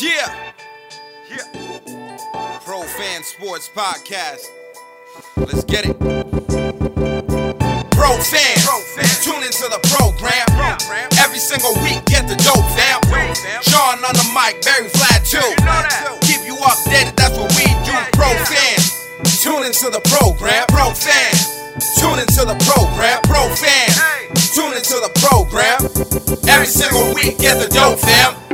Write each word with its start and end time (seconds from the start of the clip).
Yeah. 0.00 0.52
Yeah. 1.28 1.42
Pro 2.62 2.82
Fan 2.82 3.24
Sports 3.24 3.68
Podcast. 3.74 4.46
Let's 5.36 5.64
get 5.64 5.86
it. 5.86 5.98
Pro 5.98 6.14
fans, 8.22 8.62
tune 9.24 9.42
into 9.42 9.66
the 9.66 9.80
program. 9.90 10.46
Every 11.18 11.40
single 11.40 11.74
week, 11.82 12.04
get 12.06 12.28
the 12.30 12.36
dope 12.46 12.62
fam. 12.78 13.02
Sean 13.66 13.98
on 14.06 14.14
the 14.14 14.22
mic, 14.30 14.62
very 14.62 14.86
flat 14.86 15.26
too. 15.26 15.42
Keep 16.22 16.46
you 16.46 16.54
updated, 16.62 17.16
that's 17.16 17.36
what 17.36 17.50
we 17.58 17.66
do. 17.82 17.90
Pro 18.14 18.30
fans, 18.46 18.94
tune 19.42 19.66
into 19.66 19.90
the 19.90 19.98
program. 20.14 20.62
Pro 20.68 20.94
fans, 20.94 21.48
tune 21.98 22.20
into 22.22 22.44
the 22.46 22.54
program. 22.70 23.18
Pro 23.26 23.50
fans, 23.50 23.98
tune 24.54 24.74
into 24.78 24.94
the 25.02 25.10
program. 25.26 25.82
Every 26.46 26.66
single 26.66 27.12
week, 27.14 27.38
get 27.38 27.58
the 27.58 27.66
dope 27.74 27.98
fam. 27.98 28.47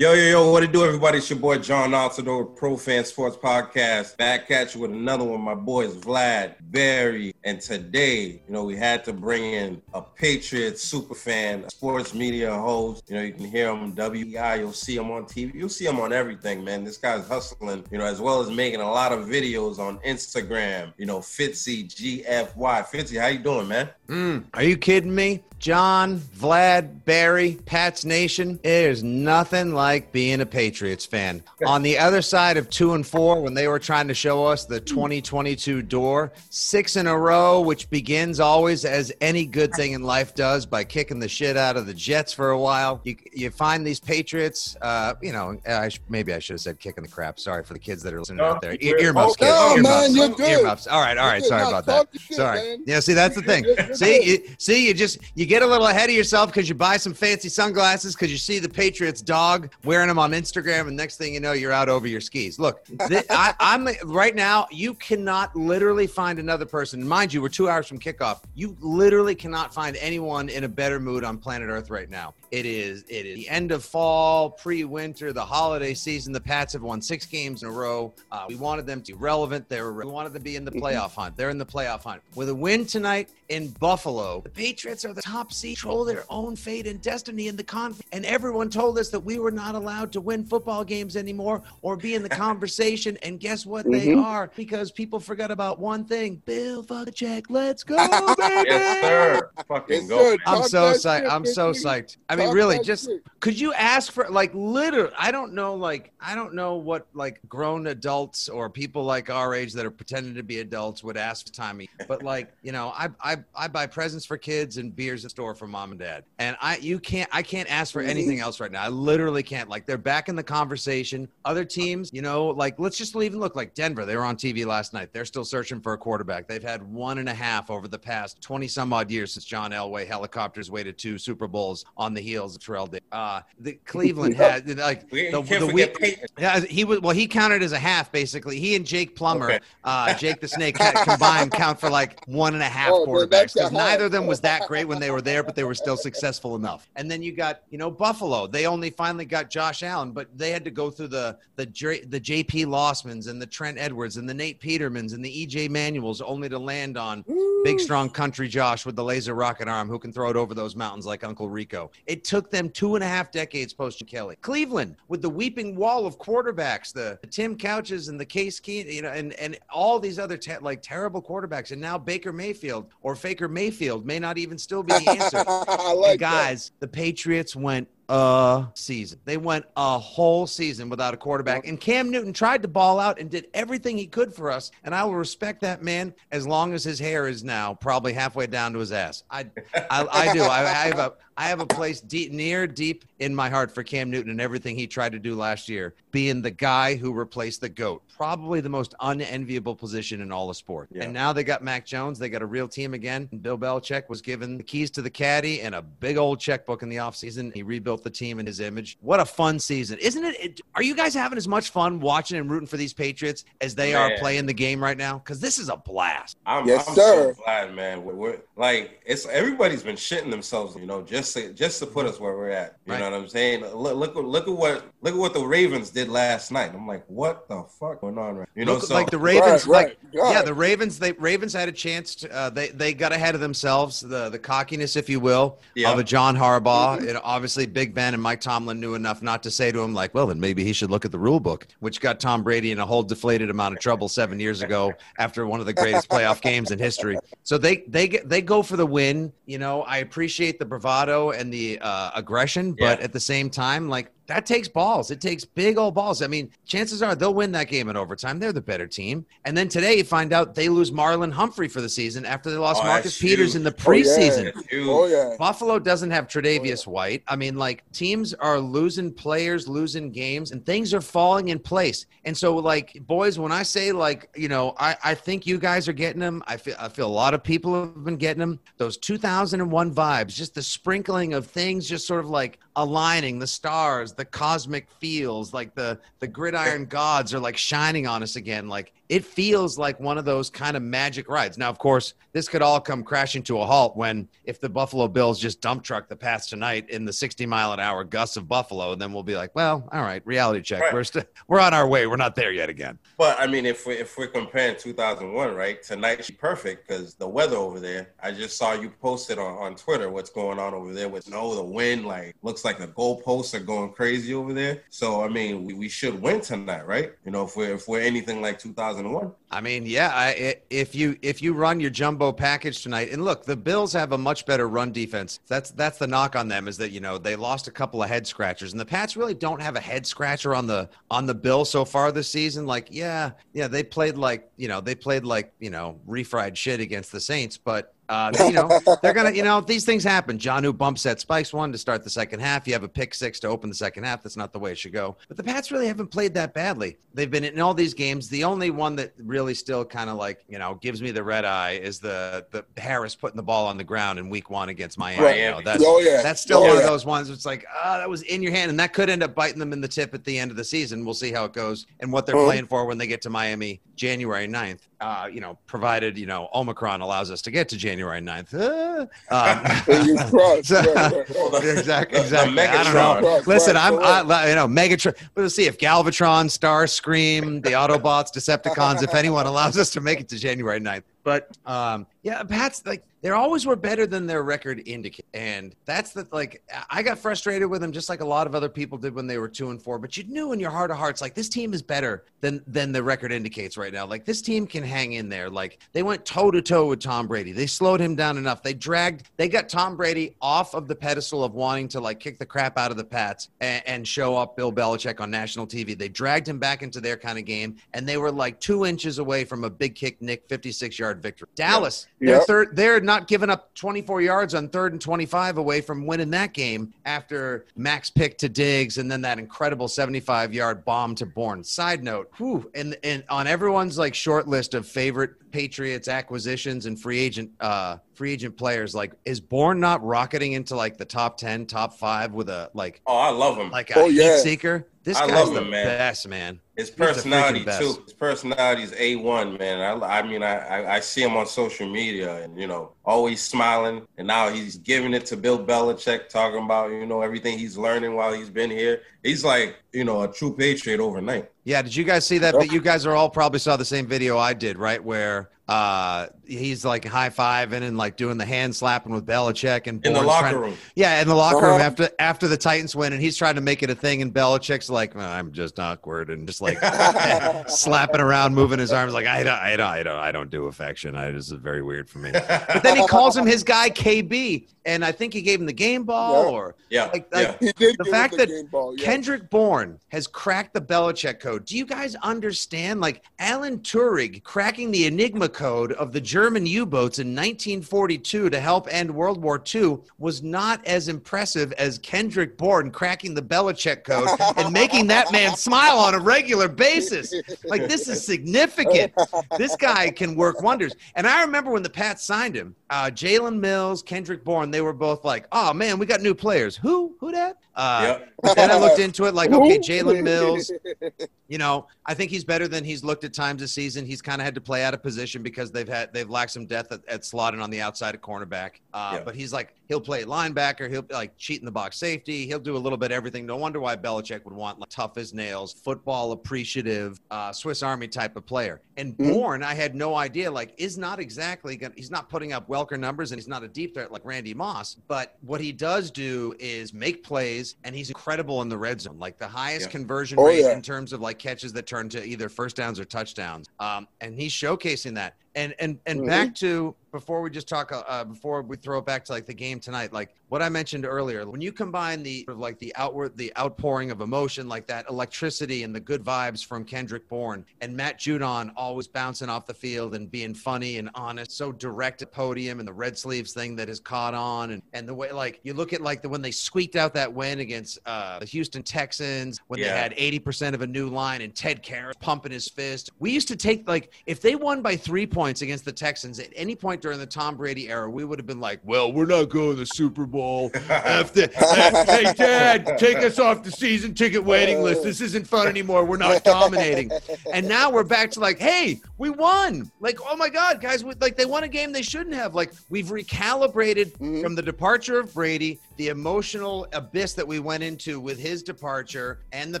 Yo, 0.00 0.12
yo, 0.12 0.28
yo, 0.30 0.52
what 0.52 0.62
it 0.62 0.70
do, 0.70 0.84
everybody? 0.84 1.18
It's 1.18 1.28
your 1.28 1.40
boy 1.40 1.58
John 1.58 1.90
Altador, 1.90 2.54
Pro 2.54 2.76
Fan 2.76 3.04
Sports 3.04 3.36
Podcast. 3.36 4.16
Back 4.16 4.48
at 4.48 4.72
you 4.72 4.82
with 4.82 4.92
another 4.92 5.24
one. 5.24 5.40
My 5.40 5.56
boys 5.56 5.92
Vlad, 5.96 6.54
Barry, 6.60 7.34
and 7.42 7.60
today, 7.60 8.40
you 8.46 8.52
know, 8.52 8.62
we 8.62 8.76
had 8.76 9.02
to 9.06 9.12
bring 9.12 9.42
in 9.42 9.82
a 9.94 10.00
Patriots 10.00 10.82
super 10.84 11.16
fan, 11.16 11.68
sports 11.68 12.14
media 12.14 12.54
host. 12.54 13.02
You 13.08 13.16
know, 13.16 13.22
you 13.22 13.32
can 13.32 13.46
hear 13.46 13.70
him 13.70 13.82
on 13.82 13.92
WEEI, 13.94 14.60
you'll 14.60 14.72
see 14.72 14.94
him 14.94 15.10
on 15.10 15.24
TV, 15.24 15.52
you'll 15.52 15.68
see 15.68 15.86
him 15.86 15.98
on 15.98 16.12
everything, 16.12 16.62
man. 16.62 16.84
This 16.84 16.96
guy's 16.96 17.26
hustling, 17.26 17.82
you 17.90 17.98
know, 17.98 18.04
as 18.04 18.20
well 18.20 18.40
as 18.40 18.52
making 18.52 18.80
a 18.80 18.88
lot 18.88 19.10
of 19.10 19.26
videos 19.26 19.80
on 19.80 19.98
Instagram. 20.06 20.92
You 20.96 21.06
know, 21.06 21.18
Fitzy 21.18 21.88
GFY. 21.88 22.54
Fitzy, 22.86 23.20
how 23.20 23.26
you 23.26 23.40
doing, 23.40 23.66
man? 23.66 23.90
Mm, 24.08 24.44
are 24.54 24.62
you 24.62 24.76
kidding 24.76 25.14
me? 25.14 25.42
John, 25.58 26.18
Vlad, 26.20 27.04
Barry, 27.04 27.58
Pats 27.66 28.04
Nation. 28.04 28.60
There's 28.62 29.02
nothing 29.02 29.74
like 29.74 30.12
being 30.12 30.40
a 30.40 30.46
Patriots 30.46 31.04
fan. 31.04 31.42
On 31.66 31.82
the 31.82 31.98
other 31.98 32.22
side 32.22 32.56
of 32.56 32.70
two 32.70 32.94
and 32.94 33.04
four, 33.04 33.42
when 33.42 33.54
they 33.54 33.66
were 33.66 33.80
trying 33.80 34.06
to 34.06 34.14
show 34.14 34.44
us 34.46 34.66
the 34.66 34.78
2022 34.78 35.82
door, 35.82 36.32
six 36.48 36.94
in 36.94 37.08
a 37.08 37.18
row, 37.18 37.60
which 37.60 37.90
begins 37.90 38.38
always 38.38 38.84
as 38.84 39.12
any 39.20 39.44
good 39.46 39.74
thing 39.74 39.92
in 39.94 40.04
life 40.04 40.32
does 40.36 40.64
by 40.64 40.84
kicking 40.84 41.18
the 41.18 41.28
shit 41.28 41.56
out 41.56 41.76
of 41.76 41.86
the 41.86 41.94
Jets 41.94 42.32
for 42.32 42.50
a 42.50 42.58
while. 42.58 43.00
You, 43.02 43.16
you 43.32 43.50
find 43.50 43.84
these 43.84 43.98
Patriots, 43.98 44.76
uh, 44.80 45.14
you 45.20 45.32
know, 45.32 45.58
I 45.66 45.88
sh- 45.88 45.98
maybe 46.08 46.32
I 46.32 46.38
should 46.38 46.54
have 46.54 46.60
said 46.60 46.78
kicking 46.78 47.02
the 47.02 47.10
crap. 47.10 47.40
Sorry 47.40 47.64
for 47.64 47.72
the 47.72 47.80
kids 47.80 48.04
that 48.04 48.14
are 48.14 48.20
listening 48.20 48.42
out 48.46 48.60
there. 48.62 48.76
Ear- 48.80 48.98
earmuffs, 49.00 49.34
kids. 49.34 49.50
No, 49.50 49.74
earmuffs. 49.76 50.08
man, 50.08 50.14
you're 50.14 50.28
good. 50.36 50.60
Earmuffs. 50.60 50.86
All 50.86 51.00
right, 51.00 51.18
all 51.18 51.26
right. 51.26 51.42
Sorry 51.42 51.66
about 51.66 51.84
that. 51.86 52.06
Sorry. 52.30 52.78
Yeah, 52.86 53.00
see, 53.00 53.14
that's 53.14 53.34
the 53.34 53.42
thing. 53.42 53.64
See, 53.98 54.30
you, 54.30 54.50
see, 54.58 54.86
you 54.86 54.94
just 54.94 55.18
you 55.34 55.46
get 55.46 55.62
a 55.62 55.66
little 55.66 55.86
ahead 55.86 56.08
of 56.08 56.14
yourself 56.14 56.50
because 56.50 56.68
you 56.68 56.74
buy 56.74 56.96
some 56.96 57.14
fancy 57.14 57.48
sunglasses 57.48 58.14
because 58.14 58.30
you 58.30 58.38
see 58.38 58.58
the 58.58 58.68
Patriots 58.68 59.20
dog 59.20 59.72
wearing 59.84 60.08
them 60.08 60.18
on 60.18 60.32
Instagram, 60.32 60.88
and 60.88 60.96
next 60.96 61.16
thing 61.16 61.34
you 61.34 61.40
know, 61.40 61.52
you're 61.52 61.72
out 61.72 61.88
over 61.88 62.06
your 62.06 62.20
skis. 62.20 62.58
Look, 62.58 62.84
th- 63.08 63.24
I, 63.30 63.54
I'm 63.60 63.88
right 64.04 64.34
now. 64.34 64.66
You 64.70 64.94
cannot 64.94 65.54
literally 65.56 66.06
find 66.06 66.38
another 66.38 66.66
person. 66.66 67.06
Mind 67.06 67.32
you, 67.32 67.42
we're 67.42 67.48
two 67.48 67.68
hours 67.68 67.86
from 67.86 67.98
kickoff. 67.98 68.42
You 68.54 68.76
literally 68.80 69.34
cannot 69.34 69.74
find 69.74 69.96
anyone 69.96 70.48
in 70.48 70.64
a 70.64 70.68
better 70.68 71.00
mood 71.00 71.24
on 71.24 71.38
planet 71.38 71.68
Earth 71.68 71.90
right 71.90 72.08
now. 72.08 72.34
It 72.50 72.64
is 72.64 73.04
it 73.08 73.26
is 73.26 73.36
the 73.36 73.48
end 73.48 73.72
of 73.72 73.84
fall, 73.84 74.50
pre-winter, 74.50 75.32
the 75.32 75.44
holiday 75.44 75.94
season. 75.94 76.32
The 76.32 76.40
Pats 76.40 76.72
have 76.72 76.82
won 76.82 77.02
six 77.02 77.26
games 77.26 77.62
in 77.62 77.68
a 77.68 77.72
row. 77.72 78.14
Uh, 78.32 78.46
we 78.48 78.56
wanted 78.56 78.86
them 78.86 79.02
to 79.02 79.12
be 79.12 79.18
relevant. 79.18 79.68
They 79.68 79.82
were 79.82 79.92
we 79.92 80.06
wanted 80.06 80.32
them 80.32 80.40
to 80.40 80.44
be 80.44 80.56
in 80.56 80.64
the 80.64 80.70
playoff 80.70 81.14
hunt. 81.14 81.36
They're 81.36 81.50
in 81.50 81.58
the 81.58 81.66
playoff 81.66 82.04
hunt 82.04 82.22
with 82.34 82.48
a 82.48 82.54
win 82.54 82.86
tonight 82.86 83.28
in 83.48 83.68
Buffalo. 83.88 84.42
The 84.42 84.50
Patriots 84.50 85.06
are 85.06 85.14
the 85.14 85.22
top 85.22 85.50
seed, 85.50 85.78
control 85.78 86.04
their 86.04 86.24
own 86.28 86.56
fate 86.56 86.86
and 86.86 87.00
destiny 87.00 87.48
in 87.48 87.56
the 87.56 87.64
con. 87.64 87.94
And 88.12 88.26
everyone 88.26 88.68
told 88.68 88.98
us 88.98 89.08
that 89.08 89.20
we 89.20 89.38
were 89.38 89.50
not 89.50 89.74
allowed 89.74 90.12
to 90.12 90.20
win 90.20 90.44
football 90.44 90.84
games 90.84 91.16
anymore 91.16 91.62
or 91.80 91.96
be 91.96 92.14
in 92.14 92.22
the 92.22 92.28
conversation. 92.46 93.16
And 93.22 93.40
guess 93.40 93.64
what? 93.64 93.90
They 93.90 94.08
mm-hmm. 94.08 94.20
are 94.20 94.50
because 94.56 94.90
people 94.90 95.18
forgot 95.18 95.50
about 95.50 95.78
one 95.78 96.04
thing. 96.04 96.42
Bill 96.44 96.84
Belichick, 96.84 97.46
let's 97.48 97.82
go, 97.82 97.96
baby. 98.36 98.68
Yes, 98.68 99.00
sir. 99.00 99.50
Fucking 99.66 100.00
Yes, 100.02 100.08
go. 100.10 100.36
sir. 100.36 100.42
I'm 100.44 100.64
so 100.64 100.92
psyched. 100.92 101.22
shit, 101.22 101.32
I'm 101.32 101.46
so 101.46 101.72
Fitzy. 101.72 101.84
psyched. 101.84 102.16
I 102.28 102.36
mean, 102.36 102.46
Talk 102.48 102.54
really, 102.56 102.78
just 102.80 103.06
shit. 103.06 103.22
could 103.40 103.58
you 103.58 103.72
ask 103.72 104.12
for 104.12 104.28
like 104.28 104.50
literally? 104.52 105.12
I 105.16 105.30
don't 105.30 105.54
know, 105.54 105.74
like 105.76 106.12
I 106.20 106.34
don't 106.34 106.52
know 106.52 106.74
what 106.74 107.06
like 107.14 107.40
grown 107.48 107.86
adults 107.86 108.50
or 108.50 108.68
people 108.68 109.04
like 109.04 109.30
our 109.30 109.54
age 109.54 109.72
that 109.72 109.86
are 109.86 109.90
pretending 109.90 110.34
to 110.34 110.42
be 110.42 110.60
adults 110.60 111.02
would 111.02 111.16
ask 111.16 111.50
Tommy. 111.54 111.88
But 112.06 112.22
like, 112.22 112.52
you 112.62 112.72
know, 112.72 112.92
I 112.94 113.08
I 113.22 113.36
I 113.54 113.68
buy 113.78 113.86
presents 113.86 114.26
for 114.26 114.36
kids 114.36 114.76
and 114.76 114.94
beers 114.96 115.24
at 115.24 115.30
store 115.30 115.54
for 115.54 115.68
mom 115.68 115.92
and 115.92 116.00
dad, 116.00 116.24
and 116.40 116.56
I 116.60 116.78
you 116.78 116.98
can't 116.98 117.28
I 117.32 117.42
can't 117.42 117.70
ask 117.70 117.92
for 117.92 118.00
anything 118.00 118.40
else 118.40 118.58
right 118.58 118.72
now. 118.72 118.82
I 118.82 118.88
literally 118.88 119.44
can't. 119.44 119.68
Like 119.68 119.86
they're 119.86 119.96
back 119.96 120.28
in 120.28 120.34
the 120.34 120.42
conversation. 120.42 121.28
Other 121.44 121.64
teams, 121.64 122.10
you 122.12 122.20
know, 122.20 122.46
like 122.48 122.74
let's 122.80 122.98
just 122.98 123.14
even 123.14 123.38
look 123.38 123.54
like 123.54 123.74
Denver. 123.74 124.04
They 124.04 124.16
were 124.16 124.24
on 124.24 124.34
TV 124.36 124.66
last 124.66 124.92
night. 124.92 125.10
They're 125.12 125.24
still 125.24 125.44
searching 125.44 125.80
for 125.80 125.92
a 125.92 125.98
quarterback. 125.98 126.48
They've 126.48 126.60
had 126.62 126.82
one 126.82 127.18
and 127.18 127.28
a 127.28 127.34
half 127.34 127.70
over 127.70 127.86
the 127.86 127.98
past 128.00 128.40
twenty 128.42 128.66
some 128.66 128.92
odd 128.92 129.12
years 129.12 129.32
since 129.34 129.44
John 129.44 129.70
Elway 129.70 130.08
helicopters 130.08 130.72
waited 130.72 130.98
two 130.98 131.16
Super 131.16 131.46
Bowls 131.46 131.84
on 131.96 132.14
the 132.14 132.20
heels 132.20 132.56
of 132.56 132.64
Terrell. 132.64 132.88
Davis. 132.88 133.06
Uh, 133.12 133.42
the 133.60 133.74
Cleveland 133.86 134.34
had 134.34 134.76
like 134.78 135.06
We 135.12 135.30
the, 135.30 135.40
the 135.40 135.66
week. 135.72 135.96
Peyton. 136.00 136.26
Yeah, 136.36 136.58
he 136.60 136.84
was 136.84 137.00
well. 137.00 137.14
He 137.14 137.28
counted 137.28 137.62
as 137.62 137.70
a 137.70 137.78
half, 137.78 138.10
basically. 138.10 138.58
He 138.58 138.74
and 138.74 138.84
Jake 138.84 139.14
Plummer, 139.14 139.46
Okay. 139.52 139.60
uh, 139.84 140.14
Jake 140.14 140.40
the 140.40 140.48
Snake, 140.48 140.76
combined 141.04 141.52
count 141.52 141.78
for 141.78 141.88
like 141.88 142.24
one 142.26 142.54
and 142.54 142.62
a 142.62 142.66
half 142.66 142.90
Oh, 142.92 143.06
quarterbacks 143.06 143.54
because 143.70 143.90
neither 143.90 144.04
of 144.06 144.12
them 144.12 144.26
was 144.26 144.40
that 144.40 144.66
great 144.66 144.86
when 144.86 145.00
they 145.00 145.10
were 145.10 145.20
there, 145.20 145.42
but 145.42 145.54
they 145.54 145.64
were 145.64 145.74
still 145.74 145.96
successful 145.96 146.56
enough. 146.56 146.88
And 146.96 147.10
then 147.10 147.22
you 147.22 147.32
got, 147.32 147.62
you 147.70 147.78
know, 147.78 147.90
Buffalo. 147.90 148.46
They 148.46 148.66
only 148.66 148.90
finally 148.90 149.24
got 149.24 149.50
Josh 149.50 149.82
Allen, 149.82 150.12
but 150.12 150.28
they 150.36 150.50
had 150.50 150.64
to 150.64 150.70
go 150.70 150.90
through 150.90 151.08
the 151.08 151.38
the 151.56 151.66
J, 151.66 152.02
the 152.02 152.20
J.P. 152.20 152.66
Lossmans 152.66 153.28
and 153.28 153.40
the 153.42 153.46
Trent 153.46 153.78
Edwards 153.78 154.16
and 154.16 154.28
the 154.28 154.34
Nate 154.34 154.60
Petermans 154.60 155.12
and 155.12 155.24
the 155.24 155.40
E.J. 155.40 155.68
Manuels, 155.68 156.20
only 156.20 156.48
to 156.48 156.58
land 156.58 156.96
on 156.96 157.24
big, 157.64 157.80
strong 157.80 158.08
country 158.08 158.48
Josh 158.48 158.86
with 158.86 158.96
the 158.96 159.04
laser 159.04 159.34
rocket 159.34 159.68
arm 159.68 159.88
who 159.88 159.98
can 159.98 160.12
throw 160.12 160.30
it 160.30 160.36
over 160.36 160.54
those 160.54 160.76
mountains 160.76 161.06
like 161.06 161.24
Uncle 161.24 161.48
Rico. 161.48 161.90
It 162.06 162.24
took 162.24 162.50
them 162.50 162.70
two 162.70 162.94
and 162.94 163.02
a 163.02 163.08
half 163.08 163.30
decades 163.30 163.72
post 163.72 163.98
Kelly. 164.06 164.36
Cleveland 164.36 164.96
with 165.08 165.22
the 165.22 165.30
weeping 165.30 165.74
wall 165.74 166.06
of 166.06 166.18
quarterbacks, 166.18 166.92
the, 166.92 167.18
the 167.20 167.26
Tim 167.26 167.56
Couches 167.56 168.08
and 168.08 168.20
the 168.20 168.24
Case 168.24 168.60
Keenum, 168.60 168.92
you 168.92 169.02
know, 169.02 169.10
and 169.10 169.32
and 169.34 169.58
all 169.70 169.98
these 169.98 170.18
other 170.18 170.36
te- 170.36 170.58
like 170.60 170.80
terrible 170.82 171.20
quarterbacks, 171.20 171.72
and 171.72 171.80
now 171.80 171.98
Baker 171.98 172.32
Mayfield 172.32 172.86
or 173.02 173.16
Faker 173.16 173.47
Mayfield 173.48 174.06
may 174.06 174.18
not 174.18 174.38
even 174.38 174.58
still 174.58 174.82
be 174.82 174.92
the 174.92 175.10
answer. 175.10 175.44
Like 175.98 176.20
guys, 176.20 176.72
the 176.80 176.88
Patriots 176.88 177.56
went 177.56 177.88
a 178.08 178.66
season. 178.74 179.20
They 179.24 179.36
went 179.36 179.66
a 179.76 179.98
whole 179.98 180.46
season 180.46 180.88
without 180.88 181.14
a 181.14 181.16
quarterback. 181.16 181.66
And 181.66 181.78
Cam 181.80 182.10
Newton 182.10 182.32
tried 182.32 182.62
to 182.62 182.68
ball 182.68 182.98
out 182.98 183.18
and 183.18 183.30
did 183.30 183.48
everything 183.54 183.98
he 183.98 184.06
could 184.06 184.34
for 184.34 184.50
us. 184.50 184.70
And 184.84 184.94
I 184.94 185.04
will 185.04 185.14
respect 185.14 185.60
that 185.62 185.82
man 185.82 186.14
as 186.32 186.46
long 186.46 186.72
as 186.72 186.84
his 186.84 186.98
hair 186.98 187.28
is 187.28 187.44
now 187.44 187.74
probably 187.74 188.12
halfway 188.12 188.46
down 188.46 188.72
to 188.72 188.78
his 188.78 188.92
ass. 188.92 189.24
I, 189.30 189.46
I, 189.90 190.06
I 190.10 190.32
do. 190.32 190.42
I, 190.42 190.60
I 190.60 190.86
have 190.86 190.98
a, 190.98 191.12
I 191.36 191.44
have 191.44 191.60
a 191.60 191.66
place 191.66 192.00
deep, 192.00 192.32
near 192.32 192.66
deep 192.66 193.04
in 193.20 193.32
my 193.34 193.48
heart 193.48 193.72
for 193.72 193.84
Cam 193.84 194.10
Newton 194.10 194.30
and 194.30 194.40
everything 194.40 194.74
he 194.74 194.88
tried 194.88 195.12
to 195.12 195.20
do 195.20 195.36
last 195.36 195.68
year, 195.68 195.94
being 196.10 196.42
the 196.42 196.50
guy 196.50 196.96
who 196.96 197.12
replaced 197.12 197.60
the 197.60 197.68
goat. 197.68 198.02
Probably 198.16 198.60
the 198.60 198.68
most 198.68 198.94
unenviable 199.00 199.76
position 199.76 200.20
in 200.20 200.32
all 200.32 200.50
of 200.50 200.56
sport. 200.56 200.88
Yeah. 200.90 201.04
And 201.04 201.12
now 201.12 201.32
they 201.32 201.44
got 201.44 201.62
Mac 201.62 201.86
Jones. 201.86 202.18
They 202.18 202.28
got 202.28 202.42
a 202.42 202.46
real 202.46 202.66
team 202.66 202.92
again. 202.94 203.28
And 203.30 203.40
Bill 203.40 203.56
Belichick 203.56 204.08
was 204.08 204.20
given 204.20 204.56
the 204.56 204.64
keys 204.64 204.90
to 204.92 205.02
the 205.02 205.10
caddy 205.10 205.60
and 205.60 205.76
a 205.76 205.82
big 205.82 206.16
old 206.16 206.40
checkbook 206.40 206.82
in 206.82 206.88
the 206.88 206.96
offseason. 206.96 207.54
He 207.54 207.62
rebuilt 207.62 207.97
the 208.02 208.10
team 208.10 208.38
in 208.38 208.46
his 208.46 208.60
image. 208.60 208.98
What 209.00 209.20
a 209.20 209.24
fun 209.24 209.58
season. 209.58 209.98
Isn't 209.98 210.24
it? 210.24 210.36
it 210.44 210.60
are 210.74 210.82
you 210.82 210.94
guys 210.94 211.14
having 211.14 211.38
as 211.38 211.48
much 211.48 211.70
fun 211.70 212.00
watching 212.00 212.38
and 212.38 212.50
rooting 212.50 212.66
for 212.66 212.76
these 212.76 212.92
Patriots 212.92 213.44
as 213.60 213.74
they 213.74 213.94
are 213.94 214.10
playing 214.18 214.46
the 214.46 214.52
game 214.52 214.82
right 214.82 214.96
now? 214.96 215.18
Because 215.18 215.40
this 215.40 215.58
is 215.58 215.68
a 215.68 215.76
blast. 215.76 216.36
I'm, 216.46 216.66
Yes, 216.66 216.88
I'm 216.88 216.94
sir. 216.94 217.34
so 217.34 217.42
glad, 217.44 217.74
man. 217.74 218.04
We're, 218.04 218.14
we're- 218.14 218.38
like 218.56 219.00
it's 219.06 219.24
everybody's 219.28 219.84
been 219.84 219.94
shitting 219.94 220.30
themselves, 220.30 220.74
you 220.76 220.84
know, 220.84 221.00
just 221.02 221.32
to, 221.36 221.52
just 221.52 221.78
to 221.78 221.86
put 221.86 222.06
us 222.06 222.18
where 222.18 222.36
we're 222.36 222.50
at. 222.50 222.76
You 222.86 222.92
Right. 222.94 222.98
know 223.00 223.10
what 223.10 223.20
I'm 223.20 223.28
saying? 223.28 223.60
Look, 223.60 223.96
look, 223.96 224.16
at- 224.16 224.24
look 224.24 224.48
at 224.48 224.54
what 224.54 224.84
look 225.00 225.14
at 225.14 225.18
what 225.20 225.32
the 225.34 225.46
Ravens 225.46 225.90
did 225.90 226.08
last 226.08 226.50
night. 226.50 226.72
I'm 226.74 226.86
like, 226.86 227.04
what 227.06 227.48
the 227.48 227.62
fuck 227.78 228.00
going 228.00 228.18
on? 228.18 228.36
Right? 228.38 228.48
You 228.56 228.64
know, 228.64 228.74
Look, 228.74 228.82
so 228.84 228.94
like 228.94 229.10
the 229.10 229.18
Ravens, 229.18 229.66
Right, 229.66 229.88
like 229.88 229.98
right, 230.12 230.22
right. 230.22 230.32
yeah, 230.34 230.42
the 230.42 230.54
Ravens. 230.54 230.98
They 230.98 231.12
Ravens 231.12 231.52
had 231.52 231.68
a 231.68 231.72
chance. 231.72 232.16
To, 232.16 232.32
uh, 232.34 232.50
they 232.50 232.68
they 232.70 232.94
got 232.94 233.12
ahead 233.12 233.34
of 233.36 233.40
themselves. 233.40 234.00
The 234.00 234.28
the 234.28 234.38
cockiness, 234.38 234.96
if 234.96 235.08
you 235.08 235.20
will, 235.20 235.58
Yeah. 235.76 235.92
of 235.92 235.98
a 236.00 236.04
John 236.04 236.36
Harbaugh. 236.36 236.98
And 236.98 237.18
obviously, 237.22 237.66
Big 237.66 237.87
Ben 237.94 238.14
and 238.14 238.22
Mike 238.22 238.40
Tomlin 238.40 238.80
knew 238.80 238.94
enough 238.94 239.22
not 239.22 239.42
to 239.44 239.50
say 239.50 239.70
to 239.72 239.80
him 239.80 239.94
like, 239.94 240.14
"Well, 240.14 240.26
then 240.28 240.38
maybe 240.40 240.64
he 240.64 240.72
should 240.72 240.90
look 240.90 241.04
at 241.04 241.12
the 241.12 241.18
rule 241.18 241.40
book," 241.40 241.66
which 241.80 242.00
got 242.00 242.20
Tom 242.20 242.42
Brady 242.42 242.72
in 242.72 242.78
a 242.78 242.86
whole 242.86 243.02
deflated 243.02 243.50
amount 243.50 243.74
of 243.74 243.80
trouble 243.80 244.08
seven 244.08 244.38
years 244.40 244.62
ago 244.62 244.92
after 245.18 245.46
one 245.46 245.60
of 245.60 245.66
the 245.66 245.72
greatest 245.72 246.08
playoff 246.08 246.40
games 246.40 246.70
in 246.70 246.78
history. 246.78 247.16
So 247.42 247.58
they 247.58 247.84
they 247.88 248.08
get 248.08 248.28
they 248.28 248.42
go 248.42 248.62
for 248.62 248.76
the 248.76 248.86
win. 248.86 249.32
You 249.46 249.58
know, 249.58 249.82
I 249.82 249.98
appreciate 249.98 250.58
the 250.58 250.64
bravado 250.64 251.30
and 251.30 251.52
the 251.52 251.78
uh, 251.80 252.10
aggression, 252.14 252.72
but 252.72 252.98
Yeah. 252.98 253.04
at 253.04 253.12
the 253.12 253.20
same 253.20 253.50
time, 253.50 253.88
like 253.88 254.10
that 254.28 254.46
takes 254.46 254.68
balls. 254.68 255.10
It 255.10 255.20
takes 255.20 255.44
big 255.44 255.78
old 255.78 255.94
balls. 255.94 256.22
I 256.22 256.26
mean, 256.26 256.50
chances 256.66 257.02
are 257.02 257.14
they'll 257.14 257.34
win 257.34 257.50
that 257.52 257.68
game 257.68 257.88
in 257.88 257.96
overtime. 257.96 258.38
They're 258.38 258.52
the 258.52 258.60
better 258.60 258.86
team. 258.86 259.26
And 259.44 259.56
then 259.56 259.68
today 259.68 259.96
you 259.96 260.04
find 260.04 260.32
out 260.32 260.54
they 260.54 260.68
lose 260.68 260.90
Marlon 260.90 261.32
Humphrey 261.32 261.66
for 261.66 261.80
the 261.80 261.88
season 261.88 262.24
after 262.26 262.50
they 262.50 262.56
lost 262.56 262.82
Oh, 262.84 262.86
Marcus 262.86 263.18
Peters 263.18 263.54
huge. 263.54 263.56
in 263.56 263.64
the 263.64 263.70
Oh, 263.70 263.92
yeah. 263.92 264.04
preseason. 264.04 264.64
Oh 264.86 265.06
yeah. 265.06 265.34
Buffalo 265.38 265.78
doesn't 265.78 266.10
have 266.10 266.24
oh, 266.26 266.28
Tre'Davious 266.28 266.86
White. 266.86 267.22
I 267.26 267.36
mean, 267.36 267.56
like 267.56 267.84
teams 267.92 268.34
are 268.34 268.60
losing 268.60 269.12
players, 269.12 269.66
losing 269.66 270.10
games, 270.12 270.52
and 270.52 270.64
things 270.64 270.92
are 270.92 271.00
falling 271.00 271.48
in 271.48 271.58
place. 271.58 272.06
And 272.24 272.36
so, 272.36 272.54
like 272.56 272.98
boys, 273.06 273.38
when 273.38 273.50
I 273.50 273.62
say 273.62 273.92
like, 273.92 274.28
you 274.36 274.48
know, 274.48 274.74
I, 274.78 274.94
I 275.02 275.14
think 275.14 275.46
you 275.46 275.58
guys 275.58 275.88
are 275.88 275.92
getting 275.94 276.20
them. 276.20 276.42
I 276.46 276.58
feel 276.58 276.76
I 276.78 276.88
feel 276.90 277.06
a 277.06 277.08
lot 277.08 277.32
of 277.32 277.42
people 277.42 277.80
have 277.80 278.04
been 278.04 278.16
getting 278.16 278.40
them. 278.40 278.60
Those 278.76 278.98
2001 278.98 279.94
vibes, 279.94 280.34
just 280.34 280.54
the 280.54 280.62
sprinkling 280.62 281.32
of 281.32 281.46
things, 281.46 281.88
just 281.88 282.06
sort 282.06 282.20
of 282.20 282.28
like 282.28 282.58
aligning 282.76 283.38
the 283.38 283.46
stars, 283.46 284.12
the 284.18 284.24
cosmic 284.24 284.90
feels, 284.98 285.54
like 285.54 285.74
the 285.74 285.98
the 286.18 286.26
gridiron 286.26 286.84
gods 286.84 287.32
are 287.32 287.40
like 287.40 287.56
shining 287.56 288.06
on 288.06 288.22
us 288.22 288.36
again. 288.36 288.68
Like 288.68 288.92
it 289.08 289.24
feels 289.24 289.78
like 289.78 289.98
one 290.00 290.18
of 290.18 290.24
those 290.24 290.50
kind 290.50 290.76
of 290.76 290.82
magic 290.82 291.28
rides. 291.30 291.56
Now, 291.56 291.70
of 291.70 291.78
course, 291.78 292.14
this 292.32 292.48
could 292.48 292.60
all 292.60 292.80
come 292.80 293.02
crashing 293.02 293.42
to 293.44 293.60
a 293.60 293.66
halt 293.66 293.96
when 293.96 294.28
if 294.44 294.60
the 294.60 294.68
Buffalo 294.68 295.08
Bills 295.08 295.40
just 295.40 295.60
dump 295.60 295.82
truck 295.82 296.08
the 296.08 296.16
Pats 296.16 296.46
tonight 296.46 296.90
in 296.90 297.04
the 297.04 297.12
60 297.12 297.46
mile 297.46 297.72
an 297.72 297.80
hour 297.80 298.04
gusts 298.04 298.36
of 298.36 298.48
Buffalo, 298.48 298.94
then 298.94 299.12
we'll 299.12 299.22
be 299.22 299.36
like, 299.36 299.54
well, 299.54 299.88
all 299.92 300.02
right, 300.02 300.24
reality 300.26 300.60
check. 300.60 300.82
Right. 300.82 300.92
We're 300.92 301.04
still 301.04 301.24
we're 301.46 301.60
on 301.60 301.72
our 301.72 301.88
way. 301.88 302.06
We're 302.06 302.16
not 302.16 302.34
there 302.34 302.52
yet 302.52 302.68
again. 302.68 302.98
But 303.16 303.38
I 303.40 303.46
mean, 303.46 303.64
if 303.64 303.86
we 303.86 303.94
if 303.94 304.18
we're 304.18 304.26
comparing 304.26 304.76
2001, 304.76 305.54
right? 305.54 305.82
Tonight's 305.82 306.30
perfect 306.30 306.86
because 306.86 307.14
the 307.14 307.28
weather 307.28 307.56
over 307.56 307.80
there. 307.80 308.10
I 308.22 308.32
just 308.32 308.56
saw 308.56 308.74
you 308.74 308.90
posted 308.90 309.38
on, 309.38 309.54
on 309.58 309.74
Twitter 309.74 310.10
what's 310.10 310.30
going 310.30 310.58
on 310.58 310.74
over 310.74 310.92
there 310.92 311.08
with 311.08 311.24
snow, 311.24 311.54
the 311.54 311.62
wind, 311.62 312.04
like 312.06 312.36
looks 312.42 312.64
like 312.64 312.78
the 312.78 312.88
goalposts 312.88 313.54
are 313.54 313.60
going 313.60 313.92
crazy 313.92 314.34
over 314.34 314.52
there. 314.52 314.82
So 314.90 315.22
I 315.22 315.28
mean, 315.28 315.64
we, 315.64 315.72
we 315.72 315.88
should 315.88 316.20
win 316.20 316.40
tonight, 316.40 316.86
right? 316.86 317.12
You 317.24 317.30
know, 317.30 317.44
if 317.44 317.56
we're 317.56 317.74
if 317.74 317.88
we're 317.88 318.00
anything 318.00 318.42
like 318.42 318.58
2001. 319.02 319.32
I 319.50 319.62
mean, 319.62 319.86
yeah, 319.86 320.10
I, 320.12 320.56
if 320.68 320.94
you 320.94 321.16
if 321.22 321.40
you 321.40 321.54
run 321.54 321.80
your 321.80 321.88
jumbo 321.90 322.32
package 322.32 322.82
tonight, 322.82 323.10
and 323.12 323.24
look, 323.24 323.44
the 323.44 323.56
Bills 323.56 323.94
have 323.94 324.12
a 324.12 324.18
much 324.18 324.44
better 324.44 324.68
run 324.68 324.92
defense. 324.92 325.40
That's 325.48 325.70
that's 325.70 325.98
the 325.98 326.06
knock 326.06 326.36
on 326.36 326.48
them 326.48 326.68
is 326.68 326.76
that 326.78 326.90
you 326.90 327.00
know 327.00 327.16
they 327.16 327.34
lost 327.34 327.66
a 327.66 327.70
couple 327.70 328.02
of 328.02 328.10
head 328.10 328.26
scratchers, 328.26 328.72
and 328.72 328.80
the 328.80 328.84
Pats 328.84 329.16
really 329.16 329.34
don't 329.34 329.62
have 329.62 329.76
a 329.76 329.80
head 329.80 330.06
scratcher 330.06 330.54
on 330.54 330.66
the 330.66 330.90
on 331.10 331.24
the 331.24 331.34
Bills 331.34 331.70
so 331.70 331.86
far 331.86 332.12
this 332.12 332.28
season. 332.28 332.66
Like, 332.66 332.88
yeah, 332.90 333.30
yeah, 333.54 333.68
they 333.68 333.82
played 333.82 334.18
like 334.18 334.50
you 334.58 334.68
know 334.68 334.82
they 334.82 334.94
played 334.94 335.24
like 335.24 335.52
you 335.60 335.70
know 335.70 335.98
refried 336.06 336.54
shit 336.54 336.80
against 336.80 337.12
the 337.12 337.20
Saints, 337.20 337.56
but. 337.56 337.94
Uh, 338.10 338.32
you 338.38 338.52
know 338.52 338.80
they're 339.02 339.12
gonna, 339.12 339.32
you 339.32 339.42
know, 339.42 339.60
these 339.60 339.84
things 339.84 340.02
happen. 340.02 340.38
Jonnu 340.38 340.74
bumps 340.74 341.02
set 341.02 341.20
spikes 341.20 341.52
one 341.52 341.70
to 341.72 341.76
start 341.76 342.02
the 342.02 342.08
second 342.08 342.40
half. 342.40 342.66
You 342.66 342.72
have 342.72 342.82
a 342.82 342.88
pick 342.88 343.12
six 343.12 343.38
to 343.40 343.48
open 343.48 343.68
the 343.68 343.76
second 343.76 344.04
half. 344.04 344.22
That's 344.22 344.34
not 344.34 344.50
the 344.50 344.58
way 344.58 344.72
it 344.72 344.78
should 344.78 344.94
go. 344.94 345.18
But 345.28 345.36
the 345.36 345.42
Pats 345.42 345.70
really 345.70 345.86
haven't 345.86 346.06
played 346.06 346.32
that 346.32 346.54
badly. 346.54 346.96
They've 347.12 347.30
been 347.30 347.44
in 347.44 347.60
all 347.60 347.74
these 347.74 347.92
games. 347.92 348.30
The 348.30 348.44
only 348.44 348.70
one 348.70 348.96
that 348.96 349.12
really 349.18 349.37
still 349.54 349.84
kind 349.84 350.10
of 350.10 350.16
like, 350.16 350.44
you 350.48 350.58
know, 350.58 350.74
gives 350.80 351.00
me 351.02 351.10
the 351.10 351.22
red 351.22 351.44
eye 351.44 351.72
is 351.72 351.98
the 352.00 352.46
the 352.50 352.64
Harris 352.80 353.14
putting 353.14 353.36
the 353.36 353.42
ball 353.42 353.66
on 353.66 353.76
the 353.76 353.84
ground 353.84 354.18
in 354.18 354.28
Week 354.30 354.50
One 354.50 354.68
against 354.68 354.98
Miami. 354.98 355.22
Right. 355.22 355.38
You 355.40 355.50
know, 355.52 355.60
that's 355.64 355.82
Oh 355.86 355.98
yeah. 356.00 356.22
that's 356.22 356.40
still 356.40 356.58
Oh, 356.58 356.68
one 356.68 356.76
of 356.76 356.82
those 356.82 357.04
ones. 357.06 357.30
It's 357.30 357.46
like, 357.46 357.64
ah, 357.84 357.98
that 357.98 358.08
was 358.08 358.22
in 358.22 358.42
your 358.42 358.52
hand, 358.52 358.70
and 358.70 358.78
that 358.80 358.92
could 358.92 359.08
end 359.10 359.22
up 359.22 359.34
biting 359.34 359.58
them 359.58 359.72
in 359.72 359.80
the 359.80 359.88
tip 359.88 360.14
at 360.14 360.24
the 360.24 360.38
end 360.38 360.50
of 360.50 360.56
the 360.56 360.64
season. 360.64 361.04
We'll 361.04 361.14
see 361.14 361.32
how 361.32 361.44
it 361.44 361.52
goes 361.52 361.86
and 362.00 362.12
what 362.12 362.26
they're 362.26 362.34
Mhm. 362.34 362.44
playing 362.46 362.66
for 362.66 362.84
when 362.86 362.98
they 362.98 363.06
get 363.06 363.22
to 363.22 363.30
Miami 363.30 363.80
January 363.96 364.46
9th. 364.46 364.88
Uh, 365.00 365.28
you 365.32 365.40
know, 365.40 365.56
provided 365.68 366.18
you 366.18 366.26
know 366.26 366.48
Omicron 366.52 367.00
allows 367.02 367.30
us 367.30 367.40
to 367.42 367.52
get 367.52 367.68
to 367.68 367.76
January 367.76 368.20
9th. 368.20 368.52
Uh, 368.52 369.06
um, 369.32 370.28
crossed. 370.30 370.66
So- 370.68 370.82
Right, 370.82 371.12
right, 371.12 371.52
right. 371.52 371.78
exactly. 371.78 372.18
The 372.18 372.24
Exactly. 372.24 372.58
I 372.60 372.82
don't 372.82 372.94
Megatron. 372.94 373.22
know. 373.22 373.42
Listen, 373.46 373.74
right, 373.76 373.92
I'm. 373.92 374.30
I, 374.30 374.48
you 374.48 374.54
know, 374.56 374.66
Megatron. 374.66 375.16
We'll 375.36 375.50
see 375.50 375.66
if 375.66 375.78
Galvatron, 375.78 376.46
Starscream, 376.46 377.62
the 377.62 377.70
Autobots, 377.70 378.32
Decepticons, 378.34 379.02
if 379.04 379.14
anyone 379.14 379.46
allows 379.46 379.78
us 379.78 379.90
to 379.90 380.00
make 380.00 380.18
it 380.20 380.28
to 380.30 380.36
January 380.38 380.80
9th. 380.80 381.02
But 381.24 381.56
um, 381.66 382.06
yeah, 382.22 382.42
Pats 382.42 382.82
like 382.86 383.04
they 383.20 383.30
always 383.30 383.66
were 383.66 383.74
better 383.74 384.06
than 384.06 384.26
their 384.26 384.42
record 384.42 384.82
indicate, 384.86 385.26
and 385.34 385.74
that's 385.84 386.12
the 386.12 386.26
like 386.30 386.62
I 386.88 387.02
got 387.02 387.18
frustrated 387.18 387.68
with 387.68 387.80
them 387.80 387.90
just 387.90 388.08
like 388.08 388.20
a 388.20 388.24
lot 388.24 388.46
of 388.46 388.54
other 388.54 388.68
people 388.68 388.96
did 388.96 389.14
when 389.14 389.26
they 389.26 389.38
were 389.38 389.48
two 389.48 389.70
and 389.70 389.82
four. 389.82 389.98
But 389.98 390.16
you 390.16 390.24
knew 390.24 390.52
in 390.52 390.60
your 390.60 390.70
heart 390.70 390.90
of 390.90 390.96
hearts 390.98 391.20
like 391.20 391.34
this 391.34 391.48
team 391.48 391.74
is 391.74 391.82
better 391.82 392.24
than 392.40 392.62
than 392.66 392.92
the 392.92 393.02
record 393.02 393.32
indicates 393.32 393.76
right 393.76 393.92
now. 393.92 394.06
Like 394.06 394.24
this 394.24 394.40
team 394.40 394.66
can 394.66 394.84
hang 394.84 395.14
in 395.14 395.28
there. 395.28 395.50
Like 395.50 395.80
they 395.92 396.04
went 396.04 396.24
toe 396.24 396.50
to 396.50 396.62
toe 396.62 396.86
with 396.86 397.00
Tom 397.00 397.26
Brady. 397.26 397.52
They 397.52 397.66
slowed 397.66 398.00
him 398.00 398.14
down 398.14 398.38
enough. 398.38 398.62
They 398.62 398.74
dragged. 398.74 399.30
They 399.36 399.48
got 399.48 399.68
Tom 399.68 399.96
Brady 399.96 400.36
off 400.40 400.74
of 400.74 400.86
the 400.86 400.94
pedestal 400.94 401.42
of 401.42 401.54
wanting 401.54 401.88
to 401.88 402.00
like 402.00 402.20
kick 402.20 402.38
the 402.38 402.46
crap 402.46 402.78
out 402.78 402.90
of 402.92 402.96
the 402.96 403.04
Pats 403.04 403.48
and, 403.60 403.82
and 403.86 404.08
show 404.08 404.36
up 404.36 404.56
Bill 404.56 404.72
Belichick 404.72 405.20
on 405.20 405.30
national 405.30 405.66
TV. 405.66 405.98
They 405.98 406.08
dragged 406.08 406.48
him 406.48 406.58
back 406.58 406.82
into 406.82 407.00
their 407.00 407.16
kind 407.16 407.38
of 407.38 407.44
game, 407.44 407.76
and 407.94 408.08
they 408.08 408.16
were 408.16 408.30
like 408.30 408.60
two 408.60 408.86
inches 408.86 409.18
away 409.18 409.44
from 409.44 409.64
a 409.64 409.70
big 409.70 409.96
kick 409.96 410.22
Nick 410.22 410.48
56 410.48 410.98
yard 411.08 411.22
victory. 411.22 411.48
Dallas, 411.54 412.06
they're 412.20 412.40
third. 412.42 412.76
They're 412.76 413.00
not 413.00 413.26
giving 413.28 413.50
up 413.50 413.74
24 413.74 414.20
yards 414.22 414.54
on 414.54 414.68
third 414.68 414.92
and 414.92 415.00
25 415.00 415.58
away 415.58 415.80
from 415.80 416.06
winning 416.06 416.30
that 416.30 416.52
game 416.52 416.92
after 417.04 417.64
Mac's 417.76 418.10
pick 418.10 418.38
to 418.38 418.48
Diggs 418.48 418.98
and 418.98 419.10
then 419.10 419.22
that 419.22 419.38
incredible 419.38 419.88
75 419.88 420.52
yard 420.52 420.84
bomb 420.84 421.14
to 421.16 421.26
Bourne. 421.26 421.64
Side 421.64 422.02
note, 422.04 422.30
whew, 422.36 422.70
and 422.74 422.96
and 423.02 423.24
on 423.28 423.46
everyone's 423.46 423.98
like 423.98 424.14
short 424.14 424.46
list 424.46 424.74
of 424.74 424.86
favorite 424.86 425.30
Patriots 425.50 426.08
acquisitions 426.08 426.84
and 426.84 427.00
free 427.00 427.18
agent 427.18 427.50
uh 427.60 427.96
free 428.14 428.32
agent 428.32 428.56
players, 428.56 428.94
like 428.94 429.12
is 429.24 429.40
Bourne 429.40 429.80
not 429.80 430.04
rocketing 430.04 430.52
into 430.52 430.76
like 430.76 430.98
the 430.98 431.04
top 431.06 431.38
10, 431.38 431.66
top 431.66 431.94
five 431.94 432.32
with 432.34 432.48
a 432.50 432.70
like 432.74 433.00
Oh, 433.06 433.16
I 433.16 433.30
love 433.30 433.56
him. 433.56 433.70
like 433.70 433.90
a 433.90 433.98
Oh, 433.98 434.08
heat 434.08 434.16
yeah. 434.16 434.38
seeker? 434.38 434.86
This 435.04 435.16
I 435.16 435.26
guy's 435.26 435.46
love 435.46 435.54
the 435.54 435.62
him, 435.62 435.70
man. 435.70 435.86
best, 435.86 436.28
man. 436.28 436.60
His 436.78 436.88
He's 436.88 436.96
the 436.96 437.02
freaking 437.02 437.06
personality 437.08 437.64
too. 437.64 438.02
His 438.04 438.12
personality 438.14 438.82
is 438.84 438.94
a 438.96 439.16
one, 439.16 439.58
man. 439.58 439.80
I, 439.80 440.20
I 440.20 440.22
mean, 440.22 440.42
I, 440.44 440.54
I 440.58 440.94
I 440.94 441.00
see 441.00 441.22
him 441.24 441.36
on 441.36 441.44
social 441.46 441.88
media, 441.90 442.42
and 442.44 442.58
you 442.58 442.68
know, 442.68 442.92
always 443.04 443.42
smiling. 443.42 444.06
And 444.16 444.26
now 444.28 444.48
he's 444.48 444.76
giving 444.76 445.12
it 445.12 445.26
to 445.26 445.36
Bill 445.36 445.58
Belichick, 445.58 446.28
talking 446.28 446.62
about 446.64 446.90
you 446.92 447.04
know 447.04 447.20
everything 447.20 447.58
he's 447.58 447.76
learning 447.76 448.14
while 448.14 448.32
he's 448.32 448.48
been 448.48 448.70
here. 448.70 449.02
He's 449.24 449.44
like 449.44 449.76
you 449.92 450.04
know 450.04 450.22
a 450.22 450.32
true 450.32 450.54
patriot 450.54 451.00
overnight. 451.00 451.50
Yeah, 451.64 451.82
did 451.82 451.94
you 451.94 452.04
guys 452.04 452.24
see 452.24 452.38
that? 452.38 452.54
But 452.54 452.70
you 452.72 452.80
guys 452.80 453.04
are 453.06 453.14
all 453.14 453.28
probably 453.28 453.58
saw 453.58 453.76
the 453.76 453.84
same 453.84 454.06
video 454.06 454.38
I 454.38 454.54
did, 454.54 454.78
right? 454.78 455.02
Where 455.02 455.50
uh 455.68 456.28
he's 456.46 456.82
like 456.82 457.04
high 457.04 457.28
fiving 457.28 457.82
and 457.82 457.98
like 457.98 458.16
doing 458.16 458.38
the 458.38 458.46
hand 458.46 458.74
slapping 458.74 459.12
with 459.12 459.26
Belichick 459.26 459.86
and 459.86 460.04
In 460.06 460.14
the 460.14 460.22
locker 460.22 460.48
trying- 460.50 460.56
room. 460.56 460.74
Yeah, 460.94 461.20
in 461.20 461.28
the 461.28 461.34
locker 461.34 461.66
room 461.66 461.74
Uh-huh. 461.74 461.82
after 461.84 462.08
after 462.18 462.48
the 462.48 462.56
Titans 462.56 462.96
win, 462.96 463.12
and 463.12 463.20
he's 463.20 463.36
trying 463.36 463.56
to 463.56 463.60
make 463.60 463.82
it 463.82 463.90
a 463.90 463.94
thing, 463.94 464.22
and 464.22 464.32
Belichick's 464.32 464.88
like, 464.88 465.14
"Well, 465.14 465.28
"I'm 465.28 465.52
just 465.52 465.78
awkward," 465.78 466.30
and 466.30 466.46
just 466.46 466.62
like 466.62 466.67
slapping 467.68 468.20
around, 468.20 468.54
moving 468.54 468.78
his 468.78 468.92
arms, 468.92 469.12
like, 469.12 469.26
"I 469.26 469.42
don't, 469.42 469.58
I 469.58 469.76
don't, 469.76 469.86
I 469.86 470.02
don't, 470.02 470.16
I 470.16 470.32
don't 470.32 470.50
do 470.50 470.66
affection. 470.66 471.14
I 471.16 471.30
this 471.30 471.46
is 471.46 471.52
very 471.52 471.82
weird 471.82 472.08
for 472.08 472.18
me." 472.18 472.30
But 472.32 472.82
then 472.82 472.96
he 472.96 473.06
calls 473.06 473.36
him 473.36 473.46
his 473.46 473.62
guy 473.62 473.90
KB, 473.90 474.66
and 474.84 475.04
I 475.04 475.12
think 475.12 475.32
he 475.32 475.42
gave 475.42 475.60
him 475.60 475.66
the 475.66 475.72
game 475.72 476.04
ball, 476.04 476.44
Yeah. 476.44 476.50
or 476.50 476.74
Yeah, 476.90 477.04
Like- 477.12 477.28
yeah. 477.32 477.38
like- 477.60 477.60
He 477.78 477.94
The 477.98 478.04
fact 478.10 478.36
the 478.36 478.46
that 478.46 478.68
ball, 478.70 478.96
yeah. 478.98 479.04
Kendrick 479.04 479.50
Bourne 479.50 479.98
has 480.08 480.26
cracked 480.26 480.72
the 480.74 480.80
Belichick 480.80 481.38
code. 481.40 481.64
Do 481.66 481.76
you 481.76 481.84
guys 481.84 482.14
understand? 482.16 483.00
Like 483.00 483.22
Alan 483.38 483.78
Turing 483.80 484.42
cracking 484.42 484.90
the 484.90 485.06
Enigma 485.06 485.48
code 485.48 485.92
of 485.92 486.12
the 486.12 486.20
German 486.20 486.66
U-boats 486.66 487.18
in 487.18 487.28
1942 487.34 488.48
to 488.50 488.60
help 488.60 488.88
end 488.90 489.10
World 489.10 489.42
War 489.42 489.62
II 489.74 489.98
was 490.18 490.42
not 490.42 490.84
as 490.86 491.08
impressive 491.08 491.72
as 491.72 491.98
Kendrick 491.98 492.56
Bourne 492.56 492.90
cracking 492.90 493.34
the 493.34 493.42
Belichick 493.42 494.04
code 494.04 494.28
and 494.56 494.72
making 494.72 495.06
that 495.08 495.30
man 495.30 495.54
smile 495.56 495.98
on 495.98 496.14
a 496.14 496.18
regular 496.18 496.57
basis. 496.66 497.34
Like 497.64 497.86
this 497.88 498.08
is 498.08 498.24
significant. 498.24 499.12
This 499.58 499.76
guy 499.76 500.10
can 500.10 500.34
work 500.34 500.62
wonders. 500.62 500.94
And 501.14 501.26
I 501.26 501.42
remember 501.42 501.70
when 501.70 501.82
the 501.82 501.90
Pats 501.90 502.24
signed 502.24 502.56
him, 502.56 502.74
uh, 502.88 503.10
Jalen 503.12 503.60
Mills, 503.60 504.02
Kendrick 504.02 504.42
Bourne, 504.42 504.70
they 504.70 504.80
were 504.80 504.94
both 504.94 505.24
like, 505.24 505.46
"Oh 505.52 505.74
man, 505.74 505.98
we 505.98 506.06
got 506.06 506.22
new 506.22 506.34
players. 506.34 506.76
Who? 506.76 507.14
Who 507.20 507.30
that?" 507.32 507.58
Uh, 507.78 508.18
Yep. 508.18 508.28
but 508.42 508.56
then 508.56 508.70
I 508.72 508.78
looked 508.78 508.98
into 509.08 509.24
it 509.26 509.34
like, 509.34 509.50
okay, 509.52 509.78
Jalen 509.78 510.22
Mills, 510.24 510.70
you 511.48 511.58
know, 511.58 511.86
I 512.04 512.12
think 512.14 512.30
he's 512.30 512.42
better 512.44 512.66
than 512.66 512.82
he's 512.84 513.04
looked 513.04 513.22
at 513.22 513.32
times 513.32 513.60
this 513.62 513.72
season. 513.72 514.04
He's 514.04 514.20
kind 514.20 514.40
of 514.40 514.44
had 514.44 514.54
to 514.56 514.60
play 514.60 514.82
out 514.82 514.94
of 514.94 515.02
position 515.02 515.42
because 515.44 515.70
they've 515.70 515.88
had 515.88 516.12
they've 516.12 516.28
lacked 516.28 516.50
some 516.50 516.66
depth 516.66 516.90
at, 516.92 517.00
at 517.08 517.24
slot 517.24 517.54
and 517.54 517.62
on 517.62 517.70
the 517.70 517.80
outside 517.80 518.14
of 518.16 518.20
cornerback. 518.20 518.80
Uh, 518.92 519.12
Yeah. 519.14 519.22
But 519.24 519.36
he's 519.36 519.52
like 519.52 519.74
he'll 519.86 520.00
play 520.00 520.24
linebacker, 520.24 520.90
he'll 520.90 521.06
like 521.10 521.36
cheat 521.38 521.60
in 521.60 521.64
the 521.64 521.70
box 521.70 521.98
safety, 521.98 522.46
he'll 522.46 522.58
do 522.58 522.76
a 522.76 522.78
little 522.78 522.98
bit 522.98 523.12
of 523.12 523.16
everything. 523.16 523.46
No 523.46 523.56
wonder 523.56 523.78
why 523.80 523.94
Belichick 523.96 524.44
would 524.44 524.52
want 524.54 524.80
like, 524.80 524.90
tough 524.90 525.16
as 525.16 525.32
nails, 525.32 525.72
football 525.72 526.32
appreciative, 526.32 527.20
uh, 527.30 527.52
Swiss 527.52 527.82
Army 527.82 528.08
type 528.08 528.36
of 528.36 528.44
player. 528.44 528.80
And 528.96 529.16
Mhm. 529.16 529.32
Bourne, 529.32 529.62
I 529.62 529.74
had 529.74 529.94
no 529.94 530.16
idea 530.16 530.50
like 530.50 530.74
is 530.78 530.98
not 530.98 531.20
exactly 531.20 531.76
gonna, 531.76 531.94
he's 531.96 532.10
not 532.10 532.28
putting 532.28 532.52
up 532.52 532.68
Welker 532.68 532.98
numbers 532.98 533.30
and 533.30 533.38
he's 533.38 533.48
not 533.48 533.62
a 533.62 533.68
deep 533.68 533.94
threat 533.94 534.10
like 534.10 534.24
Randy 534.24 534.52
Moss. 534.54 534.96
But 535.06 535.36
what 535.42 535.60
he 535.60 535.70
does 535.72 536.10
do 536.10 536.54
is 536.58 536.92
make 536.92 537.22
plays 537.22 537.67
and 537.84 537.94
he's 537.94 538.08
incredible 538.08 538.62
in 538.62 538.68
the 538.68 538.78
red 538.78 539.00
zone, 539.00 539.18
like 539.18 539.38
the 539.38 539.48
highest 539.48 539.86
Yeah. 539.86 539.92
conversion 539.92 540.38
Oh, 540.38 540.46
rate 540.46 540.60
yeah. 540.60 540.72
in 540.72 540.82
terms 540.82 541.12
of 541.12 541.20
like 541.20 541.38
catches 541.38 541.72
that 541.74 541.86
turn 541.86 542.08
to 542.10 542.24
either 542.24 542.48
first 542.48 542.76
downs 542.76 542.98
or 543.00 543.04
touchdowns. 543.04 543.66
Um, 543.80 544.06
and 544.20 544.34
he's 544.34 544.52
showcasing 544.52 545.14
that. 545.14 545.36
And 545.58 545.74
and 545.80 545.98
and 546.06 546.20
Mhm. 546.20 546.26
back 546.28 546.54
to 546.56 546.94
before 547.12 547.40
we 547.40 547.50
just 547.50 547.68
talk 547.68 547.90
uh, 547.90 548.02
uh, 548.06 548.24
before 548.24 548.62
we 548.62 548.76
throw 548.76 548.98
it 548.98 549.06
back 549.06 549.24
to 549.24 549.32
like 549.32 549.46
the 549.46 549.54
game 549.54 549.80
tonight 549.80 550.12
like 550.12 550.34
what 550.50 550.60
i 550.60 550.68
mentioned 550.68 551.06
earlier 551.06 551.48
when 551.48 551.62
you 551.62 551.72
combine 551.72 552.22
the 552.22 552.44
sort 552.44 552.54
of 552.54 552.60
like 552.60 552.78
the 552.80 552.94
outward 552.96 553.34
the 553.38 553.50
outpouring 553.58 554.10
of 554.10 554.20
emotion 554.20 554.68
like 554.68 554.86
that 554.86 555.08
electricity 555.08 555.84
and 555.84 555.94
the 555.94 556.00
good 556.00 556.22
vibes 556.22 556.62
from 556.62 556.84
kendrick 556.84 557.26
bourne 557.26 557.64
and 557.80 557.96
matt 557.96 558.20
judon 558.20 558.70
always 558.76 559.08
bouncing 559.08 559.48
off 559.48 559.64
the 559.64 559.72
field 559.72 560.14
and 560.14 560.30
being 560.30 560.52
funny 560.52 560.98
and 560.98 561.08
honest 561.14 561.56
so 561.56 561.72
direct 561.72 562.20
at 562.20 562.30
podium 562.30 562.78
and 562.78 562.86
the 562.86 562.92
red 562.92 563.16
sleeves 563.16 563.54
thing 563.54 563.74
that 563.74 563.88
has 563.88 564.00
caught 564.00 564.34
on 564.34 564.72
and 564.72 564.82
and 564.92 565.08
the 565.08 565.14
way 565.14 565.32
like 565.32 565.60
you 565.62 565.72
look 565.72 565.94
at 565.94 566.02
like 566.02 566.20
the 566.20 566.28
when 566.28 566.42
they 566.42 566.50
squeaked 566.50 566.94
out 566.94 567.14
that 567.14 567.32
win 567.32 567.60
against 567.60 567.98
uh 568.04 568.38
the 568.38 568.44
houston 568.44 568.82
texans 568.82 569.60
when 569.68 569.80
they 569.80 569.88
had 569.88 570.14
80% 570.16 570.74
of 570.74 570.82
a 570.82 570.86
new 570.86 571.08
line 571.08 571.40
and 571.40 571.54
ted 571.54 571.82
Karras 571.82 572.12
pumping 572.20 572.52
his 572.52 572.68
fist 572.68 573.10
we 573.18 573.30
used 573.30 573.48
to 573.48 573.56
take 573.56 573.88
like 573.88 574.12
if 574.26 574.42
they 574.42 574.56
won 574.56 574.82
by 574.82 574.94
three 574.94 575.26
points 575.26 575.47
against 575.62 575.84
the 575.84 575.92
texans 575.92 576.38
at 576.38 576.48
any 576.54 576.74
point 576.76 577.00
during 577.02 577.18
the 577.18 577.26
tom 577.26 577.56
brady 577.56 577.88
era 577.88 578.08
we 578.10 578.24
would 578.24 578.38
have 578.38 578.46
been 578.46 578.60
like 578.60 578.80
well 578.84 579.12
we're 579.12 579.26
not 579.26 579.48
going 579.48 579.70
to 579.70 579.76
the 579.76 579.86
super 579.86 580.26
bowl. 580.26 580.68
The, 580.70 581.50
hey 582.06 582.32
dad 582.34 582.98
take 582.98 583.18
us 583.18 583.38
off 583.38 583.62
the 583.62 583.70
season 583.70 584.14
ticket 584.14 584.42
waiting 584.44 584.82
list. 584.82 585.02
This 585.02 585.20
isn't 585.20 585.46
fun 585.46 585.66
anymore. 585.66 586.04
We're 586.04 586.16
not 586.16 586.44
dominating. 586.44 587.10
And 587.52 587.66
now 587.68 587.90
we're 587.90 588.04
back 588.04 588.30
to 588.32 588.40
like 588.40 588.58
hey 588.58 589.00
we 589.16 589.30
won. 589.30 589.90
Like 590.00 590.18
oh 590.24 590.36
my 590.36 590.48
god 590.48 590.80
guys 590.80 591.04
we, 591.04 591.14
like 591.20 591.36
they 591.36 591.46
won 591.46 591.64
a 591.64 591.68
game 591.68 591.92
they 591.92 592.02
shouldn't 592.02 592.34
have. 592.34 592.54
Like 592.54 592.72
we've 592.90 593.06
recalibrated 593.06 594.16
Mhm. 594.18 594.42
from 594.42 594.54
the 594.54 594.62
departure 594.62 595.18
of 595.20 595.32
brady 595.34 595.80
the 595.96 596.08
emotional 596.08 596.86
abyss 596.92 597.32
that 597.34 597.46
we 597.46 597.58
went 597.58 597.82
into 597.82 598.20
with 598.20 598.38
his 598.38 598.62
departure 598.62 599.40
and 599.52 599.74
the 599.74 599.80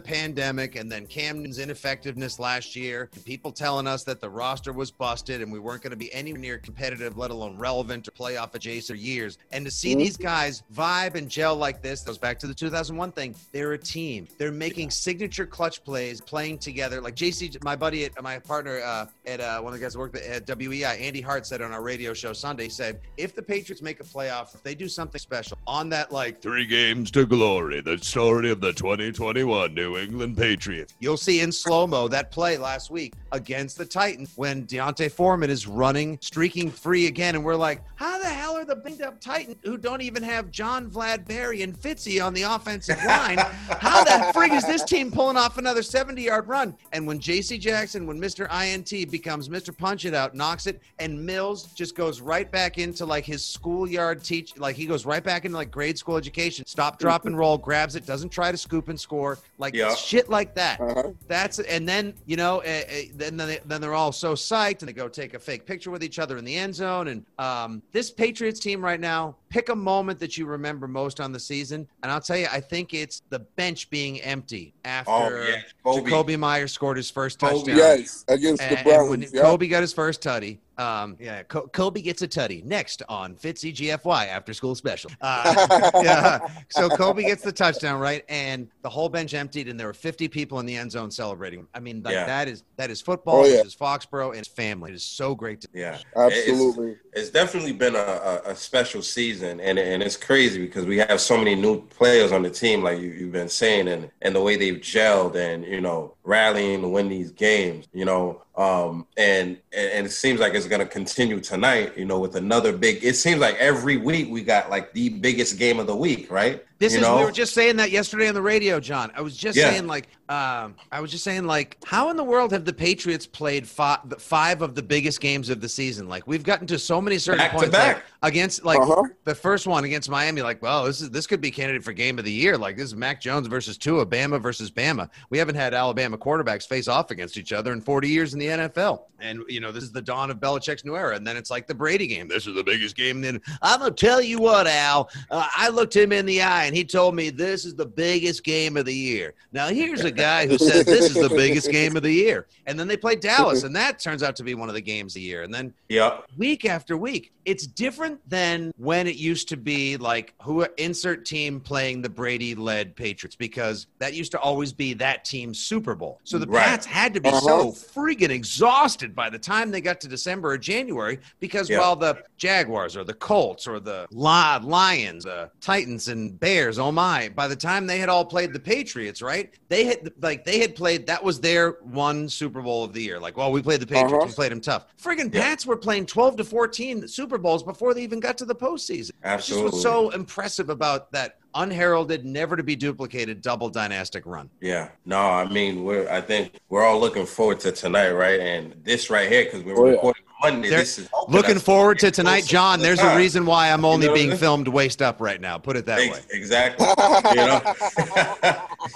pandemic 0.00 0.74
and 0.76 0.90
then 0.90 1.06
cam 1.06 1.38
newton's 1.38 1.58
ineffectiveness 1.58 2.38
last 2.38 2.74
year 2.74 3.08
and 3.14 3.24
people 3.24 3.52
telling 3.52 3.86
us 3.86 4.02
that 4.04 4.20
the 4.20 4.28
roster 4.28 4.72
was 4.72 4.90
busted 4.90 5.40
and 5.42 5.50
we 5.52 5.57
weren't 5.58 5.82
going 5.82 5.90
to 5.90 5.96
be 5.96 6.12
anywhere 6.12 6.40
near 6.40 6.58
competitive 6.58 7.16
let 7.16 7.30
alone 7.30 7.56
relevant 7.58 8.06
or 8.06 8.10
playoff 8.12 8.54
adjacent 8.54 8.98
years 8.98 9.38
and 9.52 9.64
to 9.64 9.70
see 9.70 9.94
Mhm. 9.94 9.98
these 9.98 10.16
guys 10.16 10.62
vibe 10.74 11.14
and 11.14 11.28
gel 11.28 11.56
like 11.56 11.82
this 11.82 12.02
goes 12.02 12.18
back 12.18 12.38
to 12.40 12.46
the 12.46 12.54
2001 12.54 13.12
thing 13.12 13.34
they're 13.52 13.72
a 13.72 13.78
team 13.78 14.28
they're 14.38 14.52
making 14.52 14.90
signature 14.90 15.46
clutch 15.46 15.82
plays 15.84 16.20
playing 16.20 16.58
together 16.58 17.00
like 17.00 17.14
jc 17.14 17.62
my 17.64 17.74
buddy 17.76 18.04
at 18.04 18.22
my 18.22 18.38
partner 18.38 18.80
uh, 18.80 19.06
at 19.26 19.40
uh, 19.40 19.60
one 19.60 19.72
of 19.72 19.78
the 19.78 19.84
guys 19.84 19.94
who 19.94 20.00
worked 20.00 20.16
at 20.16 20.46
weei 20.46 20.84
andy 21.00 21.20
hart 21.20 21.46
said 21.46 21.62
on 21.62 21.72
our 21.72 21.82
radio 21.82 22.12
show 22.12 22.32
sunday 22.32 22.68
said 22.68 23.00
if 23.16 23.34
the 23.34 23.42
patriots 23.42 23.82
make 23.82 24.00
a 24.00 24.04
playoff 24.04 24.54
if 24.54 24.62
they 24.62 24.74
do 24.74 24.88
something 24.88 25.18
special 25.18 25.56
on 25.66 25.88
that 25.88 26.12
like 26.12 26.40
Three 26.40 26.66
games 26.66 27.10
to 27.12 27.26
glory. 27.26 27.80
The 27.80 27.98
story 27.98 28.50
of 28.50 28.60
the 28.60 28.72
2021 28.72 29.74
New 29.74 29.96
England 29.98 30.36
Patriots. 30.36 30.94
You'll 31.00 31.16
see 31.16 31.40
in 31.40 31.50
slow 31.52 31.86
mo 31.86 32.08
that 32.08 32.30
play 32.30 32.56
last 32.58 32.90
week 32.90 33.14
against 33.32 33.76
the 33.78 33.84
Titans 33.84 34.32
when 34.36 34.64
D'Onta 34.66 35.10
Foreman 35.10 35.37
is 35.42 35.66
running, 35.66 36.18
streaking 36.20 36.70
free 36.70 37.06
again. 37.06 37.34
And 37.34 37.44
we're 37.44 37.56
like, 37.56 37.82
how 37.94 38.18
the 38.18 38.26
hell 38.26 38.47
are 38.58 38.64
the 38.64 38.76
banged 38.76 39.02
up 39.02 39.20
Titans 39.20 39.56
who 39.62 39.76
don't 39.76 40.00
even 40.02 40.22
have 40.22 40.50
John 40.50 40.90
Vlad 40.90 41.26
Barry 41.26 41.62
and 41.62 41.78
Fitzy 41.78 42.24
on 42.24 42.34
the 42.34 42.42
offensive 42.42 42.98
line? 43.04 43.38
How 43.38 44.02
the 44.04 44.32
frig 44.34 44.52
is 44.52 44.64
this 44.66 44.82
team 44.82 45.10
pulling 45.10 45.36
off 45.36 45.58
another 45.58 45.82
70 45.82 46.22
yard 46.22 46.48
run? 46.48 46.76
And 46.92 47.06
when 47.06 47.20
JC 47.20 47.58
Jackson, 47.60 48.06
when 48.06 48.20
Mr. 48.20 48.48
INT 48.52 49.10
becomes 49.10 49.48
Mr. 49.48 49.76
Punch 49.76 50.04
It 50.04 50.14
Out, 50.14 50.34
knocks 50.34 50.66
it, 50.66 50.80
and 50.98 51.24
Mills 51.24 51.64
just 51.74 51.94
goes 51.94 52.20
right 52.20 52.50
back 52.50 52.78
into 52.78 53.04
like 53.06 53.24
his 53.24 53.44
schoolyard 53.44 54.24
teach, 54.24 54.56
like 54.58 54.74
he 54.76 54.86
goes 54.86 55.06
right 55.06 55.22
back 55.22 55.44
into 55.44 55.56
like 55.56 55.70
grade 55.70 55.96
school 55.96 56.16
education, 56.16 56.66
stop, 56.66 56.98
drop, 56.98 57.26
and 57.26 57.38
roll, 57.38 57.56
grabs 57.58 57.94
it, 57.94 58.04
doesn't 58.06 58.30
try 58.30 58.50
to 58.50 58.58
scoop 58.58 58.88
and 58.88 58.98
score, 58.98 59.38
like 59.58 59.74
Yeah. 59.74 59.94
shit 59.94 60.28
like 60.28 60.54
that. 60.56 60.80
Uh-huh. 60.80 61.12
That's 61.28 61.60
and 61.60 61.88
then 61.88 62.14
you 62.26 62.36
know, 62.36 62.58
uh, 62.62 62.80
uh, 62.90 62.94
then 63.14 63.36
they, 63.36 63.60
then 63.66 63.80
they're 63.80 63.94
all 63.94 64.12
so 64.12 64.34
psyched 64.34 64.80
and 64.80 64.88
they 64.88 64.92
go 64.92 65.08
take 65.08 65.34
a 65.34 65.38
fake 65.38 65.64
picture 65.64 65.90
with 65.90 66.02
each 66.02 66.18
other 66.18 66.36
in 66.38 66.44
the 66.44 66.56
end 66.56 66.74
zone. 66.74 67.08
And 67.08 67.24
um, 67.38 67.82
this 67.92 68.10
Patriots 68.48 68.60
team 68.60 68.82
right 68.82 68.98
now, 68.98 69.36
pick 69.50 69.68
a 69.68 69.74
moment 69.76 70.18
that 70.20 70.38
you 70.38 70.46
remember 70.46 70.88
most 70.88 71.20
on 71.20 71.32
the 71.32 71.38
season, 71.40 71.86
and 72.02 72.10
I'll 72.10 72.20
tell 72.20 72.38
you, 72.38 72.46
I 72.50 72.60
think 72.60 72.94
it's 72.94 73.22
the 73.28 73.40
bench 73.40 73.90
being 73.90 74.22
empty 74.22 74.72
after 74.86 75.10
Oh, 75.10 75.46
yeah. 75.46 75.60
Kobe. 75.84 76.10
Jakobi 76.10 76.38
Meyers 76.38 76.72
scored 76.72 76.96
his 76.96 77.10
first 77.10 77.38
Kobe. 77.38 77.56
touchdown. 77.56 77.76
Yes, 77.76 78.24
against 78.28 78.62
And, 78.62 78.70
the 78.86 78.90
and 78.90 79.10
when 79.10 79.20
Browns. 79.20 79.34
Yeah. 79.34 79.42
Kobe 79.42 79.68
got 79.68 79.82
his 79.82 79.92
first 79.92 80.22
tutty, 80.22 80.56
um, 80.78 81.16
yeah, 81.20 81.42
Co- 81.42 81.66
Kobe 81.68 82.00
gets 82.00 82.22
a 82.22 82.28
tutty 82.28 82.64
next 82.64 83.02
on 83.08 83.34
Fitzy 83.34 83.74
GFY 83.74 84.28
after 84.28 84.54
school 84.54 84.74
special. 84.74 85.10
Uh, 85.20 85.90
yeah, 86.02 86.38
so 86.68 86.88
Kobe 86.88 87.22
gets 87.24 87.42
the 87.42 87.52
touchdown 87.52 88.00
right, 88.00 88.24
and 88.28 88.68
the 88.82 88.88
whole 88.88 89.08
bench 89.08 89.34
emptied, 89.34 89.68
and 89.68 89.78
there 89.78 89.86
were 89.86 89.92
50 89.92 90.28
people 90.28 90.60
in 90.60 90.66
the 90.66 90.76
end 90.76 90.92
zone 90.92 91.10
celebrating. 91.10 91.66
I 91.74 91.80
mean, 91.80 92.02
like 92.02 92.14
Yeah. 92.14 92.26
that 92.26 92.48
is 92.48 92.62
that 92.76 92.90
is 92.90 93.00
football. 93.00 93.42
Oh, 93.42 93.44
yeah. 93.44 93.56
This 93.58 93.66
is 93.66 93.74
Foxborough 93.76 94.30
and 94.30 94.38
it's 94.38 94.48
family. 94.48 94.92
It 94.92 94.94
is 94.94 95.04
so 95.04 95.34
great 95.34 95.60
to. 95.62 95.68
Yeah, 95.74 95.98
Absolutely. 96.16 96.92
It's, 96.92 97.00
it's 97.12 97.30
definitely 97.30 97.72
been 97.72 97.96
a, 97.96 97.98
a, 97.98 98.40
a 98.46 98.56
special 98.56 99.02
season, 99.02 99.60
and 99.60 99.78
and 99.78 100.02
it's 100.02 100.16
crazy 100.16 100.64
because 100.64 100.86
we 100.86 100.98
have 100.98 101.20
so 101.20 101.36
many 101.36 101.54
new 101.54 101.82
players 101.88 102.32
on 102.32 102.42
the 102.42 102.50
team, 102.50 102.82
like 102.82 103.00
you, 103.00 103.08
you've 103.08 103.32
been 103.32 103.48
saying, 103.48 103.88
and 103.88 104.10
and 104.22 104.34
the 104.34 104.40
way 104.40 104.56
they've 104.56 104.76
gelled, 104.80 105.34
and 105.34 105.64
you 105.64 105.80
know, 105.80 106.14
rallying 106.28 106.82
to 106.82 106.88
win 106.88 107.08
these 107.08 107.30
games, 107.30 107.88
you 107.94 108.04
know, 108.04 108.42
um, 108.56 109.06
and 109.16 109.56
and 109.72 110.06
it 110.06 110.10
seems 110.10 110.38
like 110.38 110.54
it's 110.54 110.66
going 110.66 110.80
to 110.80 110.86
continue 110.86 111.40
tonight, 111.40 111.96
you 111.96 112.04
know, 112.04 112.20
with 112.20 112.36
another 112.36 112.76
big. 112.76 113.02
It 113.02 113.14
seems 113.14 113.40
like 113.40 113.56
every 113.56 113.96
week 113.96 114.28
we 114.30 114.42
got 114.42 114.68
like 114.68 114.92
the 114.92 115.08
biggest 115.08 115.58
game 115.58 115.80
of 115.80 115.86
the 115.86 115.96
week, 115.96 116.30
right? 116.30 116.62
This 116.78 116.92
you 116.92 117.00
is 117.00 117.04
know? 117.06 117.16
we 117.18 117.24
were 117.24 117.32
just 117.32 117.54
saying 117.54 117.76
that 117.76 117.90
yesterday 117.90 118.28
on 118.28 118.34
the 118.34 118.42
radio, 118.42 118.78
John. 118.78 119.10
I 119.16 119.20
was 119.20 119.36
just 119.36 119.56
Yeah. 119.58 119.70
saying 119.70 119.86
like 119.86 120.08
um, 120.28 120.74
I 120.92 121.00
was 121.00 121.10
just 121.10 121.24
saying 121.24 121.44
like 121.46 121.78
how 121.86 122.10
in 122.10 122.16
the 122.16 122.22
world 122.24 122.52
have 122.52 122.66
the 122.66 122.72
Patriots 122.72 123.26
played 123.26 123.66
five, 123.66 124.00
five 124.18 124.60
of 124.60 124.74
the 124.74 124.82
biggest 124.82 125.20
games 125.22 125.48
of 125.48 125.60
the 125.62 125.68
season? 125.70 126.06
Like 126.08 126.26
we've 126.26 126.42
gotten 126.42 126.66
to 126.66 126.78
so 126.78 127.00
many 127.00 127.16
certain 127.18 127.38
Back 127.38 127.52
to 127.52 127.56
points 127.56 127.72
back. 127.72 127.96
like 127.96 128.04
against 128.30 128.62
like 128.62 128.78
Uh-huh. 128.78 129.04
the 129.24 129.34
first 129.34 129.66
one 129.66 129.84
against 129.84 130.10
Miami. 130.10 130.42
Like 130.42 130.60
well, 130.62 130.84
this 130.84 131.00
is 131.00 131.08
this 131.10 131.26
could 131.26 131.40
be 131.40 131.50
candidate 131.50 131.82
for 131.82 131.92
game 131.94 132.18
of 132.18 132.24
the 132.26 132.30
year. 132.32 132.58
Like 132.58 132.76
this 132.76 132.84
is 132.86 132.94
Mac 132.94 133.20
Jones 133.22 133.46
versus 133.48 133.78
Tua, 133.78 134.04
Bama 134.06 134.40
versus 134.40 134.70
Bama. 134.70 135.08
We 135.30 135.38
haven't 135.38 135.54
had 135.56 135.72
Alabama 135.74 136.18
quarterbacks 136.18 136.66
face 136.68 136.88
off 136.88 137.10
against 137.10 137.38
each 137.38 137.52
other 137.54 137.72
in 137.72 137.80
40 137.80 138.08
years 138.08 138.34
in 138.34 138.38
the 138.38 138.46
NFL. 138.48 139.04
And 139.20 139.40
you 139.48 139.60
know 139.60 139.72
this 139.72 139.82
is 139.82 139.92
the 139.92 140.02
dawn 140.02 140.30
of 140.30 140.36
Belichick's 140.36 140.84
new 140.84 140.94
era. 140.94 141.16
And 141.16 141.26
then 141.26 141.36
it's 141.38 141.50
like 141.50 141.66
the 141.66 141.74
Brady 141.74 142.06
game. 142.06 142.28
This 142.28 142.46
is 142.46 142.54
the 142.54 142.62
biggest 142.62 142.94
game. 142.96 143.22
Then 143.22 143.40
I'm 143.62 143.80
gonna 143.80 143.90
tell 143.92 144.20
you 144.20 144.38
what, 144.38 144.66
Al. 144.66 145.08
Uh, 145.30 145.48
I 145.56 145.70
looked 145.70 145.96
him 145.96 146.12
in 146.12 146.26
the 146.26 146.42
eye 146.42 146.67
and 146.68 146.76
he 146.76 146.84
told 146.84 147.14
me 147.14 147.30
this 147.30 147.64
is 147.64 147.74
the 147.74 147.86
biggest 147.86 148.44
game 148.44 148.76
of 148.76 148.84
the 148.84 148.94
year. 148.94 149.32
Now 149.52 149.68
here's 149.68 150.04
a 150.04 150.10
guy 150.10 150.46
who 150.46 150.58
says 150.58 150.84
this 150.84 151.08
is 151.08 151.14
the 151.16 151.30
biggest 151.34 151.70
game 151.70 151.96
of 151.96 152.02
the 152.02 152.12
year. 152.12 152.46
And 152.66 152.78
then 152.78 152.86
they 152.86 152.96
play 152.98 153.16
Dallas, 153.16 153.62
and 153.62 153.74
that 153.74 153.98
turns 153.98 154.22
out 154.22 154.36
to 154.36 154.42
be 154.44 154.54
one 154.54 154.68
of 154.68 154.74
the 154.74 154.82
games 154.82 155.12
of 155.12 155.14
the 155.14 155.22
year. 155.22 155.42
And 155.44 155.52
then 155.54 155.72
Yep. 155.88 156.26
week 156.36 156.66
after 156.66 156.98
week. 156.98 157.32
It's 157.46 157.66
different 157.66 158.20
than 158.28 158.72
when 158.76 159.06
it 159.06 159.16
used 159.16 159.48
to 159.48 159.56
be 159.56 159.96
like 159.96 160.34
who 160.42 160.66
insert 160.76 161.24
team 161.24 161.60
playing 161.60 162.02
the 162.02 162.10
Brady 162.10 162.54
led 162.54 162.94
Patriots 162.94 163.36
because 163.36 163.86
that 164.00 164.12
used 164.12 164.32
to 164.32 164.38
always 164.38 164.74
be 164.74 164.92
that 164.94 165.24
team's 165.24 165.58
Super 165.58 165.94
Bowl. 165.94 166.20
So 166.24 166.36
the 166.36 166.46
Right. 166.46 166.66
Pats 166.66 166.84
had 166.84 167.14
to 167.14 167.20
be 167.22 167.30
Uh-huh. 167.30 167.40
so 167.40 167.72
freaking 167.72 168.28
exhausted 168.28 169.14
by 169.14 169.30
the 169.30 169.38
time 169.38 169.70
they 169.70 169.80
got 169.80 169.98
to 170.02 170.08
December 170.08 170.50
or 170.50 170.58
January 170.58 171.20
because 171.40 171.70
Yeah. 171.70 171.78
while 171.78 171.96
the 171.96 172.18
Jaguars 172.36 172.94
or 172.98 173.04
the 173.04 173.14
Colts 173.14 173.66
or 173.66 173.80
the 173.80 174.06
Lions, 174.10 175.24
the 175.24 175.50
Titans 175.62 176.08
and 176.08 176.38
Bears, 176.38 176.57
oh 176.78 176.90
my, 176.90 177.28
by 177.34 177.46
the 177.46 177.54
time 177.56 177.86
they 177.86 177.98
had 177.98 178.08
all 178.08 178.24
played 178.24 178.52
the 178.52 178.58
Patriots, 178.60 179.22
right? 179.22 179.52
They 179.68 179.84
had 179.84 180.12
like 180.20 180.44
they 180.44 180.58
had 180.58 180.74
played 180.74 181.06
that 181.06 181.22
was 181.22 181.40
their 181.40 181.72
one 181.82 182.28
Super 182.28 182.60
Bowl 182.62 182.82
of 182.84 182.92
the 182.92 183.02
year. 183.02 183.20
Like, 183.20 183.36
well, 183.36 183.52
we 183.52 183.62
played 183.62 183.80
the 183.80 183.86
Patriots, 183.86 184.12
Uh-huh. 184.14 184.26
we 184.26 184.32
played 184.32 184.52
them 184.52 184.60
tough. 184.60 184.86
Friggin' 185.02 185.32
Yeah. 185.32 185.42
Pats 185.42 185.66
were 185.66 185.76
playing 185.76 186.06
12 186.06 186.36
to 186.38 186.44
14 186.44 187.06
Super 187.06 187.38
Bowls 187.38 187.62
before 187.62 187.94
they 187.94 188.02
even 188.02 188.18
got 188.20 188.36
to 188.38 188.44
the 188.44 188.54
postseason. 188.54 189.12
Absolutely. 189.22 189.70
was 189.70 189.82
so 189.82 190.10
impressive 190.10 190.70
about 190.70 191.12
that 191.12 191.38
unheralded, 191.58 192.24
never 192.24 192.56
to 192.56 192.62
be 192.62 192.74
duplicated 192.76 193.42
double 193.42 193.68
dynastic 193.68 194.24
run. 194.26 194.48
Yeah, 194.60 194.88
no, 195.04 195.18
I 195.20 195.48
mean, 195.48 195.84
we're. 195.84 196.08
I 196.10 196.20
think 196.20 196.58
we're 196.68 196.84
all 196.84 196.98
looking 197.00 197.26
forward 197.26 197.60
to 197.60 197.72
tonight, 197.72 198.10
right? 198.12 198.40
And 198.40 198.74
this 198.84 199.10
right 199.10 199.28
here, 199.30 199.44
because 199.44 199.62
we're 199.62 199.76
Oh, 199.78 199.84
yeah. 199.86 199.92
recording 199.92 200.22
on 200.42 200.52
Monday. 200.54 200.68
There- 200.70 200.78
this 200.80 200.98
is 200.98 201.08
Looking 201.28 201.58
forward 201.58 201.98
to 201.98 202.10
tonight, 202.10 202.44
John. 202.46 202.78
to 202.78 202.82
the 202.82 202.88
There's 202.88 203.00
a 203.00 203.14
reason 203.16 203.44
why 203.44 203.70
I'm 203.70 203.84
only 203.84 204.06
know 204.06 204.14
being 204.14 204.28
I 204.28 204.30
mean? 204.30 204.38
filmed 204.38 204.68
waist 204.68 205.02
up 205.02 205.20
right 205.20 205.38
now. 205.40 205.58
Put 205.58 205.76
it 205.76 205.84
that 205.86 205.98
way. 205.98 206.20
Exactly. 206.30 206.86
you 207.30 207.36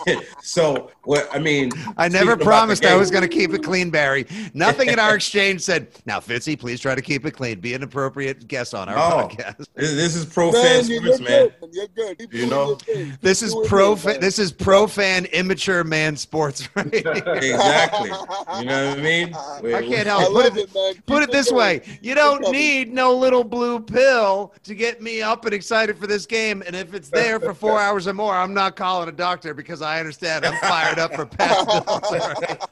know. 0.00 0.12
so 0.42 0.90
what? 1.04 1.28
I 1.34 1.38
mean, 1.38 1.70
I 1.98 2.08
never 2.08 2.18
speaking 2.18 2.28
about 2.32 2.38
the 2.38 2.44
promised 2.44 2.84
I 2.86 2.96
was 2.96 3.10
going 3.10 3.22
to 3.22 3.28
keep 3.28 3.52
it 3.52 3.62
clean, 3.62 3.90
Barry. 3.90 4.26
Nothing 4.54 4.88
in 4.88 4.98
our 4.98 5.14
exchange 5.14 5.60
said, 5.60 5.88
now, 6.06 6.20
Fitzy, 6.20 6.58
please 6.58 6.80
try 6.80 6.94
to 6.94 7.02
keep 7.02 7.26
it 7.26 7.32
clean. 7.32 7.60
Be 7.60 7.74
an 7.74 7.82
appropriate 7.82 8.48
guest 8.48 8.74
on 8.74 8.88
our 8.88 8.96
No. 8.96 9.28
podcast. 9.28 9.66
This, 9.74 9.90
this 9.94 10.16
is 10.16 10.24
pro 10.24 10.50
Man, 10.52 10.62
fan 10.62 10.86
you 10.90 10.96
sports, 11.00 11.20
look 11.20 11.28
man. 11.28 11.48
good. 11.60 11.70
You're 11.74 11.86
good. 11.88 12.20
You 12.20 12.26
doing 12.28 12.48
know, 12.50 12.51
your. 12.52 12.78
This 13.20 13.42
is 13.42 13.52
doing 13.52 13.66
pro. 13.68 13.96
Fa- 13.96 14.18
this 14.20 14.38
is 14.38 14.52
pro 14.52 14.86
fan, 14.86 15.24
immature 15.26 15.84
man 15.84 16.16
sports 16.16 16.68
right. 16.76 16.92
Exactly. 16.92 18.08
You 18.10 18.64
know 18.66 18.88
what 18.90 18.98
I 18.98 19.02
mean? 19.02 19.36
We- 19.62 19.74
I 19.74 19.82
can't 19.82 20.08
I 20.08 20.20
help. 20.20 20.32
Put 20.32 20.46
it, 20.46 20.56
it, 20.56 21.06
put 21.06 21.20
Keep 21.20 21.28
it 21.28 21.32
this 21.32 21.50
going. 21.50 21.80
way: 21.80 21.98
you 22.02 22.14
don't 22.14 22.50
need 22.50 22.92
no 22.92 23.14
little 23.16 23.44
blue 23.44 23.80
pill 23.80 24.54
to 24.64 24.74
get 24.74 25.00
me 25.02 25.22
up 25.22 25.44
and 25.44 25.54
excited 25.54 25.98
for 25.98 26.06
this 26.06 26.26
game. 26.26 26.62
And 26.66 26.74
if 26.76 26.94
it's 26.94 27.08
there 27.08 27.38
for 27.40 27.54
four 27.54 27.78
hours 27.80 28.06
or 28.08 28.14
more, 28.14 28.34
I'm 28.34 28.54
not 28.54 28.76
calling 28.76 29.08
a 29.08 29.12
doctor 29.12 29.54
because 29.54 29.82
I 29.82 29.98
understand 29.98 30.44
I'm 30.44 30.58
fired 30.60 30.98
up 30.98 31.14
for 31.14 31.26
Pats 31.26 31.64
bills. 31.66 31.84
All 31.86 32.00
right. 32.10 32.62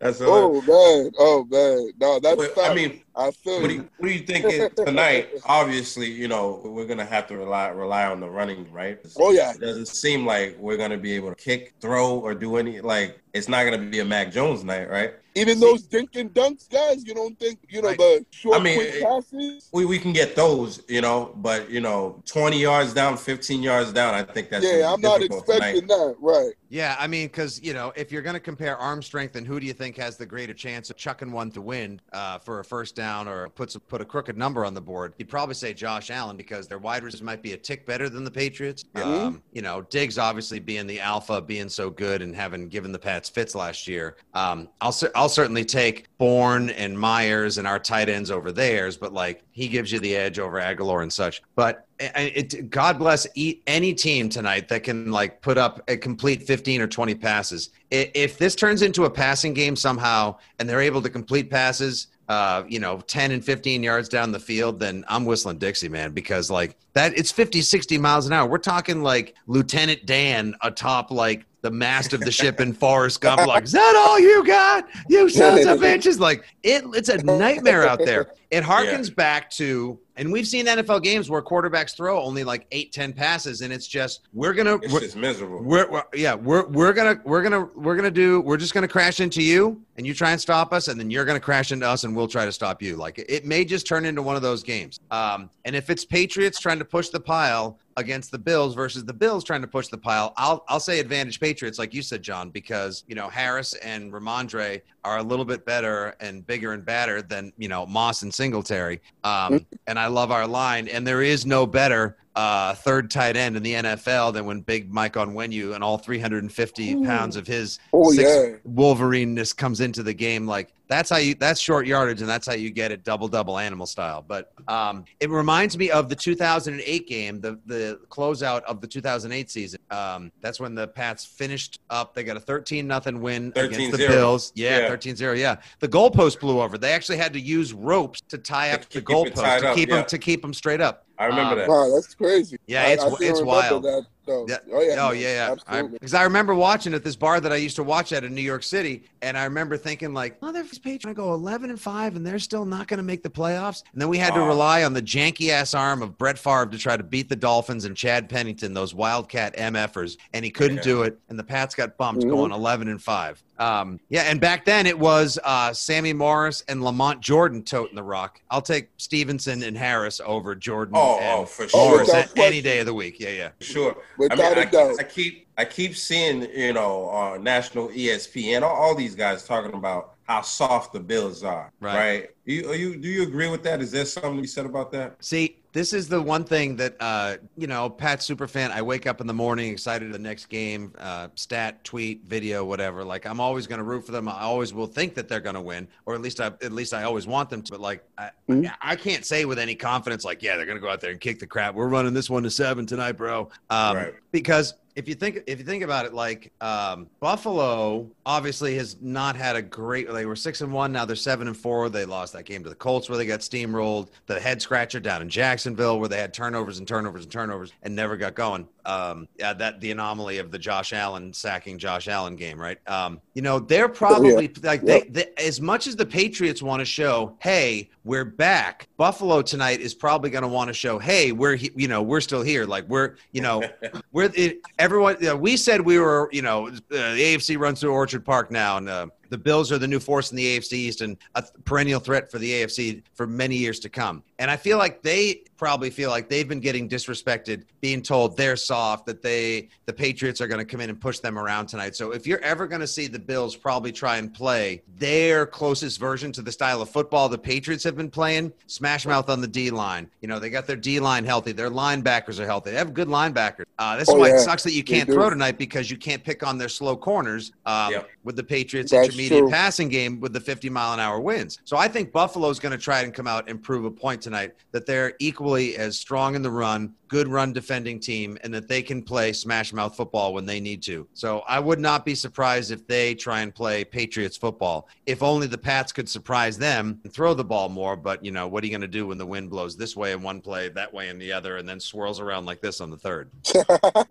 That's. 0.00 0.18
Oh 0.20 0.60
man, 0.62 1.12
oh 1.18 1.44
man, 1.50 1.90
no, 2.00 2.20
that's 2.20 2.36
But, 2.36 2.54
tough. 2.54 2.70
I 2.70 2.74
mean, 2.74 3.00
I 3.16 3.30
feel 3.30 3.60
what 3.60 3.68
do 3.68 3.74
you. 3.74 3.88
what 3.98 4.08
do 4.08 4.14
you 4.14 4.20
think 4.20 4.74
tonight? 4.74 5.28
Obviously, 5.44 6.10
you 6.10 6.26
know 6.28 6.60
we're 6.64 6.86
gonna 6.86 7.04
have 7.04 7.26
to 7.28 7.36
rely 7.36 7.68
rely 7.68 8.06
on 8.06 8.20
the 8.20 8.28
running, 8.28 8.70
right? 8.72 8.98
Oh, 9.16 9.30
yeah. 9.30 9.52
It 9.52 9.60
doesn't 9.60 9.88
seem 9.88 10.26
like 10.26 10.56
we're 10.58 10.76
gonna 10.76 10.98
be 10.98 11.12
able 11.12 11.28
to 11.30 11.36
kick, 11.36 11.74
throw, 11.80 12.18
or 12.18 12.34
do 12.34 12.56
any. 12.56 12.80
Like 12.80 13.20
it's 13.34 13.48
not 13.48 13.64
gonna 13.64 13.78
be 13.78 13.98
a 13.98 14.04
Mac 14.04 14.32
Jones 14.32 14.64
night, 14.64 14.88
right? 14.88 15.14
Even 15.36 15.58
those 15.58 15.82
dink 15.82 16.14
and 16.14 16.32
dunks 16.32 16.70
guys, 16.70 17.04
you 17.04 17.12
don't 17.12 17.36
think 17.40 17.58
you 17.68 17.82
know 17.82 17.88
Right. 17.88 17.98
the 17.98 18.24
short 18.30 18.60
I 18.60 18.62
mean, 18.62 18.76
quick 18.76 19.02
passes? 19.02 19.68
We 19.72 19.84
we 19.84 19.98
can 19.98 20.12
get 20.12 20.36
those, 20.36 20.80
you 20.88 21.00
know, 21.00 21.32
but 21.36 21.68
you 21.68 21.80
know, 21.80 22.22
twenty 22.24 22.60
yards 22.60 22.94
down, 22.94 23.16
fifteen 23.16 23.60
yards 23.60 23.92
down. 23.92 24.14
I 24.14 24.22
think 24.22 24.48
that's 24.50 24.64
Yeah, 24.64 24.92
I'm 24.92 25.00
not 25.00 25.18
difficult 25.18 25.48
expecting 25.48 25.88
that. 25.88 26.14
Right. 26.20 26.52
Yeah, 26.68 26.96
I 26.98 27.08
mean, 27.08 27.26
because 27.26 27.60
you 27.62 27.74
know, 27.74 27.92
if 27.96 28.12
you're 28.12 28.22
going 28.22 28.34
to 28.34 28.40
compare 28.40 28.76
arm 28.76 29.02
strength 29.02 29.34
and 29.36 29.46
who 29.46 29.58
do 29.58 29.66
you 29.66 29.72
think 29.72 29.96
has 29.96 30.16
the 30.16 30.26
greater 30.26 30.54
chance 30.54 30.88
of 30.90 30.96
chucking 30.96 31.30
one 31.32 31.50
to 31.52 31.60
win 31.60 32.00
uh, 32.12 32.38
for 32.38 32.60
a 32.60 32.64
first 32.64 32.94
down 32.94 33.26
or 33.26 33.48
puts 33.48 33.76
put 33.76 34.00
a 34.00 34.04
crooked 34.04 34.36
number 34.36 34.64
on 34.64 34.72
the 34.74 34.80
board, 34.80 35.14
you'd 35.18 35.28
probably 35.28 35.54
say 35.54 35.74
Josh 35.74 36.10
Allen 36.10 36.36
because 36.36 36.68
their 36.68 36.78
wide 36.78 37.02
receivers 37.02 37.22
might 37.22 37.42
be 37.42 37.52
a 37.52 37.56
tick 37.56 37.86
better 37.86 38.08
than 38.08 38.22
the 38.22 38.30
Patriots. 38.30 38.84
Yeah. 38.96 39.02
Um, 39.02 39.42
you 39.52 39.62
know, 39.62 39.82
Diggs 39.82 40.16
obviously 40.16 40.60
being 40.60 40.86
the 40.86 41.00
alpha, 41.00 41.40
being 41.40 41.68
so 41.68 41.90
good, 41.90 42.22
and 42.22 42.34
having 42.36 42.68
given 42.68 42.92
the 42.92 42.98
Pats 42.98 43.23
fits 43.28 43.54
last 43.54 43.88
year. 43.88 44.16
Um, 44.34 44.68
I'll 44.80 44.94
I'll 45.14 45.28
certainly 45.28 45.64
take 45.64 46.06
Bourne 46.18 46.70
and 46.70 46.98
Meyers 46.98 47.58
and 47.58 47.66
our 47.66 47.78
tight 47.78 48.08
ends 48.08 48.30
over 48.30 48.52
theirs, 48.52 48.96
but 48.96 49.12
like 49.12 49.42
he 49.52 49.68
gives 49.68 49.92
you 49.92 50.00
the 50.00 50.14
edge 50.16 50.38
over 50.38 50.58
Aguilar 50.58 51.02
and 51.02 51.12
such. 51.12 51.42
But 51.54 51.86
it, 52.00 52.54
it, 52.54 52.70
God 52.70 52.98
bless 52.98 53.26
any 53.66 53.94
team 53.94 54.28
tonight 54.28 54.68
that 54.68 54.82
can 54.82 55.10
like 55.10 55.40
put 55.40 55.58
up 55.58 55.82
a 55.88 55.96
complete 55.96 56.42
15 56.42 56.80
or 56.80 56.86
20 56.86 57.14
passes. 57.14 57.70
If 57.90 58.38
this 58.38 58.54
turns 58.54 58.82
into 58.82 59.04
a 59.04 59.10
passing 59.10 59.54
game 59.54 59.76
somehow 59.76 60.36
and 60.58 60.68
they're 60.68 60.80
able 60.80 61.02
to 61.02 61.10
complete 61.10 61.50
passes, 61.50 62.08
uh, 62.28 62.64
you 62.68 62.78
know, 62.78 63.00
10 63.00 63.32
and 63.32 63.44
15 63.44 63.82
yards 63.82 64.08
down 64.08 64.32
the 64.32 64.40
field, 64.40 64.78
then 64.80 65.04
I'm 65.08 65.24
whistling 65.24 65.58
Dixie, 65.58 65.88
man, 65.88 66.12
because 66.12 66.50
like 66.50 66.76
that 66.94 67.16
it's 67.18 67.30
50, 67.30 67.60
60 67.60 67.98
miles 67.98 68.26
an 68.26 68.32
hour. 68.32 68.48
We're 68.48 68.58
talking 68.58 69.02
like 69.02 69.34
Lieutenant 69.46 70.06
Dan 70.06 70.54
atop 70.62 71.10
like 71.10 71.46
the 71.64 71.70
mast 71.70 72.12
of 72.12 72.20
the 72.20 72.30
ship 72.30 72.60
in 72.60 72.72
Forrest 72.84 73.22
Gump. 73.22 73.46
Like, 73.46 73.64
is 73.64 73.72
that 73.72 73.96
all 73.96 74.20
you 74.20 74.44
got? 74.46 74.86
You 75.08 75.30
sons 75.30 75.64
of 75.64 75.80
bitches. 75.80 76.20
Like 76.20 76.44
it, 76.62 76.84
it's 76.92 77.08
a 77.08 77.16
nightmare 77.24 77.88
out 77.88 77.98
there. 78.04 78.32
It 78.50 78.62
harkens 78.62 79.12
back 79.12 79.50
to, 79.52 79.98
and 80.16 80.30
we've 80.32 80.46
seen 80.46 80.66
NFL 80.66 81.02
games 81.02 81.28
where 81.28 81.42
quarterbacks 81.42 81.96
throw 81.96 82.20
only 82.22 82.44
like 82.44 82.66
eight, 82.70 82.92
ten 82.92 83.12
passes, 83.12 83.60
and 83.62 83.72
it's 83.72 83.86
just 83.86 84.28
we're 84.32 84.52
gonna 84.54 84.76
It's 84.76 84.92
we're, 84.92 85.00
just 85.00 85.16
miserable. 85.16 85.62
we're, 85.62 85.88
we're- 85.90 86.04
yeah 86.14 86.34
we're 86.34 86.66
we're 86.66 86.92
gonna 86.92 87.20
we're 87.24 87.42
gonna 87.42 87.64
we're 87.74 87.96
gonna 87.96 88.10
do 88.10 88.40
we're 88.40 88.56
just 88.56 88.74
gonna 88.74 88.88
crash 88.88 89.20
into 89.20 89.42
you 89.42 89.80
and 89.96 90.06
you 90.06 90.12
try 90.14 90.32
and 90.32 90.40
stop 90.40 90.72
us 90.72 90.88
and 90.88 90.98
then 90.98 91.10
you're 91.10 91.24
gonna 91.24 91.38
crash 91.40 91.72
into 91.72 91.86
us 91.88 92.04
and 92.04 92.14
we'll 92.16 92.28
try 92.28 92.44
to 92.44 92.52
stop 92.52 92.82
you. 92.82 92.96
Like 92.96 93.18
it, 93.18 93.26
it 93.28 93.44
may 93.44 93.64
just 93.64 93.86
turn 93.86 94.04
into 94.04 94.22
one 94.22 94.36
of 94.36 94.42
those 94.42 94.62
games. 94.62 95.00
Um 95.10 95.50
and 95.64 95.74
if 95.74 95.90
it's 95.90 96.04
patriots 96.04 96.58
trying 96.60 96.78
to 96.78 96.84
push 96.84 97.08
the 97.08 97.20
pile 97.20 97.78
against 97.96 98.32
the 98.32 98.38
bills 98.38 98.74
versus 98.74 99.04
the 99.04 99.12
bills 99.12 99.44
trying 99.44 99.60
to 99.60 99.68
push 99.68 99.86
the 99.86 99.96
pile 99.96 100.32
i'll 100.36 100.64
i'll 100.68 100.80
say 100.80 100.98
advantage 100.98 101.38
patriots 101.38 101.78
like 101.78 101.94
you 101.94 102.02
said 102.02 102.24
john 102.24 102.50
because 102.50 103.04
you 103.06 103.14
know 103.14 103.28
harris 103.28 103.72
and 103.74 104.12
rhamondre 104.12 104.82
are 105.04 105.18
a 105.18 105.22
little 105.22 105.44
bit 105.44 105.64
better 105.64 106.16
and 106.18 106.44
bigger 106.44 106.72
and 106.72 106.84
badder 106.84 107.22
than 107.22 107.52
you 107.56 107.68
know 107.68 107.86
moss 107.86 108.22
and 108.22 108.34
singletary. 108.34 109.00
Um 109.22 109.64
and 109.86 109.96
i 109.96 110.03
love 110.06 110.30
our 110.30 110.46
line 110.46 110.88
and 110.88 111.06
there 111.06 111.22
is 111.22 111.46
no 111.46 111.66
better 111.66 112.16
uh, 112.36 112.74
third 112.74 113.10
tight 113.10 113.36
end 113.36 113.56
in 113.56 113.62
the 113.62 113.74
NFL 113.74 114.32
than 114.32 114.46
when 114.46 114.60
Big 114.60 114.92
Mike 114.92 115.14
Onwenu 115.14 115.74
and 115.74 115.84
all 115.84 115.98
350 115.98 117.04
pounds 117.04 117.36
of 117.36 117.46
his 117.46 117.78
Oh 117.92 118.10
six 118.12 118.28
yeah. 118.28 118.56
Wolverine-ness 118.64 119.52
comes 119.52 119.80
into 119.80 120.02
the 120.02 120.14
game. 120.14 120.46
Like 120.46 120.72
that's 120.88 121.08
how 121.10 121.16
you 121.16 121.34
that's 121.34 121.60
short 121.60 121.86
yardage 121.86 122.20
and 122.20 122.28
that's 122.28 122.46
how 122.46 122.52
you 122.52 122.70
get 122.70 122.92
it 122.92 123.04
double 123.04 123.28
double 123.28 123.58
animal 123.58 123.86
style. 123.86 124.24
But 124.26 124.52
um, 124.68 125.04
it 125.20 125.30
reminds 125.30 125.78
me 125.78 125.90
of 125.90 126.08
the 126.08 126.16
2008 126.16 127.08
game, 127.08 127.40
the 127.40 127.58
the 127.66 128.00
closeout 128.08 128.62
of 128.64 128.80
the 128.80 128.86
2008 128.86 129.50
season. 129.50 129.80
Um, 129.90 130.32
that's 130.40 130.60
when 130.60 130.74
the 130.74 130.88
Pats 130.88 131.24
finished 131.24 131.80
up. 131.90 132.14
They 132.14 132.24
got 132.24 132.36
a 132.36 132.40
13 132.40 132.86
nothing 132.86 133.20
win 133.20 133.52
against 133.56 133.92
the 133.92 134.08
Bills. 134.08 134.52
Yeah, 134.54 134.80
Yeah. 134.80 134.90
13-0. 134.90 135.38
Yeah, 135.38 135.56
the 135.80 135.88
goalpost 135.88 136.40
blew 136.40 136.60
over. 136.60 136.76
They 136.78 136.92
actually 136.92 137.18
had 137.18 137.32
to 137.32 137.40
use 137.40 137.72
ropes 137.72 138.20
to 138.28 138.38
tie 138.38 138.68
To 138.68 138.74
up 138.74 138.80
the 138.88 139.00
keep 139.00 139.04
goalpost 139.04 139.60
to 139.60 139.68
up, 139.70 139.76
keep 139.76 139.88
yeah. 139.88 139.96
them 139.96 140.04
to 140.06 140.18
keep 140.18 140.42
them 140.42 140.52
straight 140.52 140.80
up. 140.80 141.03
I 141.18 141.26
remember 141.26 141.52
Um, 141.52 141.58
that. 141.58 141.68
Wow, 141.68 141.90
that's 141.94 142.14
crazy. 142.14 142.56
Yeah, 142.66 142.82
I- 142.82 142.90
it's- 142.92 143.06
I 143.06 143.14
still 143.14 143.30
it's 143.30 143.42
wild. 143.42 143.84
That, 143.84 144.04
though. 144.26 144.46
Yeah. 144.48 144.56
Oh 144.72 144.80
yeah. 144.80 144.96
Oh 145.06 145.10
yeah, 145.12 145.28
yeah. 145.34 145.52
Absolutely. 145.52 145.90
Because 145.98 146.14
I, 146.14 146.22
remember 146.24 146.54
watching 146.54 146.94
at 146.94 147.04
this 147.04 147.14
bar 147.14 147.40
that 147.40 147.52
I 147.52 147.56
used 147.56 147.76
to 147.76 147.82
watch 147.84 148.10
at 148.12 148.24
in 148.24 148.34
New 148.34 148.40
York 148.42 148.62
City, 148.62 149.04
and 149.22 149.36
I 149.38 149.44
remember 149.44 149.76
thinking 149.76 150.14
like, 150.14 150.36
"Oh, 150.42 150.50
they're 150.50 150.64
Patriots 150.64 151.04
going 151.04 151.14
to 151.14 151.20
go 151.20 151.34
11 151.34 151.68
and 151.70 151.78
five, 151.80 152.16
and 152.16 152.26
they're 152.26 152.38
still 152.38 152.64
not 152.64 152.88
going 152.88 152.98
to 152.98 153.04
make 153.04 153.22
the 153.22 153.28
playoffs." 153.30 153.82
And 153.92 154.00
then 154.00 154.08
we 154.08 154.16
had 154.18 154.32
to 154.34 154.40
rely 154.40 154.82
on 154.82 154.92
the 154.94 155.02
janky 155.02 155.50
ass 155.50 155.74
arm 155.74 156.00
of 156.02 156.16
Brett 156.18 156.38
Favre 156.38 156.66
to 156.66 156.78
try 156.78 156.96
to 156.96 157.02
beat 157.04 157.28
the 157.28 157.36
Dolphins 157.36 157.84
and 157.84 157.94
Chad 157.96 158.28
Pennington, 158.30 158.72
those 158.74 158.94
Wildcat 158.94 159.54
MFers, 159.58 160.16
and 160.32 160.44
he 160.44 160.50
couldn't 160.50 160.78
Yeah. 160.78 160.82
do 160.82 161.02
it. 161.02 161.18
And 161.28 161.38
the 161.38 161.44
Pats 161.44 161.74
got 161.74 161.96
bumped, 161.98 162.24
Mhm. 162.24 162.30
going 162.30 162.50
11 162.50 162.88
and 162.88 163.00
five. 163.00 163.42
Um, 163.58 164.00
yeah, 164.08 164.22
and 164.22 164.40
back 164.40 164.64
then 164.64 164.86
it 164.86 164.98
was 164.98 165.38
uh, 165.44 165.72
Sammy 165.72 166.12
Morris 166.12 166.62
and 166.68 166.82
Lamont 166.82 167.20
Jordan 167.20 167.62
toting 167.62 167.94
the 167.94 168.02
rock. 168.02 168.40
I'll 168.50 168.62
take 168.62 168.88
Stevenson 168.96 169.62
and 169.62 169.76
Harris 169.76 170.20
over 170.24 170.54
Jordan 170.54 170.94
Oh, 170.96 171.18
and 171.20 171.40
oh, 171.40 171.44
for 171.44 171.64
Oh, 171.64 171.68
sure. 171.68 171.90
Morris 171.90 172.08
without 172.08 172.24
a- 172.26 172.28
any 172.30 172.34
question. 172.34 172.62
day 172.64 172.78
of 172.80 172.86
the 172.86 172.94
week. 172.94 173.20
Yeah, 173.20 173.30
yeah. 173.30 173.48
Sure. 173.60 173.96
Without 174.18 174.40
I 174.40 174.48
mean, 174.48 174.58
a 174.58 174.60
I, 174.62 174.64
doubt. 174.64 174.96
I 174.98 175.02
keep 175.04 175.46
I 175.56 175.64
keep 175.64 175.96
seeing 175.96 176.42
you 176.52 176.72
know 176.72 177.08
uh, 177.10 177.38
national 177.38 177.88
ESPN 177.90 178.62
all, 178.62 178.74
all 178.74 178.94
these 178.94 179.14
guys 179.14 179.44
talking 179.44 179.74
about 179.74 180.14
how 180.24 180.40
soft 180.42 180.92
the 180.92 181.00
Bills 181.00 181.44
are. 181.44 181.70
Right. 181.80 181.94
Right. 181.96 182.30
You, 182.46 182.70
are 182.70 182.74
you 182.74 182.96
do 182.96 183.08
you 183.08 183.22
agree 183.22 183.48
with 183.48 183.62
that? 183.64 183.80
Is 183.80 183.92
there 183.92 184.04
something 184.04 184.36
you 184.38 184.46
said 184.46 184.66
about 184.66 184.90
that? 184.92 185.16
See, 185.24 185.58
this 185.74 185.92
is 185.92 186.08
the 186.08 186.22
one 186.22 186.44
thing 186.44 186.76
that 186.76 186.94
uh, 187.00 187.36
you 187.56 187.66
know, 187.66 187.90
Pat 187.90 188.20
Superfan. 188.20 188.70
I 188.70 188.80
wake 188.80 189.08
up 189.08 189.20
in 189.20 189.26
the 189.26 189.34
morning 189.34 189.72
excited 189.72 190.10
the 190.12 190.18
next 190.20 190.46
game, 190.46 190.92
uh, 190.98 191.28
stat, 191.34 191.82
tweet, 191.82 192.22
video, 192.24 192.64
whatever. 192.64 193.04
Like 193.04 193.26
I'm 193.26 193.40
always 193.40 193.66
going 193.66 193.78
to 193.78 193.84
root 193.84 194.06
for 194.06 194.12
them. 194.12 194.28
I 194.28 194.40
always 194.42 194.72
will 194.72 194.86
think 194.86 195.14
that 195.16 195.28
they're 195.28 195.40
going 195.40 195.56
to 195.56 195.60
win, 195.60 195.88
or 196.06 196.14
at 196.14 196.22
least 196.22 196.40
I 196.40 196.46
at 196.46 196.70
least 196.72 196.94
I 196.94 197.02
always 197.02 197.26
want 197.26 197.50
them 197.50 197.60
to. 197.62 197.72
But 197.72 197.80
like 197.80 198.04
I, 198.16 198.30
Mhm. 198.48 198.72
I 198.80 198.94
can't 198.94 199.24
say 199.24 199.44
with 199.44 199.58
any 199.58 199.74
confidence, 199.74 200.24
like 200.24 200.42
yeah, 200.42 200.56
they're 200.56 200.64
going 200.64 200.78
to 200.78 200.82
go 200.82 200.88
out 200.88 201.00
there 201.00 201.10
and 201.10 201.20
kick 201.20 201.40
the 201.40 201.46
crap. 201.46 201.74
We're 201.74 201.88
running 201.88 202.14
this 202.14 202.30
one 202.30 202.44
to 202.44 202.50
seven 202.50 202.86
tonight, 202.86 203.12
bro. 203.12 203.50
Um, 203.68 203.96
Right. 203.96 204.14
Because 204.30 204.74
if 204.96 205.08
you 205.08 205.14
think 205.14 205.42
if 205.46 205.58
you 205.58 205.64
think 205.64 205.82
about 205.82 206.06
it, 206.06 206.14
like 206.14 206.52
um, 206.60 207.08
Buffalo 207.20 208.08
obviously 208.24 208.76
has 208.76 208.96
not 209.00 209.34
had 209.34 209.56
a 209.56 209.62
great. 209.62 210.12
They 210.12 210.26
were 210.26 210.36
six 210.36 210.60
and 210.60 210.72
one. 210.72 210.92
Now 210.92 211.04
they're 211.04 211.16
seven 211.16 211.48
and 211.48 211.56
four. 211.56 211.88
They 211.88 212.04
lost 212.04 212.32
that 212.34 212.44
game 212.44 212.62
to 212.62 212.68
the 212.68 212.74
Colts 212.74 213.08
where 213.08 213.18
they 213.18 213.26
got 213.26 213.40
steamrolled. 213.40 214.08
The 214.26 214.38
head 214.38 214.62
scratcher 214.62 215.00
down 215.00 215.22
in 215.22 215.28
Jacksonville 215.28 215.98
where 215.98 216.08
they 216.08 216.18
had 216.18 216.32
turnovers 216.32 216.78
and 216.78 216.86
turnovers 216.86 217.24
and 217.24 217.32
turnovers 217.32 217.72
and 217.82 217.94
never 217.96 218.16
got 218.16 218.34
going. 218.34 218.68
Um, 218.86 219.28
yeah, 219.38 219.52
that 219.54 219.80
the 219.80 219.90
anomaly 219.90 220.38
of 220.38 220.50
the 220.50 220.58
Josh 220.58 220.92
Allen 220.92 221.32
sacking 221.32 221.78
Josh 221.78 222.08
Allen 222.08 222.36
game, 222.36 222.60
right? 222.60 222.78
Um, 222.88 223.20
you 223.34 223.42
know 223.42 223.58
they're 223.58 223.88
probably 223.88 224.48
like 224.62 224.82
they, 224.82 225.02
they 225.02 225.26
as 225.38 225.60
much 225.60 225.86
as 225.86 225.96
the 225.96 226.06
Patriots 226.06 226.62
want 226.62 226.80
to 226.80 226.84
show, 226.84 227.36
hey, 227.40 227.90
we're 228.04 228.24
back. 228.24 228.88
Buffalo 228.96 229.40
tonight 229.42 229.80
is 229.80 229.94
probably 229.94 230.30
going 230.30 230.42
to 230.42 230.48
want 230.48 230.68
to 230.68 230.74
show, 230.74 230.98
hey, 230.98 231.32
we're 231.32 231.56
he- 231.56 231.72
you 231.74 231.88
know 231.88 232.02
we're 232.02 232.20
still 232.20 232.42
here. 232.42 232.66
Like 232.66 232.86
we're 232.88 233.14
you 233.32 233.40
know 233.40 233.62
we're 234.12 234.30
it, 234.34 234.58
everyone. 234.78 235.16
You 235.20 235.28
know, 235.28 235.36
we 235.36 235.56
said 235.56 235.80
we 235.80 235.98
were 235.98 236.28
you 236.32 236.42
know 236.42 236.68
uh, 236.68 236.70
the 236.90 237.34
AFC 237.36 237.58
runs 237.58 237.80
through 237.80 237.92
Orchard 237.92 238.24
Park 238.24 238.50
now, 238.50 238.76
and 238.76 238.88
uh, 238.88 239.06
the 239.34 239.38
Bills 239.38 239.72
are 239.72 239.78
the 239.78 239.88
new 239.88 239.98
force 239.98 240.30
in 240.30 240.36
the 240.36 240.44
AFC 240.56 240.72
East 240.74 241.00
and 241.00 241.16
a 241.34 241.42
perennial 241.64 241.98
threat 241.98 242.30
for 242.30 242.38
the 242.38 242.52
AFC 242.52 243.02
for 243.14 243.26
many 243.26 243.56
years 243.56 243.80
to 243.80 243.88
come. 243.88 244.22
And 244.38 244.48
I 244.48 244.56
feel 244.56 244.78
like 244.78 245.02
they 245.02 245.42
probably 245.56 245.90
feel 245.90 246.10
like 246.10 246.28
they've 246.28 246.48
been 246.48 246.60
getting 246.60 246.88
disrespected, 246.88 247.64
being 247.80 248.00
told 248.00 248.36
they're 248.36 248.54
soft, 248.56 249.06
that 249.06 249.22
they 249.22 249.68
the 249.86 249.92
Patriots 249.92 250.40
are 250.40 250.46
going 250.46 250.58
to 250.60 250.64
come 250.64 250.80
in 250.80 250.88
and 250.88 251.00
push 251.00 251.18
them 251.18 251.36
around 251.36 251.66
tonight. 251.66 251.96
So 251.96 252.12
if 252.12 252.28
you're 252.28 252.40
ever 252.42 252.68
going 252.68 252.80
to 252.80 252.86
see 252.86 253.08
the 253.08 253.18
Bills 253.18 253.56
probably 253.56 253.90
try 253.90 254.18
and 254.18 254.32
play 254.32 254.82
their 254.98 255.46
closest 255.46 255.98
version 255.98 256.30
to 256.32 256.42
the 256.42 256.52
style 256.52 256.80
of 256.80 256.90
football 256.90 257.28
the 257.28 257.38
Patriots 257.38 257.82
have 257.82 257.96
been 257.96 258.10
playing, 258.10 258.52
smash 258.68 259.04
mouth 259.04 259.28
on 259.28 259.40
the 259.40 259.48
D 259.48 259.70
line. 259.70 260.08
You 260.20 260.28
know, 260.28 260.38
they 260.38 260.48
got 260.50 260.68
their 260.68 260.76
D 260.76 261.00
line 261.00 261.24
healthy, 261.24 261.50
their 261.50 261.70
linebackers 261.70 262.38
are 262.38 262.46
healthy. 262.46 262.70
They 262.70 262.76
have 262.78 262.94
good 262.94 263.08
linebackers. 263.08 263.64
Uh, 263.80 263.96
this 263.96 264.08
is 264.08 264.14
Oh, 264.14 264.18
why 264.18 264.28
yeah. 264.28 264.36
it 264.36 264.40
sucks 264.40 264.62
that 264.62 264.72
you 264.74 264.84
can't 264.84 265.08
throw 265.08 265.28
tonight 265.28 265.58
because 265.58 265.90
you 265.90 265.96
can't 265.96 266.22
pick 266.22 266.46
on 266.46 266.56
their 266.58 266.68
slow 266.68 266.96
corners 266.96 267.50
um, 267.66 267.90
Yep. 267.92 268.10
with 268.22 268.36
the 268.36 268.44
Patriots 268.44 268.92
That's 268.92 269.08
intermediate 269.26 269.50
true. 269.50 269.50
passing 269.50 269.88
game 269.88 270.20
with 270.20 270.32
the 270.32 270.40
50 270.40 270.70
mile 270.70 270.94
an 270.94 271.00
hour 271.00 271.20
winds. 271.20 271.58
So 271.64 271.76
I 271.76 271.88
think 271.88 272.12
Buffalo's 272.12 272.58
going 272.58 272.72
to 272.72 272.78
try 272.78 273.00
and 273.00 273.12
come 273.12 273.26
out 273.26 273.48
and 273.48 273.62
prove 273.62 273.84
a 273.84 273.90
point 273.90 274.22
tonight 274.22 274.54
that 274.72 274.86
they're 274.86 275.14
equally 275.18 275.76
as 275.76 275.98
strong 275.98 276.34
in 276.34 276.42
the 276.42 276.50
run, 276.50 276.94
good 277.08 277.28
run 277.28 277.52
defending 277.52 278.00
team, 278.00 278.38
and 278.42 278.52
that 278.52 278.68
they 278.68 278.82
can 278.82 279.02
play 279.02 279.32
smash 279.32 279.72
mouth 279.72 279.96
football 279.96 280.34
when 280.34 280.46
they 280.46 280.60
need 280.60 280.82
to. 280.82 281.06
So 281.14 281.40
I 281.46 281.60
would 281.60 281.78
not 281.78 282.04
be 282.04 282.14
surprised 282.14 282.70
if 282.70 282.86
they 282.86 283.14
try 283.14 283.40
and 283.40 283.54
play 283.54 283.84
Patriots 283.84 284.36
football. 284.36 284.88
If 285.06 285.22
only 285.22 285.46
the 285.46 285.58
Pats 285.58 285.92
could 285.92 286.08
surprise 286.08 286.58
them 286.58 287.00
and 287.04 287.12
throw 287.12 287.34
the 287.34 287.44
ball 287.44 287.68
more. 287.68 287.96
But 287.96 288.24
you 288.24 288.30
know 288.30 288.48
what 288.48 288.62
are 288.62 288.66
you 288.66 288.72
going 288.72 288.80
to 288.80 288.88
do 288.88 289.06
when 289.06 289.18
the 289.18 289.26
wind 289.26 289.50
blows 289.50 289.76
this 289.76 289.96
way 289.96 290.12
in 290.12 290.22
one 290.22 290.40
play, 290.40 290.68
that 290.70 290.92
way 290.92 291.08
in 291.08 291.18
the 291.18 291.32
other, 291.32 291.56
and 291.58 291.68
then 291.68 291.80
swirls 291.80 292.20
around 292.20 292.46
like 292.46 292.60
this 292.60 292.80
on 292.80 292.90
the 292.90 292.96
third? 292.96 293.30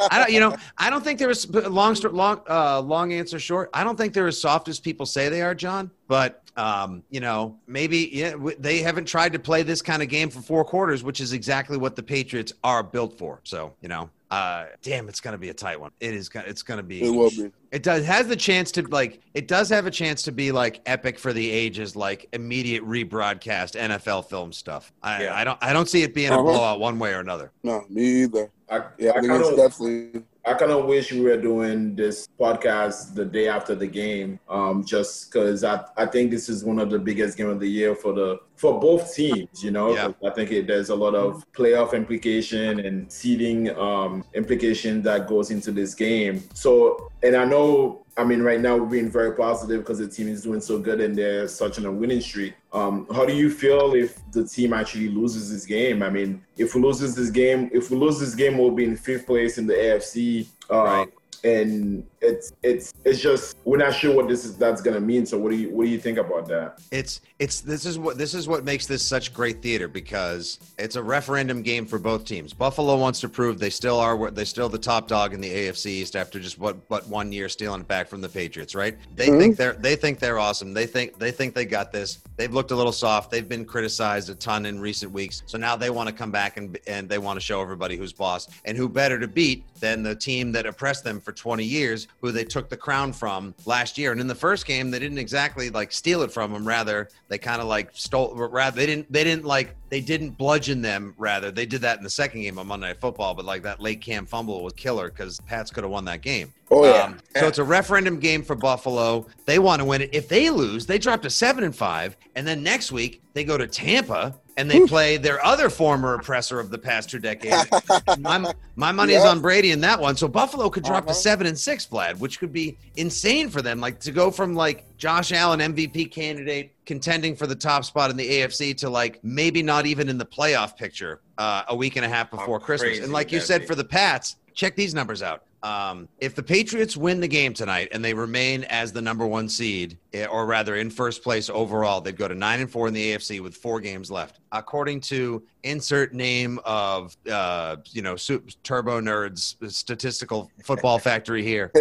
I 0.10 0.19
don't, 0.19 0.32
you 0.32 0.39
know, 0.39 0.56
I 0.78 0.89
don't 0.89 1.04
think 1.04 1.19
they're 1.19 1.30
as 1.30 1.49
long, 1.49 1.95
long, 1.95 2.41
uh, 2.49 2.82
long 2.82 3.13
answer 3.13 3.39
short. 3.39 3.69
I 3.73 3.84
don't 3.84 3.97
think 3.97 4.13
they're 4.13 4.28
as 4.28 4.39
soft 4.39 4.67
as 4.67 4.80
people 4.80 4.93
people 4.94 5.06
say 5.08 5.28
they 5.30 5.42
are, 5.42 5.56
John. 5.56 5.90
But 6.08 6.44
um, 6.56 7.02
you 7.10 7.20
know, 7.20 7.58
maybe 7.66 8.10
yeah, 8.14 8.32
w- 8.32 8.56
they 8.60 8.78
haven't 8.80 9.06
tried 9.06 9.34
to 9.34 9.40
play 9.40 9.64
this 9.64 9.82
kind 9.82 10.04
of 10.04 10.08
game 10.10 10.30
for 10.30 10.40
four 10.40 10.64
quarters, 10.64 11.04
which 11.04 11.20
is 11.20 11.34
exactly 11.34 11.78
what 11.78 11.96
the 11.96 12.04
Patriots 12.04 12.54
are 12.64 12.84
built 12.84 13.18
for. 13.18 13.40
So 13.44 13.74
you 13.82 13.90
know, 13.90 14.12
uh, 14.30 14.66
damn, 14.84 15.10
it's 15.10 15.20
gonna 15.20 15.40
be 15.40 15.50
a 15.50 15.54
tight 15.54 15.80
one. 15.80 15.90
It 16.00 16.14
is. 16.14 16.30
gonna 16.30 16.46
It's 16.48 16.62
gonna 16.62 16.84
be. 16.84 17.02
It 17.04 17.10
will 17.10 17.32
be. 17.32 17.52
It 17.72 17.82
does 17.82 18.06
has 18.06 18.28
the 18.28 18.36
chance 18.36 18.72
to 18.74 18.84
like. 18.84 19.22
It 19.34 19.48
does 19.48 19.68
have 19.70 19.88
a 19.88 19.92
chance 19.92 20.22
to 20.24 20.32
be 20.32 20.52
like 20.52 20.82
epic 20.86 21.18
for 21.18 21.34
the 21.34 21.50
ages, 21.50 21.96
like 21.96 22.30
immediate 22.34 22.84
rebroadcast 22.84 23.76
NFL 23.76 24.30
film 24.30 24.52
stuff. 24.54 24.94
I, 25.02 25.24
Yeah. 25.24 25.36
I 25.36 25.44
don't. 25.44 25.58
I 25.62 25.74
don't 25.74 25.90
see 25.90 26.04
it 26.04 26.14
being 26.14 26.30
a 26.30 26.34
Uh-huh. 26.36 26.44
blowout 26.44 26.80
one 26.80 27.00
way 27.00 27.14
or 27.14 27.20
another. 27.20 27.52
No, 27.64 27.84
me 27.90 28.24
either. 28.24 28.52
I, 28.70 28.82
Yeah, 29.00 29.12
I 29.12 29.18
I 29.18 29.22
think 29.22 29.34
it's 29.34 29.50
of 29.50 29.56
definitely. 29.58 30.24
I 30.46 30.54
kind 30.56 30.72
of 30.72 30.86
wish 30.86 31.14
we 31.14 31.22
were 31.22 31.38
doing 31.38 31.96
this 31.96 32.28
podcast 32.38 33.16
the 33.16 33.24
day 33.24 33.48
after 33.48 33.76
the 33.76 33.88
game, 33.88 34.40
um, 34.50 34.84
just 34.84 35.32
because 35.32 35.64
I, 35.64 35.86
I 35.96 36.06
think 36.06 36.32
this 36.32 36.50
is 36.50 36.66
one 36.66 36.80
of 36.80 36.90
the 36.90 37.00
biggest 37.00 37.38
game 37.38 37.48
of 37.50 37.62
the 37.62 37.70
year 37.70 37.96
for 37.96 38.12
the 38.12 38.40
for 38.58 38.80
both 38.80 39.16
teams. 39.16 39.64
You 39.64 39.72
know, 39.72 39.94
Yeah. 39.94 40.12
I 40.26 40.32
think 40.32 40.52
it, 40.52 40.68
there's 40.68 40.90
a 40.90 40.96
lot 40.96 41.16
of 41.16 41.46
playoff 41.54 41.94
implication 41.94 42.82
and 42.82 43.12
seeding 43.12 43.70
um, 43.78 44.26
implication 44.34 45.02
that 45.04 45.28
goes 45.28 45.50
into 45.50 45.72
this 45.72 45.96
game. 45.96 46.44
So, 46.54 47.10
and 47.22 47.36
I 47.36 47.46
know. 47.46 48.03
I 48.15 48.23
mean, 48.23 48.41
right 48.41 48.60
now 48.60 48.78
we're 48.78 48.86
being 48.86 49.10
very 49.10 49.36
positive 49.36 49.82
because 49.82 49.97
the 49.97 50.08
team 50.08 50.28
is 50.28 50.43
doing 50.43 50.62
so 50.62 50.78
good 50.78 51.02
and 51.02 51.15
they're 51.15 51.47
such 51.47 51.80
on 51.80 51.86
a 51.86 51.91
winning 51.91 52.21
streak. 52.21 52.54
Um, 52.71 53.08
how 53.12 53.26
do 53.26 53.34
you 53.34 53.49
feel 53.49 53.95
if 53.95 54.19
the 54.32 54.47
team 54.47 54.71
actually 54.73 55.10
loses 55.10 55.52
this 55.52 55.65
game? 55.65 56.04
I 56.04 56.10
mean, 56.10 56.43
if 56.58 56.76
we 56.76 56.82
loses 56.82 57.15
this 57.15 57.32
game, 57.32 57.71
if 57.73 57.89
we 57.89 57.97
lose 57.97 58.19
this 58.19 58.36
game, 58.36 58.58
we'll 58.58 58.71
be 58.71 58.86
in 58.86 58.95
fifth 58.95 59.26
place 59.26 59.58
in 59.58 59.65
the 59.65 59.73
AFC. 59.73 60.47
Uh, 60.69 60.84
Right. 60.84 61.10
And 61.45 62.06
it's 62.24 62.54
it's 62.64 62.94
it's 63.04 63.20
just 63.20 63.58
we're 63.66 63.78
not 63.78 63.94
sure 63.94 64.16
what 64.16 64.28
this 64.28 64.46
is 64.46 64.58
that's 64.58 64.82
gonna 64.82 65.00
mean. 65.00 65.26
So 65.26 65.38
what 65.38 65.52
do 65.52 65.58
you 65.58 65.70
what 65.70 65.84
do 65.86 65.90
you 65.90 66.00
think 66.00 66.18
about 66.18 66.48
that? 66.48 66.80
It's 66.92 67.22
it's 67.40 67.62
this 67.62 67.86
is 67.86 68.00
what 68.00 68.18
this 68.18 68.34
is 68.34 68.48
what 68.48 68.64
makes 68.64 68.88
this 68.88 69.04
such 69.04 69.34
great 69.34 69.62
theater 69.62 69.88
because 69.88 70.60
it's 70.80 70.96
a 70.96 71.04
referendum 71.04 71.62
game 71.62 71.86
for 71.86 72.00
both 72.00 72.26
teams. 72.26 72.54
Buffalo 72.54 72.98
wants 72.98 73.20
to 73.22 73.30
prove 73.30 73.60
they 73.60 73.70
still 73.70 74.00
are 74.00 74.32
they 74.32 74.46
still 74.46 74.70
the 74.70 74.78
top 74.78 75.08
dog 75.08 75.34
in 75.34 75.42
the 75.42 75.50
AFC 75.50 75.88
East 75.88 76.16
after 76.16 76.40
just 76.40 76.58
what 76.58 76.88
but 76.88 77.08
one 77.08 77.32
year 77.32 77.50
stealing 77.50 77.82
it 77.82 77.88
back 77.88 78.08
from 78.08 78.22
the 78.22 78.30
Patriots, 78.30 78.74
right? 78.74 78.98
They 79.16 79.28
Mhm. 79.28 79.40
think 79.40 79.58
they're 79.58 79.74
they 79.74 79.96
think 79.96 80.20
they're 80.20 80.40
awesome. 80.40 80.74
They 80.74 80.86
think 80.86 81.20
they 81.20 81.32
think 81.32 81.54
they 81.54 81.66
got 81.66 81.92
this. 81.92 82.20
They've 82.38 82.54
looked 82.54 82.72
a 82.72 82.76
little 82.76 82.92
soft. 82.92 83.32
They've 83.32 83.48
been 83.48 83.66
criticized 83.66 84.30
a 84.30 84.36
ton 84.36 84.66
in 84.66 84.80
recent 84.80 85.12
weeks. 85.12 85.44
So 85.46 85.58
now 85.58 85.76
they 85.76 85.90
want 85.90 86.08
to 86.10 86.16
come 86.16 86.32
back 86.32 86.58
and 86.58 86.78
and 86.88 87.10
they 87.10 87.18
want 87.18 87.38
to 87.38 87.42
show 87.46 87.62
everybody 87.62 87.98
who's 87.98 88.14
boss 88.14 88.48
and 88.66 88.78
who 88.78 88.88
better 88.88 89.20
to 89.20 89.28
beat 89.28 89.66
than 89.80 90.04
the 90.04 90.16
team 90.16 90.52
that 90.54 90.66
oppressed 90.66 91.04
them 91.04 91.20
for 91.20 91.34
20 91.34 91.64
years, 91.66 92.08
who 92.21 92.32
they 92.32 92.43
took 92.43 92.69
the 92.69 92.78
crown 92.78 93.13
from 93.13 93.54
last 93.65 93.97
year. 93.97 94.12
And 94.12 94.21
in 94.21 94.28
the 94.28 94.36
first 94.36 94.65
game, 94.65 94.91
they 94.91 94.99
didn't 94.99 95.17
exactly 95.17 95.69
like 95.69 95.91
steal 95.91 96.21
it 96.21 96.32
from 96.32 96.54
them. 96.54 96.67
Rather, 96.67 97.10
they 97.28 97.38
kind 97.38 97.62
of 97.62 97.67
like 97.67 97.89
stole. 97.93 98.34
Rather, 98.36 98.76
they 98.76 98.86
didn't. 98.86 99.12
They 99.12 99.23
didn't 99.23 99.45
like. 99.45 99.76
They 99.89 100.02
didn't 100.02 100.32
bludgeon 100.32 100.82
them. 100.82 101.13
Rather, 101.17 101.52
they 101.52 101.65
did 101.65 101.82
that 101.82 101.97
in 101.97 102.04
the 102.04 102.10
second 102.10 102.41
game 102.41 102.58
on 102.58 102.67
Monday 102.67 102.88
Night 102.88 102.99
Football. 102.99 103.34
But 103.34 103.45
like 103.45 103.63
that 103.63 103.80
late 103.80 104.02
cam 104.02 104.26
fumble 104.26 104.63
was 104.63 104.73
killer 104.73 105.10
because 105.10 105.39
Pats 105.41 105.71
could 105.71 105.84
have 105.84 105.91
won 105.91 106.06
that 106.06 106.21
game. 106.21 106.54
Oh 106.71 106.86
yeah. 106.86 107.04
Um, 107.04 107.19
so 107.36 107.47
it's 107.47 107.60
a 107.60 107.63
referendum 107.63 108.19
game 108.19 108.43
for 108.43 108.56
Buffalo. 108.56 109.28
They 109.45 109.60
want 109.60 109.80
to 109.80 109.86
win 109.86 110.02
it. 110.02 110.10
If 110.12 110.28
they 110.28 110.49
lose, 110.49 110.86
they 110.86 110.97
drop 110.97 111.21
to 111.23 111.30
seven 111.30 111.63
and 111.63 111.76
five, 111.76 112.17
and 112.36 112.47
then 112.47 112.63
next 112.63 112.91
week 112.91 113.21
they 113.34 113.43
go 113.43 113.58
to 113.58 113.67
Tampa 113.67 114.36
and 114.58 114.70
they 114.70 114.86
play 114.86 115.18
their 115.18 115.44
other 115.44 115.70
former 115.70 116.13
oppressor 116.13 116.60
of 116.60 116.70
the 116.70 116.78
past 116.78 117.10
two 117.10 117.20
decades. 117.20 117.68
my, 118.20 118.54
my 118.76 118.92
money 118.92 119.13
is 119.13 119.24
on 119.24 119.39
Brady 119.42 119.72
in 119.72 119.82
that 119.82 120.00
one. 120.00 120.16
So 120.16 120.28
Buffalo 120.28 120.70
could 120.70 120.84
drop 120.84 121.06
to 121.06 121.10
Uh-huh. 121.12 121.20
seven 121.20 121.48
and 121.48 121.58
six, 121.58 121.86
Vlad, 121.88 122.20
which 122.20 122.39
could 122.39 122.54
be 122.54 122.78
insane 122.96 123.50
for 123.50 123.62
them. 123.62 123.80
Like 123.80 124.00
to 124.02 124.12
go 124.12 124.30
from 124.32 124.54
like 124.56 124.86
Josh 124.98 125.32
Allen 125.32 125.60
MVP 125.60 126.12
candidate 126.12 126.72
contending 126.86 127.36
for 127.36 127.48
the 127.48 127.56
top 127.56 127.84
spot 127.86 128.10
in 128.12 128.18
the 128.18 128.30
AFC 128.30 128.76
to 128.78 128.89
like 128.89 129.20
maybe 129.24 129.63
not 129.63 129.86
even 129.86 130.10
in 130.10 130.18
the 130.18 130.26
playoff 130.26 130.78
picture 130.78 131.22
uh, 131.38 131.63
a 131.70 131.76
week 131.76 131.96
and 131.96 132.06
a 132.06 132.10
half 132.10 132.30
before 132.30 132.60
Christmas. 132.60 133.00
And 133.00 133.12
like 133.12 133.32
you 133.32 133.39
said 133.39 133.62
be? 133.62 133.68
for 133.68 133.76
the 133.76 133.84
Pats, 133.84 134.36
check 134.54 134.76
these 134.76 134.94
numbers 134.94 135.22
out. 135.24 135.44
Um, 135.63 136.10
if 136.20 136.36
the 136.36 136.44
Patriots 136.44 136.98
win 136.98 137.22
the 137.22 137.28
game 137.28 137.54
tonight 137.54 137.88
and 137.92 138.04
they 138.04 138.13
remain 138.13 138.66
as 138.66 138.92
the 138.92 139.02
number 139.02 139.26
one 139.26 139.48
seed, 139.48 139.98
or 140.30 140.45
rather 140.45 140.76
in 140.76 140.89
first 140.89 141.23
place 141.23 141.49
overall, 141.49 142.02
they'd 142.02 142.17
go 142.17 142.28
to 142.28 142.36
nine 142.36 142.60
and 142.60 142.69
four 142.69 142.88
in 142.88 142.93
the 142.93 143.13
AFC 143.13 143.41
with 143.41 143.56
four 143.56 143.80
games 143.80 144.12
left. 144.12 144.39
According 144.52 145.02
to 145.02 145.43
insert 145.63 146.13
name 146.13 146.60
of 146.65 147.17
uh, 147.32 147.78
you 147.91 148.02
know 148.02 148.15
Turbo 148.63 149.02
Nerds 149.02 149.56
statistical 149.71 150.52
football 150.63 150.99
factory 151.10 151.43
here, 151.43 151.71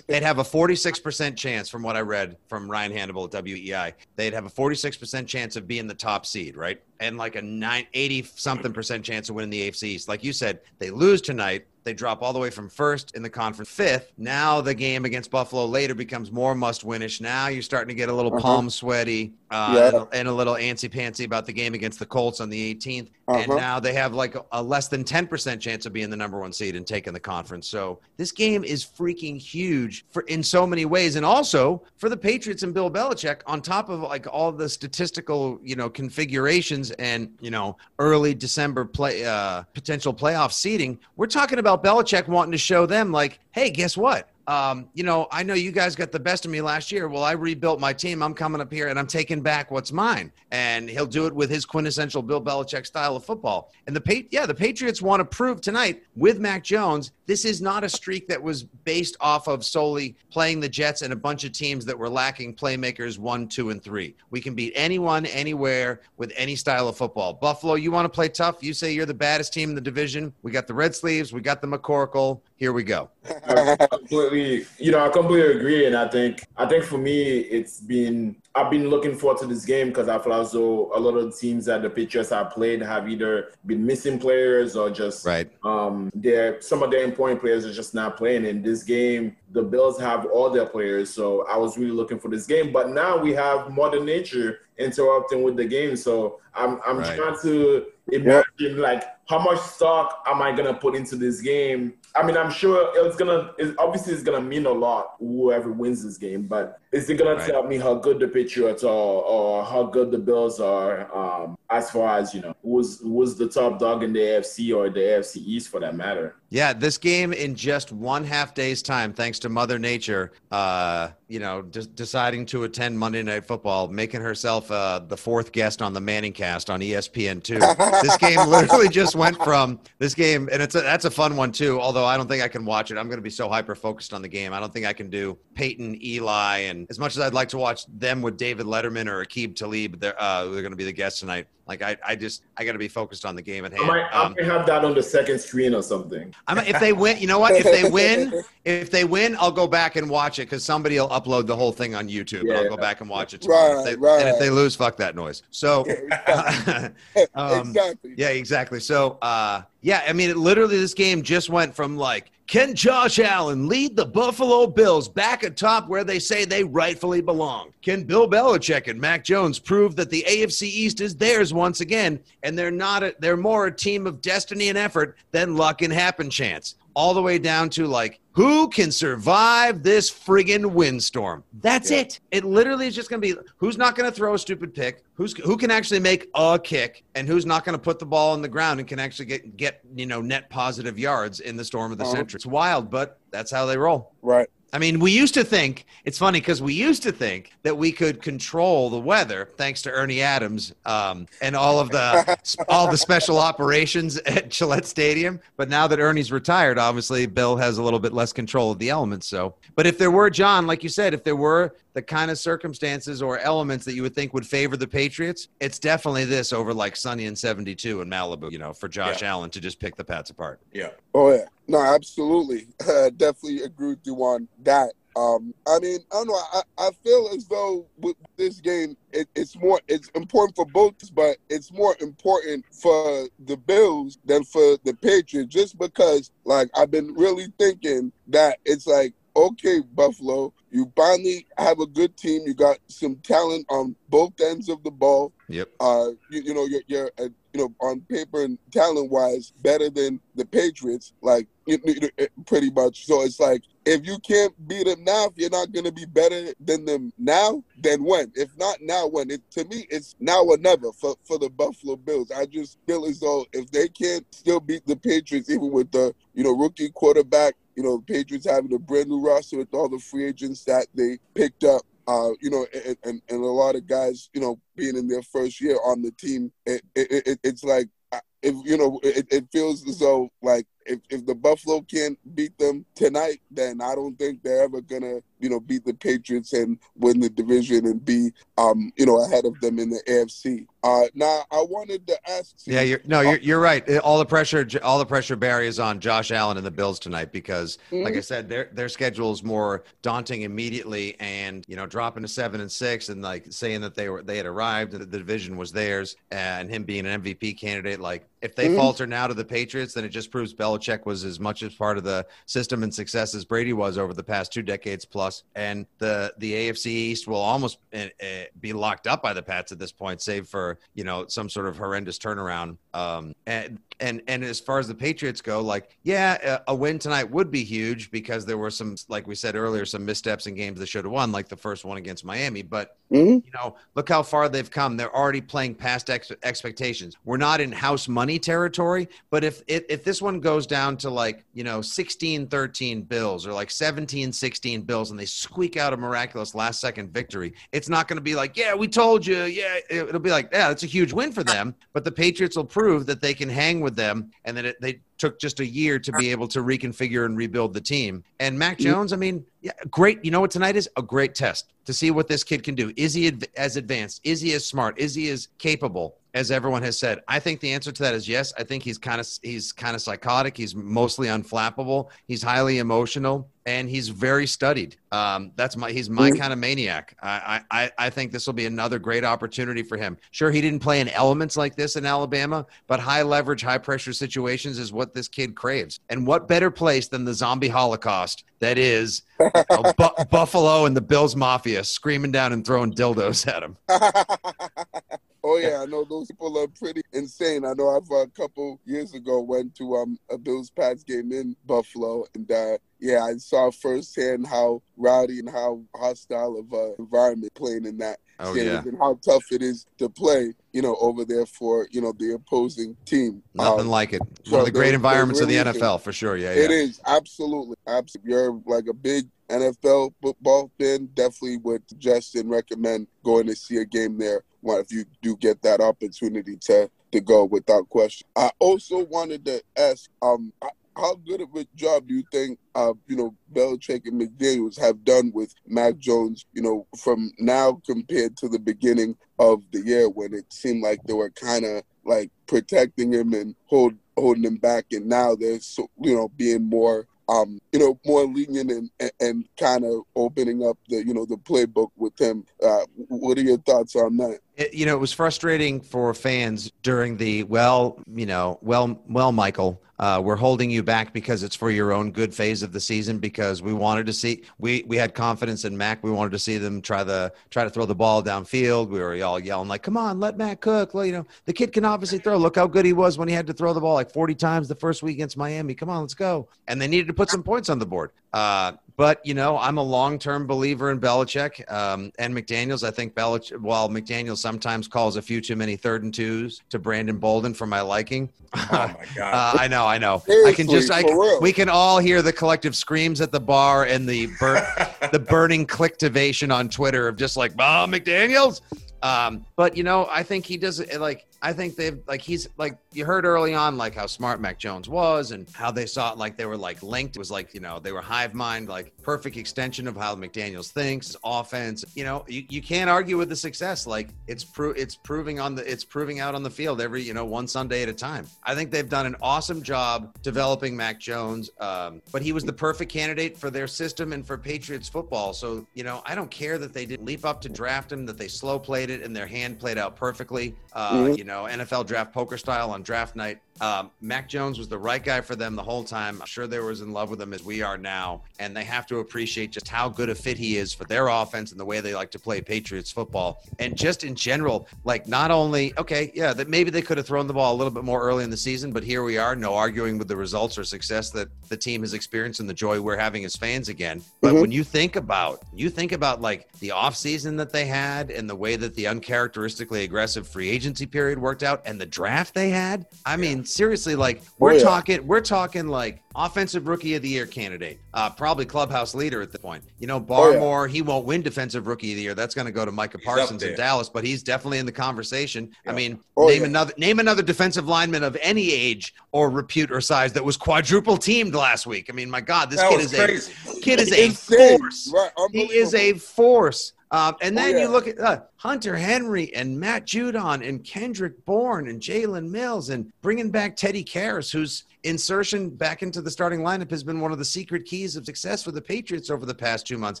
they'd 0.08 0.22
have 0.22 0.38
a 0.38 0.44
46% 0.44 1.36
chance 1.36 1.68
from 1.68 1.82
what 1.82 1.96
I 1.96 2.00
read 2.00 2.36
from 2.48 2.68
Ryan 2.68 2.92
Hannable 2.92 3.32
at 3.32 3.44
WEEI. 3.44 3.92
They'd 4.16 4.32
have 4.32 4.46
a 4.46 4.50
46% 4.50 5.26
chance 5.26 5.56
of 5.56 5.68
being 5.68 5.86
the 5.86 5.94
top 5.94 6.26
seed, 6.26 6.56
right? 6.56 6.82
And 6.98 7.16
like 7.16 7.36
a 7.36 7.42
9 7.42 7.86
80 7.94 8.22
something 8.34 8.72
percent 8.72 9.04
chance 9.04 9.28
of 9.28 9.36
winning 9.36 9.50
the 9.50 9.70
AFC 9.70 9.84
East. 9.84 10.08
Like 10.08 10.24
you 10.24 10.32
said, 10.32 10.60
they 10.78 10.90
lose 10.90 11.20
tonight. 11.20 11.66
They 11.84 11.94
drop 11.94 12.20
all 12.20 12.32
the 12.32 12.40
way 12.40 12.50
from 12.50 12.68
first 12.68 13.14
in 13.14 13.22
the 13.22 13.30
conference 13.30 13.70
fifth. 13.70 14.12
Now 14.18 14.60
the 14.60 14.74
game 14.74 15.04
against 15.04 15.30
Buffalo 15.30 15.66
later 15.66 15.94
becomes 15.94 16.32
more 16.32 16.52
must 16.52 16.84
winish. 16.84 17.20
Now 17.20 17.46
you're 17.46 17.62
starting 17.76 17.94
to 17.94 17.98
get 17.98 18.08
a 18.08 18.12
little 18.12 18.32
Uh-huh. 18.32 18.40
palm 18.40 18.70
sweaty 18.70 19.34
uh, 19.50 19.72
Yeah. 19.76 19.88
and, 19.88 19.96
a, 19.98 20.08
and 20.12 20.28
a 20.28 20.32
little 20.32 20.54
antsy 20.54 20.88
pantsy 20.90 21.24
about 21.26 21.44
the 21.44 21.52
game 21.52 21.74
against 21.74 21.98
the 21.98 22.06
Colts 22.06 22.40
on 22.40 22.48
the 22.48 22.74
18th. 22.74 23.10
And 23.28 23.50
Uh-huh. 23.50 23.60
now 23.60 23.78
they 23.78 23.92
have 23.92 24.14
like 24.14 24.34
a, 24.34 24.42
a 24.52 24.62
less 24.62 24.88
than 24.88 25.04
10% 25.04 25.60
chance 25.60 25.84
of 25.84 25.92
being 25.92 26.08
the 26.08 26.16
number 26.16 26.40
one 26.40 26.52
seed 26.54 26.74
and 26.74 26.86
taking 26.86 27.12
the 27.12 27.20
conference. 27.20 27.68
So 27.68 28.00
this 28.16 28.32
game 28.32 28.64
is 28.64 28.82
freaking 28.84 29.38
huge 29.38 30.06
for 30.08 30.22
in 30.22 30.42
so 30.42 30.66
many 30.66 30.86
ways. 30.86 31.16
And 31.16 31.26
also 31.26 31.82
for 31.98 32.08
the 32.08 32.16
Patriots 32.16 32.62
and 32.62 32.72
Bill 32.72 32.90
Belichick, 32.90 33.42
on 33.46 33.60
top 33.60 33.90
of 33.90 34.00
like 34.00 34.26
all 34.32 34.50
the 34.52 34.68
statistical, 34.70 35.60
you 35.62 35.76
know, 35.76 35.90
configurations 35.90 36.90
and, 36.92 37.28
you 37.40 37.50
know, 37.50 37.76
early 37.98 38.34
December 38.34 38.84
play 38.86 39.24
uh 39.26 39.62
potential 39.74 40.14
playoff 40.14 40.50
seeding, 40.52 40.98
we're 41.16 41.26
talking 41.26 41.58
about 41.58 41.84
Belichick 41.84 42.26
wanting 42.26 42.52
to 42.52 42.58
show 42.58 42.86
them 42.86 43.12
like, 43.12 43.38
hey, 43.52 43.68
guess 43.70 43.96
what? 43.98 44.30
Um, 44.48 44.88
you 44.94 45.02
know, 45.02 45.26
I 45.32 45.42
know 45.42 45.54
you 45.54 45.72
guys 45.72 45.96
got 45.96 46.12
the 46.12 46.20
best 46.20 46.44
of 46.44 46.50
me 46.50 46.60
last 46.60 46.92
year. 46.92 47.08
Well, 47.08 47.24
I 47.24 47.32
rebuilt 47.32 47.80
my 47.80 47.92
team. 47.92 48.22
I'm 48.22 48.34
coming 48.34 48.60
up 48.60 48.72
here 48.72 48.88
and 48.88 48.98
I'm 48.98 49.06
taking 49.06 49.40
back 49.40 49.70
what's 49.70 49.92
mine. 49.92 50.32
And 50.52 50.88
he'll 50.88 51.06
do 51.06 51.26
it 51.26 51.34
with 51.34 51.50
his 51.50 51.64
quintessential 51.64 52.22
Bill 52.22 52.40
Belichick 52.40 52.86
style 52.86 53.16
of 53.16 53.24
football. 53.24 53.72
And 53.86 53.96
the 53.96 54.26
yeah, 54.30 54.46
the 54.46 54.54
Patriots 54.54 55.02
want 55.02 55.20
to 55.20 55.24
prove 55.24 55.60
tonight 55.60 56.02
with 56.14 56.38
Mac 56.38 56.62
Jones, 56.62 57.12
this 57.26 57.44
is 57.44 57.60
not 57.60 57.84
a 57.84 57.88
streak 57.88 58.28
that 58.28 58.42
was 58.42 58.62
based 58.62 59.16
off 59.20 59.48
of 59.48 59.64
solely 59.64 60.16
playing 60.30 60.60
the 60.60 60.68
Jets 60.68 61.02
and 61.02 61.12
a 61.12 61.16
bunch 61.16 61.44
of 61.44 61.52
teams 61.52 61.84
that 61.84 61.98
were 61.98 62.08
lacking 62.08 62.54
playmakers 62.54 63.18
one, 63.18 63.48
two, 63.48 63.70
and 63.70 63.82
three. 63.82 64.14
We 64.30 64.40
can 64.40 64.54
beat 64.54 64.72
anyone, 64.76 65.26
anywhere 65.26 66.00
with 66.16 66.32
any 66.36 66.56
style 66.56 66.88
of 66.88 66.96
football. 66.96 67.34
Buffalo, 67.34 67.74
you 67.74 67.90
want 67.90 68.04
to 68.06 68.08
play 68.08 68.28
tough? 68.28 68.62
You 68.62 68.72
say 68.72 68.92
you're 68.92 69.06
the 69.06 69.14
baddest 69.14 69.52
team 69.52 69.70
in 69.70 69.74
the 69.74 69.80
division. 69.80 70.32
We 70.42 70.52
got 70.52 70.66
the 70.66 70.74
Red 70.74 70.94
Sleeves, 70.94 71.32
we 71.32 71.40
got 71.40 71.60
the 71.60 71.66
McCorkle. 71.66 72.40
Here 72.56 72.72
we 72.72 72.84
go. 72.84 73.10
I 73.46 73.76
completely, 73.90 74.66
you 74.78 74.92
know, 74.92 75.04
I 75.04 75.08
completely 75.08 75.58
agree, 75.58 75.86
and 75.86 75.96
I 75.96 76.08
think, 76.08 76.46
I 76.56 76.66
think 76.66 76.84
for 76.84 76.98
me, 76.98 77.40
it's 77.40 77.80
been, 77.80 78.36
I've 78.56 78.70
been 78.70 78.88
looking 78.88 79.14
forward 79.14 79.38
to 79.40 79.46
this 79.46 79.66
game 79.66 79.88
because 79.88 80.08
I 80.08 80.18
feel 80.18 80.32
as 80.32 80.52
though 80.52 80.90
a 80.94 80.98
lot 80.98 81.14
of 81.16 81.30
the 81.30 81.36
teams 81.36 81.66
that 81.66 81.82
the 81.82 81.90
Patriots 81.90 82.30
have 82.30 82.50
played 82.52 82.80
have 82.80 83.06
either 83.08 83.50
been 83.66 83.84
missing 83.84 84.18
players 84.18 84.74
or 84.76 84.88
just, 84.88 85.26
Right. 85.26 85.50
um, 85.62 86.10
their 86.14 86.60
some 86.62 86.82
of 86.82 86.90
their 86.90 87.04
important 87.04 87.40
players 87.40 87.66
are 87.66 87.72
just 87.72 87.92
not 87.94 88.16
playing. 88.16 88.46
In 88.46 88.62
this 88.62 88.82
game, 88.82 89.36
the 89.52 89.62
Bills 89.62 90.00
have 90.00 90.24
all 90.26 90.48
their 90.48 90.64
players, 90.66 91.10
so 91.10 91.46
I 91.46 91.58
was 91.58 91.76
really 91.76 91.90
looking 91.92 92.18
for 92.18 92.28
this 92.28 92.46
game. 92.46 92.72
But 92.72 92.88
now 92.90 93.18
we 93.18 93.34
have 93.34 93.70
Mother 93.70 94.02
Nature 94.02 94.60
interrupting 94.78 95.42
with 95.42 95.56
the 95.56 95.64
game, 95.66 95.94
so 95.94 96.40
I'm, 96.54 96.80
I'm 96.86 96.98
Right. 96.98 97.16
trying 97.16 97.36
to 97.42 97.86
imagine 98.12 98.78
like 98.78 99.04
how 99.28 99.38
much 99.38 99.58
stock 99.60 100.22
am 100.26 100.40
I 100.40 100.52
gonna 100.52 100.74
put 100.74 100.94
into 100.94 101.16
this 101.16 101.40
game? 101.40 101.94
I 102.16 102.24
mean, 102.26 102.36
I'm 102.36 102.50
sure 102.50 102.90
it's 102.94 103.16
gonna. 103.16 103.50
It's, 103.58 103.76
obviously, 103.78 104.14
it's 104.14 104.22
gonna 104.22 104.40
mean 104.40 104.66
a 104.66 104.70
lot 104.70 105.16
whoever 105.18 105.70
wins 105.72 106.02
this 106.04 106.16
game. 106.16 106.46
But 106.46 106.78
is 106.92 107.08
it 107.10 107.16
gonna 107.18 107.34
Right. 107.36 107.48
tell 107.50 107.62
me 107.64 107.76
how 107.76 107.94
good 107.94 108.18
the 108.18 108.28
Patriots 108.28 108.84
are 108.84 108.88
or 108.90 109.62
how 109.64 109.84
good 109.84 110.10
the 110.10 110.18
Bills 110.18 110.60
are? 110.60 111.14
Um, 111.14 111.58
as 111.68 111.90
far 111.90 112.18
as 112.18 112.34
you 112.34 112.40
know, 112.40 112.54
who's 112.62 113.00
who's 113.00 113.34
the 113.36 113.48
top 113.48 113.78
dog 113.78 114.02
in 114.02 114.12
the 114.12 114.20
AFC 114.20 114.72
or 114.74 114.88
the 114.88 115.00
AFC 115.00 115.40
East 115.44 115.68
for 115.68 115.80
that 115.80 115.94
matter? 115.96 116.36
Yeah, 116.48 116.72
this 116.72 116.96
game 116.96 117.32
in 117.32 117.56
just 117.56 117.90
one 117.90 118.22
half 118.24 118.54
day's 118.54 118.80
time, 118.80 119.12
thanks 119.12 119.40
to 119.40 119.48
Mother 119.48 119.80
Nature, 119.80 120.30
uh, 120.52 121.08
you 121.26 121.40
know, 121.40 121.60
de- 121.62 121.86
deciding 121.86 122.46
to 122.46 122.62
attend 122.62 122.96
Monday 122.96 123.24
Night 123.24 123.44
Football, 123.44 123.88
making 123.88 124.20
herself 124.20 124.70
uh, 124.70 125.00
the 125.08 125.16
fourth 125.16 125.50
guest 125.50 125.82
on 125.82 125.92
the 125.92 126.00
Manning 126.00 126.32
Cast 126.32 126.70
on 126.70 126.78
ESPN 126.80 127.42
two. 127.42 127.58
this 128.00 128.16
game 128.18 128.38
literally 128.48 128.88
just 128.88 129.16
went 129.16 129.36
from 129.42 129.80
this 129.98 130.14
game, 130.14 130.48
and 130.52 130.62
it's 130.62 130.76
a, 130.76 130.82
that's 130.82 131.04
a 131.04 131.10
fun 131.10 131.36
one 131.36 131.50
too. 131.50 131.80
Although 131.80 132.04
I 132.04 132.16
don't 132.16 132.28
think 132.28 132.44
I 132.44 132.48
can 132.48 132.64
watch 132.64 132.92
it. 132.92 132.96
I'm 132.96 133.08
going 133.08 133.18
to 133.18 133.22
be 133.22 133.28
so 133.30 133.48
hyper 133.48 133.74
focused 133.74 134.14
on 134.14 134.22
the 134.22 134.28
game. 134.28 134.52
I 134.52 134.60
don't 134.60 134.72
think 134.72 134.86
I 134.86 134.92
can 134.92 135.10
do 135.10 135.36
Peyton, 135.54 135.98
Eli, 136.00 136.58
and 136.58 136.86
as 136.90 137.00
much 137.00 137.16
as 137.16 137.22
I'd 137.22 137.34
like 137.34 137.48
to 137.48 137.58
watch 137.58 137.86
them 137.98 138.22
with 138.22 138.36
David 138.36 138.66
Letterman 138.66 139.08
or 139.08 139.24
Aqib 139.24 139.56
Talib, 139.56 139.98
they're, 139.98 140.14
uh, 140.22 140.44
they're 140.44 140.62
going 140.62 140.70
to 140.70 140.76
be 140.76 140.84
the 140.84 140.92
guests 140.92 141.18
tonight. 141.18 141.48
Like 141.66 141.82
I, 141.82 141.96
I 142.06 142.14
just 142.14 142.44
I 142.56 142.64
got 142.64 142.72
to 142.74 142.78
be 142.78 142.86
focused 142.86 143.24
on 143.24 143.34
the 143.34 143.42
game 143.42 143.64
at 143.64 143.72
I 143.72 143.76
hand. 143.78 143.88
might, 143.88 144.04
I 144.12 144.26
Um, 144.26 144.34
might 144.38 144.44
have 144.46 144.64
that 144.66 144.84
on 144.84 144.94
the 144.94 145.02
second 145.02 145.40
screen 145.40 145.74
or 145.74 145.82
something. 145.82 146.32
I'm, 146.48 146.58
if 146.58 146.78
they 146.78 146.92
win, 146.92 147.18
you 147.18 147.26
know 147.26 147.38
what? 147.38 147.54
If 147.54 147.64
they 147.64 147.90
win, 147.90 148.42
if 148.64 148.90
they 148.90 149.04
win, 149.04 149.36
I'll 149.38 149.50
go 149.52 149.66
back 149.66 149.96
and 149.96 150.08
watch 150.08 150.38
it 150.38 150.42
because 150.42 150.64
somebody 150.64 150.98
will 150.98 151.08
upload 151.08 151.46
the 151.46 151.56
whole 151.56 151.72
thing 151.72 151.94
on 151.94 152.08
YouTube. 152.08 152.42
and 152.42 152.52
I'll 152.52 152.68
go 152.68 152.76
back 152.76 153.00
and 153.00 153.10
watch 153.10 153.34
it 153.34 153.42
tomorrow. 153.42 153.82
Right, 153.82 153.94
if 153.94 154.00
they, 154.00 154.20
And 154.20 154.28
if 154.28 154.38
they 154.38 154.50
lose, 154.50 154.76
fuck 154.76 154.96
that 154.98 155.16
noise. 155.16 155.42
So, 155.50 155.80
um, 157.34 157.70
exactly. 157.70 158.14
yeah, 158.16 158.28
exactly. 158.28 158.80
So, 158.80 159.18
uh, 159.22 159.62
yeah, 159.86 160.02
I 160.04 160.12
mean, 160.14 160.30
it, 160.30 160.36
literally, 160.36 160.78
this 160.78 160.94
game 160.94 161.22
just 161.22 161.48
went 161.48 161.72
from 161.72 161.96
like, 161.96 162.32
can 162.48 162.74
Josh 162.74 163.20
Allen 163.20 163.68
lead 163.68 163.94
the 163.94 164.04
Buffalo 164.04 164.66
Bills 164.66 165.08
back 165.08 165.44
atop 165.44 165.86
where 165.86 166.02
they 166.02 166.18
say 166.18 166.44
they 166.44 166.64
rightfully 166.64 167.20
belong? 167.20 167.72
Can 167.82 168.02
Bill 168.02 168.28
Belichick 168.28 168.88
and 168.88 169.00
Mac 169.00 169.22
Jones 169.22 169.60
prove 169.60 169.94
that 169.94 170.10
the 170.10 170.24
AFC 170.26 170.62
East 170.62 171.00
is 171.00 171.14
theirs 171.14 171.54
once 171.54 171.82
again, 171.82 172.18
and 172.42 172.58
they're 172.58 172.72
not? 172.72 173.04
A, 173.04 173.14
they're 173.20 173.36
more 173.36 173.66
a 173.66 173.72
team 173.72 174.08
of 174.08 174.20
destiny 174.20 174.70
and 174.70 174.76
effort 174.76 175.16
than 175.30 175.56
luck 175.56 175.82
and 175.82 175.92
happen 175.92 176.30
chance. 176.30 176.74
All 176.94 177.14
the 177.14 177.22
way 177.22 177.38
down 177.38 177.70
to 177.70 177.86
like, 177.86 178.18
who 178.36 178.68
can 178.68 178.92
survive 178.92 179.82
this 179.82 180.10
friggin' 180.10 180.66
windstorm? 180.66 181.42
That's 181.62 181.90
Yeah. 181.90 182.00
it. 182.00 182.20
It 182.30 182.44
literally 182.44 182.86
is 182.86 182.94
just 182.94 183.08
going 183.08 183.22
to 183.22 183.34
be 183.34 183.40
who's 183.56 183.78
not 183.78 183.96
going 183.96 184.08
to 184.10 184.14
throw 184.14 184.34
a 184.34 184.38
stupid 184.38 184.74
pick, 184.74 185.02
who's 185.14 185.34
who 185.38 185.56
can 185.56 185.70
actually 185.70 186.00
make 186.00 186.28
a 186.34 186.60
kick, 186.62 187.02
and 187.14 187.26
who's 187.26 187.46
not 187.46 187.64
going 187.64 187.72
to 187.72 187.78
put 187.82 187.98
the 187.98 188.04
ball 188.04 188.34
on 188.34 188.42
the 188.42 188.48
ground 188.48 188.78
and 188.78 188.86
can 188.86 188.98
actually 188.98 189.24
get 189.24 189.56
get 189.56 189.80
you 189.94 190.04
know 190.04 190.20
net 190.20 190.50
positive 190.50 190.98
yards 190.98 191.40
in 191.40 191.56
the 191.56 191.64
storm 191.64 191.92
of 191.92 191.96
the 191.98 192.04
Uh-huh. 192.04 192.12
century. 192.12 192.36
It's 192.36 192.44
wild, 192.46 192.90
but 192.90 193.18
that's 193.30 193.50
how 193.50 193.64
they 193.64 193.78
roll. 193.78 194.12
Right. 194.20 194.48
I 194.72 194.78
mean, 194.78 194.98
we 194.98 195.12
used 195.12 195.34
to 195.34 195.44
think 195.44 195.86
it's 196.04 196.18
funny 196.18 196.40
because 196.40 196.60
we 196.60 196.74
used 196.74 197.02
to 197.04 197.12
think 197.12 197.52
that 197.62 197.76
we 197.76 197.92
could 197.92 198.20
control 198.20 198.90
the 198.90 198.98
weather 198.98 199.48
thanks 199.56 199.80
to 199.82 199.90
Ernie 199.90 200.22
Adams 200.22 200.74
um, 200.84 201.26
and 201.40 201.56
all 201.56 201.78
of 201.78 201.90
the 201.90 202.38
all 202.68 202.90
the 202.90 202.96
special 202.96 203.38
operations 203.38 204.18
at 204.18 204.50
Gillette 204.50 204.86
Stadium. 204.86 205.40
But 205.56 205.68
now 205.68 205.86
that 205.86 205.98
Ernie's 205.98 206.32
retired, 206.32 206.78
obviously 206.78 207.26
Bill 207.26 207.56
has 207.56 207.78
a 207.78 207.82
little 207.82 208.00
bit 208.00 208.12
less 208.12 208.32
control 208.32 208.70
of 208.70 208.78
the 208.78 208.90
elements. 208.90 209.26
So, 209.26 209.54
but 209.76 209.86
if 209.86 209.98
there 209.98 210.10
were 210.10 210.30
John, 210.30 210.66
like 210.66 210.82
you 210.82 210.88
said, 210.88 211.14
if 211.14 211.24
there 211.24 211.36
were 211.36 211.74
the 211.96 212.02
kind 212.02 212.30
of 212.30 212.38
circumstances 212.38 213.22
or 213.22 213.38
elements 213.38 213.86
that 213.86 213.94
you 213.94 214.02
would 214.02 214.14
think 214.14 214.34
would 214.34 214.46
favor 214.46 214.76
the 214.76 214.86
Patriots, 214.86 215.48
it's 215.60 215.78
definitely 215.78 216.26
this 216.26 216.52
over 216.52 216.74
like 216.74 216.94
Sunny 216.94 217.24
and 217.24 217.36
72 217.36 218.02
in 218.02 218.10
Malibu. 218.10 218.52
You 218.52 218.58
know, 218.58 218.74
for 218.74 218.86
Josh 218.86 219.22
Allen 219.22 219.48
to 219.50 219.62
just 219.62 219.80
pick 219.80 219.96
the 219.96 220.04
Pats 220.04 220.28
apart. 220.28 220.60
Yeah. 220.74 220.90
Oh 221.14 221.32
yeah, 221.32 221.46
no, 221.66 221.80
absolutely. 221.80 222.68
I 222.86 223.10
definitely 223.16 223.62
agree 223.62 223.88
with 223.88 224.00
you 224.04 224.14
on 224.16 224.46
that. 224.64 224.92
Um, 225.16 225.54
I 225.66 225.78
mean, 225.78 226.00
I 226.12 226.16
don't 226.16 226.26
know. 226.26 226.34
I, 226.34 226.62
I 226.76 226.90
feel 227.02 227.30
as 227.34 227.46
though 227.46 227.86
with 227.96 228.16
this 228.36 228.60
game, 228.60 228.98
it, 229.14 229.26
it's 229.34 229.56
more 229.56 229.80
it's 229.88 230.10
important 230.10 230.54
for 230.54 230.66
both, 230.66 230.96
but 231.14 231.38
it's 231.48 231.72
more 231.72 231.96
important 232.00 232.66
for 232.72 233.26
the 233.46 233.56
Bills 233.56 234.18
than 234.26 234.44
for 234.44 234.76
the 234.84 234.92
Patriots, 234.92 235.48
just 235.48 235.78
because 235.78 236.30
like 236.44 236.68
I've 236.76 236.90
been 236.90 237.14
really 237.14 237.46
thinking 237.58 238.12
that 238.28 238.58
it's 238.66 238.86
like 238.86 239.14
okay, 239.36 239.80
Buffalo, 239.94 240.52
you 240.76 240.92
finally 240.94 241.46
have 241.56 241.80
a 241.80 241.86
good 241.86 242.16
team. 242.18 242.42
You 242.44 242.52
got 242.54 242.78
some 242.88 243.16
talent 243.16 243.64
on 243.70 243.96
both 244.10 244.34
ends 244.40 244.68
of 244.68 244.82
the 244.84 244.90
ball 244.90 245.32
Yep. 245.48 245.70
uh, 245.80 246.08
you, 246.30 246.42
you 246.42 246.54
know, 246.54 246.66
you're, 246.66 246.82
you're 246.86 247.10
uh, 247.18 247.28
you 247.54 247.60
know, 247.62 247.74
on 247.80 248.00
paper 248.10 248.42
and 248.44 248.58
talent 248.70 249.10
wise, 249.10 249.52
better 249.62 249.88
than 249.88 250.20
the 250.34 250.44
Patriots, 250.44 251.14
like 251.22 251.46
you, 251.66 251.78
you- 251.84 252.10
you- 252.18 252.28
pretty 252.46 252.70
much. 252.70 253.06
So 253.06 253.22
it's 253.22 253.40
like 253.40 253.62
if 253.86 254.06
you 254.06 254.18
can't 254.18 254.52
beat 254.68 254.84
them 254.86 255.02
now, 255.04 255.26
if 255.26 255.32
you're 255.36 255.48
not 255.48 255.72
going 255.72 255.84
to 255.86 255.92
be 255.92 256.04
better 256.04 256.52
than 256.60 256.84
them 256.84 257.12
now, 257.16 257.62
then 257.80 258.04
when? 258.04 258.32
If 258.34 258.50
not 258.58 258.78
now, 258.82 259.06
when? 259.06 259.30
It, 259.30 259.40
to 259.52 259.64
me, 259.64 259.86
it's 259.88 260.14
now 260.20 260.42
or 260.42 260.58
never 260.58 260.92
for, 260.92 261.14
for 261.24 261.38
the 261.38 261.48
Buffalo 261.48 261.96
Bills. 261.96 262.30
I 262.30 262.44
just 262.46 262.76
feel 262.86 263.06
as 263.06 263.20
though 263.20 263.46
if 263.54 263.70
they 263.70 263.88
can't 263.88 264.26
still 264.34 264.60
beat 264.60 264.84
the 264.86 264.96
Patriots, 264.96 265.48
even 265.48 265.70
with 265.70 265.90
the 265.92 266.14
you 266.34 266.44
know 266.44 266.52
rookie 266.52 266.90
quarterback, 266.90 267.54
you 267.76 267.82
know, 267.82 267.98
the 267.98 268.12
Patriots 268.14 268.48
having 268.48 268.72
a 268.72 268.78
brand 268.78 269.08
new 269.08 269.20
roster 269.20 269.58
with 269.58 269.72
all 269.72 269.88
the 269.88 269.98
free 269.98 270.26
agents 270.26 270.64
that 270.64 270.86
they 270.94 271.18
picked 271.34 271.64
up. 271.64 271.82
Uh, 272.08 272.30
you 272.40 272.50
know, 272.50 272.66
and, 272.72 272.96
and, 273.02 273.22
and 273.28 273.42
a 273.42 273.46
lot 273.46 273.74
of 273.74 273.86
guys, 273.86 274.30
you 274.32 274.40
know, 274.40 274.60
being 274.76 274.96
in 274.96 275.08
their 275.08 275.22
first 275.22 275.60
year 275.60 275.76
on 275.84 276.02
the 276.02 276.12
team, 276.12 276.52
it, 276.64 276.80
it, 276.94 277.26
it, 277.26 277.40
it's 277.42 277.64
like, 277.64 277.88
uh, 278.12 278.20
if 278.42 278.54
you 278.64 278.78
know, 278.78 279.00
it, 279.02 279.26
it 279.30 279.44
feels 279.52 279.86
as 279.88 279.98
though 279.98 280.30
like 280.40 280.66
if, 280.86 281.00
if 281.10 281.26
the 281.26 281.34
Buffalo 281.34 281.80
can't 281.80 282.16
beat 282.34 282.56
them 282.58 282.84
tonight, 282.94 283.40
then 283.50 283.80
I 283.80 283.96
don't 283.96 284.16
think 284.16 284.42
they're 284.42 284.62
ever 284.62 284.80
gonna, 284.80 285.20
you 285.38 285.48
know, 285.48 285.60
beat 285.60 285.84
the 285.84 285.94
Patriots 285.94 286.52
and 286.52 286.78
win 286.96 287.20
the 287.20 287.28
division 287.28 287.86
and 287.86 288.04
be, 288.04 288.32
um, 288.58 288.92
you 288.96 289.06
know, 289.06 289.22
ahead 289.22 289.44
of 289.44 289.58
them 289.60 289.78
in 289.78 289.90
the 289.90 290.00
AFC. 290.08 290.66
Uh, 290.82 291.02
now 291.14 291.42
I 291.50 291.62
wanted 291.68 292.06
to 292.06 292.30
ask. 292.30 292.54
Yeah, 292.64 292.82
you're 292.82 293.00
no, 293.06 293.20
you're, 293.20 293.38
you're 293.38 293.60
right. 293.60 293.98
All 293.98 294.18
the 294.18 294.26
pressure, 294.26 294.66
all 294.84 294.98
the 294.98 295.06
pressure, 295.06 295.34
Barry, 295.34 295.66
is 295.66 295.80
on 295.80 295.98
Josh 295.98 296.30
Allen 296.30 296.56
and 296.56 296.64
the 296.64 296.70
Bills 296.70 297.00
tonight 297.00 297.32
because, 297.32 297.78
like 297.90 298.14
I 298.14 298.20
said, 298.20 298.48
their 298.48 298.70
their 298.72 298.88
schedule 298.88 299.32
is 299.32 299.42
more 299.42 299.82
daunting 300.02 300.42
immediately, 300.42 301.16
and 301.18 301.64
you 301.66 301.74
know, 301.74 301.86
dropping 301.86 302.22
to 302.22 302.28
seven 302.28 302.60
and 302.60 302.70
six, 302.70 303.08
and 303.08 303.20
like 303.20 303.46
saying 303.50 303.80
that 303.80 303.96
they 303.96 304.08
were 304.08 304.22
they 304.22 304.36
had 304.36 304.46
arrived 304.46 304.94
and 304.94 305.02
the 305.02 305.18
division 305.18 305.56
was 305.56 305.72
theirs, 305.72 306.14
and 306.30 306.70
him 306.70 306.84
being 306.84 307.04
an 307.04 307.20
MVP 307.20 307.58
candidate. 307.58 307.98
Like, 307.98 308.28
if 308.40 308.54
they 308.54 308.68
Mhm. 308.68 308.76
falter 308.76 309.08
now 309.08 309.26
to 309.26 309.34
the 309.34 309.44
Patriots, 309.44 309.94
then 309.94 310.04
it 310.04 310.10
just 310.10 310.30
proves 310.30 310.54
Belichick 310.54 311.04
was 311.04 311.24
as 311.24 311.40
much 311.40 311.64
as 311.64 311.74
part 311.74 311.98
of 311.98 312.04
the 312.04 312.24
system 312.46 312.84
and 312.84 312.94
success 312.94 313.34
as 313.34 313.44
Brady 313.44 313.72
was 313.72 313.98
over 313.98 314.14
the 314.14 314.22
past 314.22 314.52
two 314.52 314.62
decades 314.62 315.04
plus, 315.04 315.25
and 315.54 315.86
the 315.98 316.32
the 316.38 316.52
AFC 316.52 316.86
East 316.86 317.26
will 317.28 317.36
almost 317.36 317.78
uh, 317.94 317.98
uh, 318.22 318.26
be 318.60 318.72
locked 318.72 319.06
up 319.06 319.22
by 319.22 319.32
the 319.32 319.42
Pats 319.42 319.72
at 319.72 319.78
this 319.78 319.92
point, 319.92 320.20
save 320.22 320.48
for 320.48 320.78
you 320.94 321.04
know 321.04 321.26
some 321.28 321.48
sort 321.48 321.66
of 321.66 321.76
horrendous 321.76 322.18
turnaround. 322.18 322.76
Um, 322.94 323.34
and 323.46 323.78
and 324.00 324.22
and 324.28 324.44
as 324.44 324.60
far 324.60 324.78
as 324.78 324.88
the 324.88 324.94
Patriots 324.94 325.40
go, 325.40 325.60
like 325.60 325.96
yeah, 326.02 326.60
a, 326.68 326.72
a 326.72 326.74
win 326.74 326.98
tonight 326.98 327.30
would 327.30 327.50
be 327.50 327.64
huge 327.64 328.10
because 328.10 328.44
there 328.44 328.58
were 328.58 328.70
some, 328.70 328.96
like 329.08 329.26
we 329.26 329.34
said 329.34 329.56
earlier, 329.56 329.84
some 329.84 330.04
missteps 330.04 330.46
in 330.46 330.54
games 330.54 330.78
that 330.80 330.86
should 330.86 331.04
have 331.04 331.12
won, 331.12 331.32
like 331.32 331.48
the 331.48 331.56
first 331.56 331.84
one 331.84 331.96
against 331.96 332.24
Miami. 332.24 332.62
But 332.62 332.96
Mhm. 333.12 333.44
you 333.44 333.50
know, 333.54 333.76
look 333.94 334.08
how 334.08 334.22
far 334.24 334.48
they've 334.48 334.70
come. 334.70 334.96
They're 334.96 335.14
already 335.14 335.40
playing 335.40 335.76
past 335.76 336.10
ex- 336.10 336.32
expectations. 336.42 337.14
We're 337.24 337.36
not 337.36 337.60
in 337.60 337.70
house 337.70 338.08
money 338.08 338.36
territory, 338.40 339.08
but 339.30 339.44
if, 339.44 339.62
if 339.68 339.84
if 339.88 340.02
this 340.02 340.20
one 340.20 340.40
goes 340.40 340.66
down 340.66 340.96
to 340.98 341.10
like, 341.10 341.44
you 341.54 341.62
know, 341.62 341.78
16-13 341.80 343.08
Bills 343.08 343.46
or 343.46 343.52
like 343.52 343.68
17-16 343.68 344.84
Bills 344.86 345.10
and 345.16 345.20
they 345.22 345.24
squeak 345.26 345.78
out 345.78 345.94
a 345.94 345.96
miraculous 345.96 346.54
last 346.54 346.78
second 346.78 347.10
victory, 347.10 347.54
it's 347.72 347.88
not 347.88 348.06
going 348.06 348.18
to 348.18 348.22
be 348.22 348.34
like, 348.34 348.54
yeah, 348.54 348.74
we 348.74 348.86
told 348.86 349.26
you. 349.26 349.44
Yeah, 349.44 349.76
it- 349.88 350.08
it'll 350.08 350.20
be 350.20 350.30
like, 350.30 350.50
yeah, 350.52 350.70
it's 350.70 350.82
a 350.82 350.86
huge 350.86 351.10
win 351.14 351.32
for 351.32 351.42
them, 351.42 351.74
but 351.94 352.04
the 352.04 352.12
Patriots 352.12 352.54
will 352.56 352.66
prove 352.66 353.06
that 353.06 353.22
they 353.22 353.32
can 353.32 353.48
hang 353.48 353.80
with 353.80 353.96
them 353.96 354.30
and 354.44 354.54
that 354.58 354.66
it, 354.66 354.80
they 354.82 355.00
took 355.16 355.40
just 355.40 355.60
a 355.60 355.66
year 355.66 355.98
to 355.98 356.12
be 356.12 356.30
able 356.30 356.46
to 356.48 356.58
reconfigure 356.58 357.24
and 357.24 357.38
rebuild 357.38 357.72
the 357.72 357.80
team. 357.80 358.22
And 358.40 358.58
Mac 358.58 358.78
Jones, 358.78 359.14
I 359.14 359.16
mean, 359.16 359.42
yeah, 359.62 359.72
great. 359.90 360.22
You 360.22 360.30
know 360.30 360.40
what 360.40 360.50
tonight 360.50 360.76
is? 360.76 360.90
A 360.98 361.02
great 361.02 361.34
test 361.34 361.72
to 361.86 361.94
see 361.94 362.10
what 362.10 362.28
this 362.28 362.44
kid 362.44 362.62
can 362.62 362.74
do. 362.74 362.92
Is 362.98 363.14
he 363.14 363.32
as 363.56 363.76
advanced? 363.78 364.20
Is 364.24 364.42
he 364.42 364.52
as 364.52 364.66
smart? 364.66 364.98
Is 364.98 365.14
he 365.14 365.30
as 365.30 365.48
capable 365.56 366.16
as 366.36 366.50
everyone 366.50 366.82
has 366.82 366.98
said? 366.98 367.22
I 367.26 367.40
think 367.40 367.60
the 367.60 367.72
answer 367.72 367.90
to 367.90 368.02
that 368.02 368.14
is 368.14 368.28
yes. 368.28 368.52
I 368.58 368.62
think 368.62 368.82
he's 368.82 368.98
kind 368.98 369.20
of 369.20 369.28
he's 369.42 369.72
kind 369.72 369.96
of 369.96 370.02
psychotic. 370.02 370.54
He's 370.56 370.74
mostly 370.74 371.28
unflappable. 371.28 372.10
He's 372.28 372.42
highly 372.42 372.78
emotional 372.78 373.48
and 373.64 373.88
he's 373.88 374.10
very 374.10 374.46
studied. 374.46 374.96
Um, 375.10 375.50
that's 375.56 375.78
my 375.78 375.90
he's 375.90 376.10
my 376.10 376.30
kind 376.30 376.52
of 376.52 376.58
maniac. 376.58 377.16
I, 377.22 377.62
I 377.70 377.90
I 377.98 378.10
think 378.10 378.32
this 378.32 378.46
will 378.46 378.54
be 378.54 378.66
another 378.66 378.98
great 378.98 379.24
opportunity 379.24 379.82
for 379.82 379.96
him. 379.96 380.18
Sure, 380.30 380.50
he 380.50 380.60
didn't 380.60 380.80
play 380.80 381.00
in 381.00 381.08
elements 381.08 381.56
like 381.56 381.74
this 381.74 381.96
in 381.96 382.04
Alabama, 382.04 382.66
but 382.86 383.00
high 383.00 383.22
leverage, 383.22 383.62
high 383.62 383.78
pressure 383.78 384.12
situations 384.12 384.78
is 384.78 384.92
what 384.92 385.14
this 385.14 385.28
kid 385.28 385.56
craves. 385.56 386.00
And 386.10 386.26
what 386.26 386.46
better 386.46 386.70
place 386.70 387.08
than 387.08 387.24
the 387.24 387.34
zombie 387.34 387.68
holocaust 387.68 388.44
that 388.58 388.76
is 388.76 389.22
you 389.40 389.50
know, 389.70 389.92
Bu- 389.96 390.24
Buffalo 390.30 390.84
and 390.84 390.94
the 390.94 391.00
Bills 391.00 391.34
Mafia 391.34 391.82
screaming 391.82 392.30
down 392.30 392.52
and 392.52 392.64
throwing 392.64 392.92
dildos 392.92 393.48
at 393.48 393.62
him. 393.62 393.76
oh 395.46 395.56
yeah, 395.58 395.80
I 395.80 395.86
know 395.86 396.04
those 396.04 396.28
people 396.28 396.58
are 396.58 396.68
pretty 396.68 397.02
insane. 397.12 397.64
I 397.64 397.72
know 397.72 397.96
I've 397.96 398.10
uh, 398.10 398.22
a 398.22 398.28
couple 398.28 398.80
years 398.84 399.14
ago 399.14 399.40
went 399.40 399.74
to 399.76 399.96
um 399.96 400.18
a 400.30 400.36
Bills 400.36 400.70
Pats 400.70 401.04
game 401.04 401.32
in 401.32 401.56
Buffalo, 401.64 402.24
and 402.34 402.50
uh, 402.50 402.78
yeah, 402.98 403.22
I 403.24 403.36
saw 403.36 403.70
firsthand 403.70 404.46
how 404.46 404.82
rowdy 404.96 405.38
and 405.38 405.48
how 405.48 405.82
hostile 405.94 406.58
of 406.58 406.72
a 406.72 406.94
environment 406.98 407.54
playing 407.54 407.86
in 407.86 407.98
that 407.98 408.18
Oh 408.38 408.52
stadium 408.52 408.74
yeah, 408.74 408.88
and 408.90 408.98
how 408.98 409.18
tough 409.24 409.44
it 409.50 409.62
is 409.62 409.86
to 409.98 410.10
play. 410.10 410.52
You 410.72 410.82
know, 410.82 410.96
over 411.00 411.24
there 411.24 411.46
for 411.46 411.88
you 411.90 412.02
know 412.02 412.12
the 412.12 412.34
opposing 412.34 412.96
team. 413.06 413.42
nothing 413.54 413.80
Um, 413.80 413.88
like 413.88 414.12
it. 414.12 414.20
so 414.44 414.52
One 414.52 414.60
of 414.60 414.66
the 414.66 414.72
great 414.72 414.92
environments 414.92 415.40
of 415.40 415.48
the 415.48 415.56
really 415.56 415.78
NFL 415.78 416.02
for 416.02 416.12
sure. 416.12 416.36
Yeah, 416.36 416.50
It 416.50 416.70
yeah. 416.70 416.76
is 416.76 417.00
absolutely, 417.06 417.76
absolutely. 417.86 418.32
You're 418.32 418.60
like 418.66 418.88
a 418.88 418.92
big 418.92 419.28
NFL 419.48 420.12
football 420.20 420.70
fan. 420.78 421.08
Definitely 421.14 421.58
would 421.58 421.88
suggest 421.88 422.34
and 422.34 422.50
recommend 422.50 423.06
going 423.24 423.46
to 423.46 423.56
see 423.56 423.78
a 423.78 423.86
game 423.86 424.18
there. 424.18 424.42
If 424.74 424.92
you 424.92 425.04
do 425.22 425.36
get 425.36 425.62
that 425.62 425.80
opportunity 425.80 426.56
to 426.62 426.90
to 427.12 427.20
go, 427.20 427.44
without 427.44 427.88
question. 427.88 428.26
I 428.34 428.50
also 428.58 429.04
wanted 429.04 429.44
to 429.46 429.62
ask. 429.76 430.10
Um, 430.22 430.52
how 430.96 431.14
good 431.14 431.42
of 431.42 431.54
a 431.54 431.66
job 431.74 432.08
do 432.08 432.14
you 432.14 432.24
think, 432.32 432.58
uh, 432.74 432.94
you 433.06 433.16
know, 433.16 433.34
Belichick 433.52 434.06
and 434.06 434.20
McDaniels 434.20 434.80
have 434.80 435.04
done 435.04 435.30
with 435.34 435.54
Mac 435.66 435.98
Jones, 435.98 436.46
you 436.54 436.62
know, 436.62 436.86
from 436.96 437.30
now 437.38 437.80
compared 437.84 438.36
to 438.38 438.48
the 438.48 438.58
beginning 438.58 439.16
of 439.38 439.62
the 439.72 439.80
year 439.80 440.08
when 440.08 440.32
it 440.32 440.50
seemed 440.50 440.82
like 440.82 441.02
they 441.04 441.12
were 441.12 441.30
kind 441.30 441.64
of 441.66 441.82
like 442.04 442.30
protecting 442.46 443.12
him 443.12 443.34
and 443.34 443.54
hold, 443.66 443.94
holding 444.16 444.44
him 444.44 444.56
back, 444.56 444.86
and 444.92 445.06
now 445.06 445.34
they're 445.34 445.60
so, 445.60 445.88
you 446.00 446.14
know 446.14 446.28
being 446.28 446.64
more 446.64 447.06
um, 447.28 447.60
you 447.72 447.78
know, 447.78 447.98
more 448.06 448.24
lenient 448.24 448.70
and, 448.70 448.90
and, 449.00 449.10
and 449.20 449.44
kind 449.58 449.84
of 449.84 450.02
opening 450.14 450.66
up 450.66 450.78
the, 450.88 451.04
you 451.04 451.12
know, 451.12 451.26
the 451.26 451.36
playbook 451.36 451.90
with 451.96 452.18
him. 452.20 452.44
Uh, 452.62 452.84
what 453.08 453.38
are 453.38 453.42
your 453.42 453.58
thoughts 453.58 453.96
on 453.96 454.16
that? 454.18 454.40
It, 454.56 454.74
you 454.74 454.86
know, 454.86 454.94
it 454.94 455.00
was 455.00 455.12
frustrating 455.12 455.80
for 455.80 456.14
fans 456.14 456.70
during 456.82 457.16
the 457.16 457.42
well, 457.44 458.00
you 458.06 458.26
know, 458.26 458.58
well, 458.62 459.00
well, 459.08 459.32
Michael, 459.32 459.80
uh, 459.98 460.20
we're 460.22 460.36
holding 460.36 460.70
you 460.70 460.82
back 460.82 461.12
because 461.12 461.42
it's 461.42 461.56
for 461.56 461.70
your 461.70 461.92
own 461.92 462.10
good 462.10 462.34
phase 462.34 462.62
of 462.62 462.72
the 462.72 462.80
season 462.80 463.18
because 463.18 463.62
we 463.62 463.72
wanted 463.72 464.06
to 464.06 464.12
see 464.12 464.42
we 464.58 464.84
we 464.86 464.96
had 464.96 465.14
confidence 465.14 465.64
in 465.64 465.76
Mac. 465.76 466.02
We 466.02 466.10
wanted 466.10 466.30
to 466.32 466.38
see 466.38 466.58
them 466.58 466.82
try 466.82 467.02
the 467.02 467.32
try 467.50 467.64
to 467.64 467.70
throw 467.70 467.86
the 467.86 467.94
ball 467.94 468.22
downfield. 468.22 468.88
We 468.88 469.00
were 469.00 469.22
all 469.24 469.40
yelling 469.40 469.68
like, 469.68 469.82
"Come 469.82 469.96
on, 469.96 470.20
let 470.20 470.36
Mac 470.36 470.60
cook!" 470.60 470.92
Well, 470.94 471.06
you 471.06 471.12
know, 471.12 471.26
the 471.46 471.52
kid 471.52 471.72
can 471.72 471.84
obviously 471.84 472.18
throw. 472.18 472.36
Look 472.36 472.56
how 472.56 472.66
good 472.66 472.84
he 472.84 472.92
was 472.92 473.16
when 473.16 473.28
he 473.28 473.34
had 473.34 473.46
to 473.46 473.52
throw 473.52 473.72
the 473.72 473.80
ball 473.80 473.94
like 473.94 474.12
40 474.12 474.34
times 474.34 474.68
the 474.68 474.74
first 474.74 475.02
week 475.02 475.16
against 475.16 475.36
Miami. 475.36 475.74
Come 475.74 475.88
on, 475.88 476.02
let's 476.02 476.14
go. 476.14 476.48
And 476.68 476.80
they 476.80 476.88
needed 476.88 477.06
to 477.06 477.14
put 477.14 477.30
some 477.30 477.42
points 477.42 477.68
on 477.68 477.78
the 477.78 477.86
board. 477.86 478.10
Uh, 478.32 478.72
but 478.96 479.24
you 479.24 479.34
know, 479.34 479.58
I'm 479.58 479.76
a 479.76 479.82
long-term 479.82 480.46
believer 480.46 480.90
in 480.90 480.98
Belichick 480.98 481.70
um, 481.70 482.10
and 482.18 482.34
McDaniels. 482.34 482.86
I 482.86 482.90
think 482.90 483.14
Belichick, 483.14 483.60
while 483.60 483.88
McDaniel 483.88 484.36
sometimes 484.36 484.88
calls 484.88 485.16
a 485.16 485.22
few 485.22 485.40
too 485.40 485.56
many 485.56 485.76
third 485.76 486.02
and 486.02 486.12
twos 486.12 486.62
to 486.70 486.78
Brandon 486.78 487.18
Bolden 487.18 487.52
for 487.52 487.66
my 487.66 487.80
liking. 487.82 488.30
Oh 488.54 488.68
my 488.70 488.96
god! 489.16 489.34
Uh, 489.34 489.58
I 489.60 489.68
know, 489.68 489.86
I 489.86 489.98
know. 489.98 490.22
Seriously, 490.24 490.50
I 490.50 490.54
can 490.54 490.68
just, 490.68 490.90
I, 490.90 491.02
for 491.02 491.40
we 491.40 491.52
can 491.52 491.68
all 491.68 491.98
hear 491.98 492.22
the 492.22 492.32
collective 492.32 492.74
screams 492.74 493.20
at 493.20 493.32
the 493.32 493.40
bar 493.40 493.84
and 493.84 494.08
the 494.08 494.28
bur- 494.40 494.66
the 495.12 495.18
burning 495.18 495.66
clicktivation 495.66 496.54
on 496.54 496.68
Twitter 496.68 497.08
of 497.08 497.16
just 497.16 497.36
like, 497.36 497.52
"Oh, 497.58 497.86
McDaniels." 497.88 498.62
Um, 499.02 499.44
but 499.56 499.76
you 499.76 499.84
know, 499.84 500.08
I 500.10 500.22
think 500.22 500.46
he 500.46 500.56
does 500.56 500.80
it 500.80 501.00
like 501.00 501.26
I 501.42 501.52
think 501.52 501.76
they've 501.76 502.00
like 502.06 502.20
he's 502.22 502.48
like 502.56 502.78
you 502.92 503.04
heard 503.04 503.24
early 503.24 503.54
on 503.54 503.76
like 503.76 503.94
how 503.94 504.06
smart 504.06 504.40
Mac 504.40 504.58
Jones 504.58 504.88
was 504.88 505.30
and 505.30 505.48
how 505.52 505.70
they 505.70 505.86
saw 505.86 506.12
it 506.12 506.18
like 506.18 506.36
they 506.36 506.46
were 506.46 506.56
like 506.56 506.82
linked. 506.82 507.16
It 507.16 507.18
was 507.18 507.30
like 507.30 507.54
you 507.54 507.60
know 507.60 507.78
they 507.78 507.92
were 507.92 508.00
hive 508.00 508.34
mind, 508.34 508.68
like 508.68 508.92
perfect 509.02 509.36
extension 509.36 509.86
of 509.86 509.96
how 509.96 510.14
McDaniels 510.14 510.70
thinks, 510.70 511.08
his 511.08 511.16
offense. 511.24 511.84
You 511.94 512.04
know, 512.04 512.24
you, 512.28 512.44
you 512.48 512.62
can't 512.62 512.90
argue 512.90 513.16
with 513.16 513.28
the 513.28 513.36
success. 513.36 513.86
Like 513.86 514.08
it's 514.26 514.44
pro- 514.44 514.70
it's 514.70 514.96
proving 514.96 515.40
on 515.40 515.54
the 515.54 515.70
it's 515.70 515.84
proving 515.84 516.20
out 516.20 516.34
on 516.34 516.42
the 516.42 516.50
field 516.50 516.80
every 516.80 517.02
you 517.02 517.14
know 517.14 517.24
one 517.24 517.46
Sunday 517.48 517.82
at 517.82 517.88
a 517.88 517.92
time. 517.92 518.26
I 518.42 518.54
think 518.54 518.70
they've 518.70 518.88
done 518.88 519.06
an 519.06 519.16
awesome 519.22 519.62
job 519.62 520.16
developing 520.22 520.76
Mac 520.76 520.98
Jones, 521.00 521.50
um, 521.60 522.02
but 522.12 522.22
he 522.22 522.32
was 522.32 522.44
the 522.44 522.52
perfect 522.52 522.90
candidate 522.90 523.36
for 523.36 523.50
their 523.50 523.66
system 523.66 524.12
and 524.12 524.26
for 524.26 524.36
Patriots 524.38 524.88
football. 524.88 525.32
So 525.32 525.66
you 525.74 525.84
know, 525.84 526.02
I 526.06 526.14
don't 526.14 526.30
care 526.30 526.58
that 526.58 526.72
they 526.72 526.86
didn't 526.86 527.06
leap 527.06 527.24
up 527.24 527.40
to 527.42 527.48
draft 527.48 527.92
him, 527.92 528.06
that 528.06 528.18
they 528.18 528.28
slow 528.28 528.58
played 528.58 528.90
it, 528.90 529.02
and 529.02 529.14
their 529.14 529.26
hand 529.26 529.58
played 529.58 529.78
out 529.78 529.96
perfectly. 529.96 530.54
Uh, 530.72 530.96
Mhm. 530.96 531.18
You 531.18 531.24
know, 531.26 531.44
NFL 531.44 531.86
draft 531.86 532.12
poker 532.12 532.38
style 532.38 532.70
on 532.70 532.82
draft 532.82 533.16
night. 533.16 533.40
Um, 533.60 533.90
Mac 534.00 534.28
Jones 534.28 534.58
was 534.58 534.68
the 534.68 534.78
right 534.78 535.02
guy 535.02 535.20
for 535.20 535.34
them 535.36 535.56
the 535.56 535.62
whole 535.62 535.84
time. 535.84 536.20
I'm 536.20 536.26
sure 536.26 536.46
they 536.46 536.58
were 536.58 536.70
as 536.70 536.80
in 536.80 536.92
love 536.92 537.10
with 537.10 537.20
him 537.20 537.32
as 537.32 537.42
we 537.42 537.62
are 537.62 537.78
now, 537.78 538.22
and 538.38 538.56
they 538.56 538.64
have 538.64 538.86
to 538.88 538.98
appreciate 538.98 539.50
just 539.50 539.68
how 539.68 539.88
good 539.88 540.10
a 540.10 540.14
fit 540.14 540.36
he 540.36 540.56
is 540.58 540.72
for 540.72 540.84
their 540.84 541.08
offense 541.08 541.52
and 541.52 541.60
the 541.60 541.64
way 541.64 541.80
they 541.80 541.94
like 541.94 542.10
to 542.12 542.18
play 542.18 542.40
Patriots 542.40 542.90
football, 542.90 543.42
and 543.58 543.76
just 543.76 544.04
in 544.04 544.14
general, 544.14 544.68
like 544.84 545.08
not 545.08 545.30
only 545.30 545.72
okay, 545.78 546.10
yeah, 546.14 546.32
that 546.32 546.48
maybe 546.48 546.70
they 546.70 546.82
could 546.82 546.98
have 546.98 547.06
thrown 547.06 547.26
the 547.26 547.32
ball 547.32 547.54
a 547.54 547.56
little 547.56 547.72
bit 547.72 547.84
more 547.84 548.02
early 548.02 548.24
in 548.24 548.30
the 548.30 548.36
season, 548.36 548.72
but 548.72 548.82
here 548.82 549.02
we 549.02 549.16
are, 549.18 549.34
no 549.34 549.54
arguing 549.54 549.96
with 549.98 550.08
the 550.08 550.16
results 550.16 550.58
or 550.58 550.64
success 550.64 551.10
that 551.10 551.28
the 551.48 551.56
team 551.56 551.80
has 551.82 551.94
experienced 551.94 552.40
and 552.40 552.48
the 552.48 552.54
joy 552.54 552.80
we're 552.80 552.96
having 552.96 553.24
as 553.24 553.36
fans 553.36 553.68
again. 553.68 554.02
But 554.20 554.34
Mhm. 554.34 554.40
when 554.42 554.52
you 554.52 554.64
think 554.64 554.96
about 554.96 555.42
you 555.54 555.70
think 555.70 555.92
about 555.92 556.20
like 556.20 556.46
the 556.60 556.68
offseason 556.68 557.36
that 557.38 557.52
they 557.52 557.64
had 557.64 558.10
and 558.10 558.28
the 558.28 558.34
way 558.36 558.56
that 558.56 558.74
the 558.74 558.86
uncharacteristically 558.86 559.84
aggressive 559.84 560.28
free 560.28 560.50
agency 560.50 560.84
period 560.86 561.18
worked 561.18 561.42
out 561.42 561.62
and 561.64 561.80
the 561.80 561.86
draft 561.86 562.34
they 562.34 562.50
had, 562.50 562.84
I 563.04 563.16
mean, 563.16 563.44
seriously, 563.46 563.94
like 563.94 564.22
we're 564.38 564.54
yeah. 564.54 564.62
talking, 564.62 565.06
we're 565.06 565.20
talking 565.20 565.68
like 565.68 566.02
offensive 566.14 566.66
rookie 566.66 566.94
of 566.94 567.02
the 567.02 567.08
year 567.08 567.26
candidate, 567.26 567.78
uh, 567.94 568.08
probably 568.10 568.44
clubhouse 568.46 568.94
leader 568.94 569.20
at 569.22 569.32
the 569.32 569.38
point. 569.38 569.62
You 569.78 569.86
know, 569.86 570.04
Oh, 570.08 570.30
yeah. 570.30 570.38
Barmore, 570.38 570.68
he 570.68 570.82
won't 570.82 571.04
win 571.04 571.22
defensive 571.22 571.66
rookie 571.66 571.92
of 571.92 571.96
the 571.96 572.02
year. 572.02 572.14
That's 572.14 572.34
going 572.34 572.46
to 572.46 572.52
go 572.52 572.64
to 572.64 572.72
Micah 572.72 572.98
Parsons 572.98 573.42
in. 573.42 573.56
Dallas, 573.56 573.88
but 573.88 574.04
he's 574.04 574.22
definitely 574.22 574.58
in 574.58 574.66
the 574.66 574.72
conversation. 574.72 575.50
I 575.66 575.72
mean, 575.72 576.00
Oh, 576.16 576.28
name 576.28 576.42
yeah. 576.42 576.46
another 576.48 576.72
name 576.78 576.98
another 576.98 577.22
defensive 577.22 577.68
lineman 577.68 578.02
of 578.02 578.16
any 578.22 578.50
age 578.52 578.94
or 579.12 579.28
repute 579.30 579.70
or 579.70 579.80
size 579.80 580.12
that 580.14 580.24
was 580.24 580.36
quadruple 580.36 580.96
teamed 580.96 581.34
last 581.34 581.66
week. 581.66 581.86
I 581.90 581.92
mean, 581.92 582.08
my 582.10 582.20
God, 582.22 582.50
this 582.50 582.60
that 582.60 582.70
kid 582.70 582.80
is 582.80 582.94
crazy. 582.94 583.32
a 583.50 583.60
kid 583.60 583.80
is 583.80 583.92
a 583.92 584.10
force. 584.10 584.92
Right, 584.94 585.10
He 585.32 585.42
is 585.52 585.74
a 585.74 585.92
force. 585.94 586.72
Um, 586.92 587.16
and 587.20 587.36
Oh, 587.36 587.42
then 587.42 587.58
you 587.58 587.68
look 587.68 587.88
at 587.88 587.98
uh, 587.98 588.20
Hunter 588.36 588.76
Henry 588.76 589.34
and 589.34 589.58
Matt 589.58 589.86
Judon 589.86 590.46
and 590.48 590.62
Kendrick 590.62 591.24
Bourne 591.24 591.68
and 591.68 591.80
Jalen 591.80 592.30
Mills 592.30 592.70
and 592.70 592.92
bringing 593.02 593.30
back 593.30 593.56
Teddy 593.56 593.82
Karras, 593.84 594.30
whose 594.32 594.64
insertion 594.84 595.50
back 595.50 595.82
into 595.82 596.00
the 596.00 596.10
starting 596.10 596.40
lineup 596.40 596.70
has 596.70 596.84
been 596.84 597.00
one 597.00 597.10
of 597.10 597.18
the 597.18 597.24
secret 597.24 597.64
keys 597.64 597.96
of 597.96 598.04
success 598.06 598.44
for 598.44 598.52
the 598.52 598.62
Patriots 598.62 599.10
over 599.10 599.26
the 599.26 599.34
past 599.34 599.66
two 599.66 599.78
months. 599.78 600.00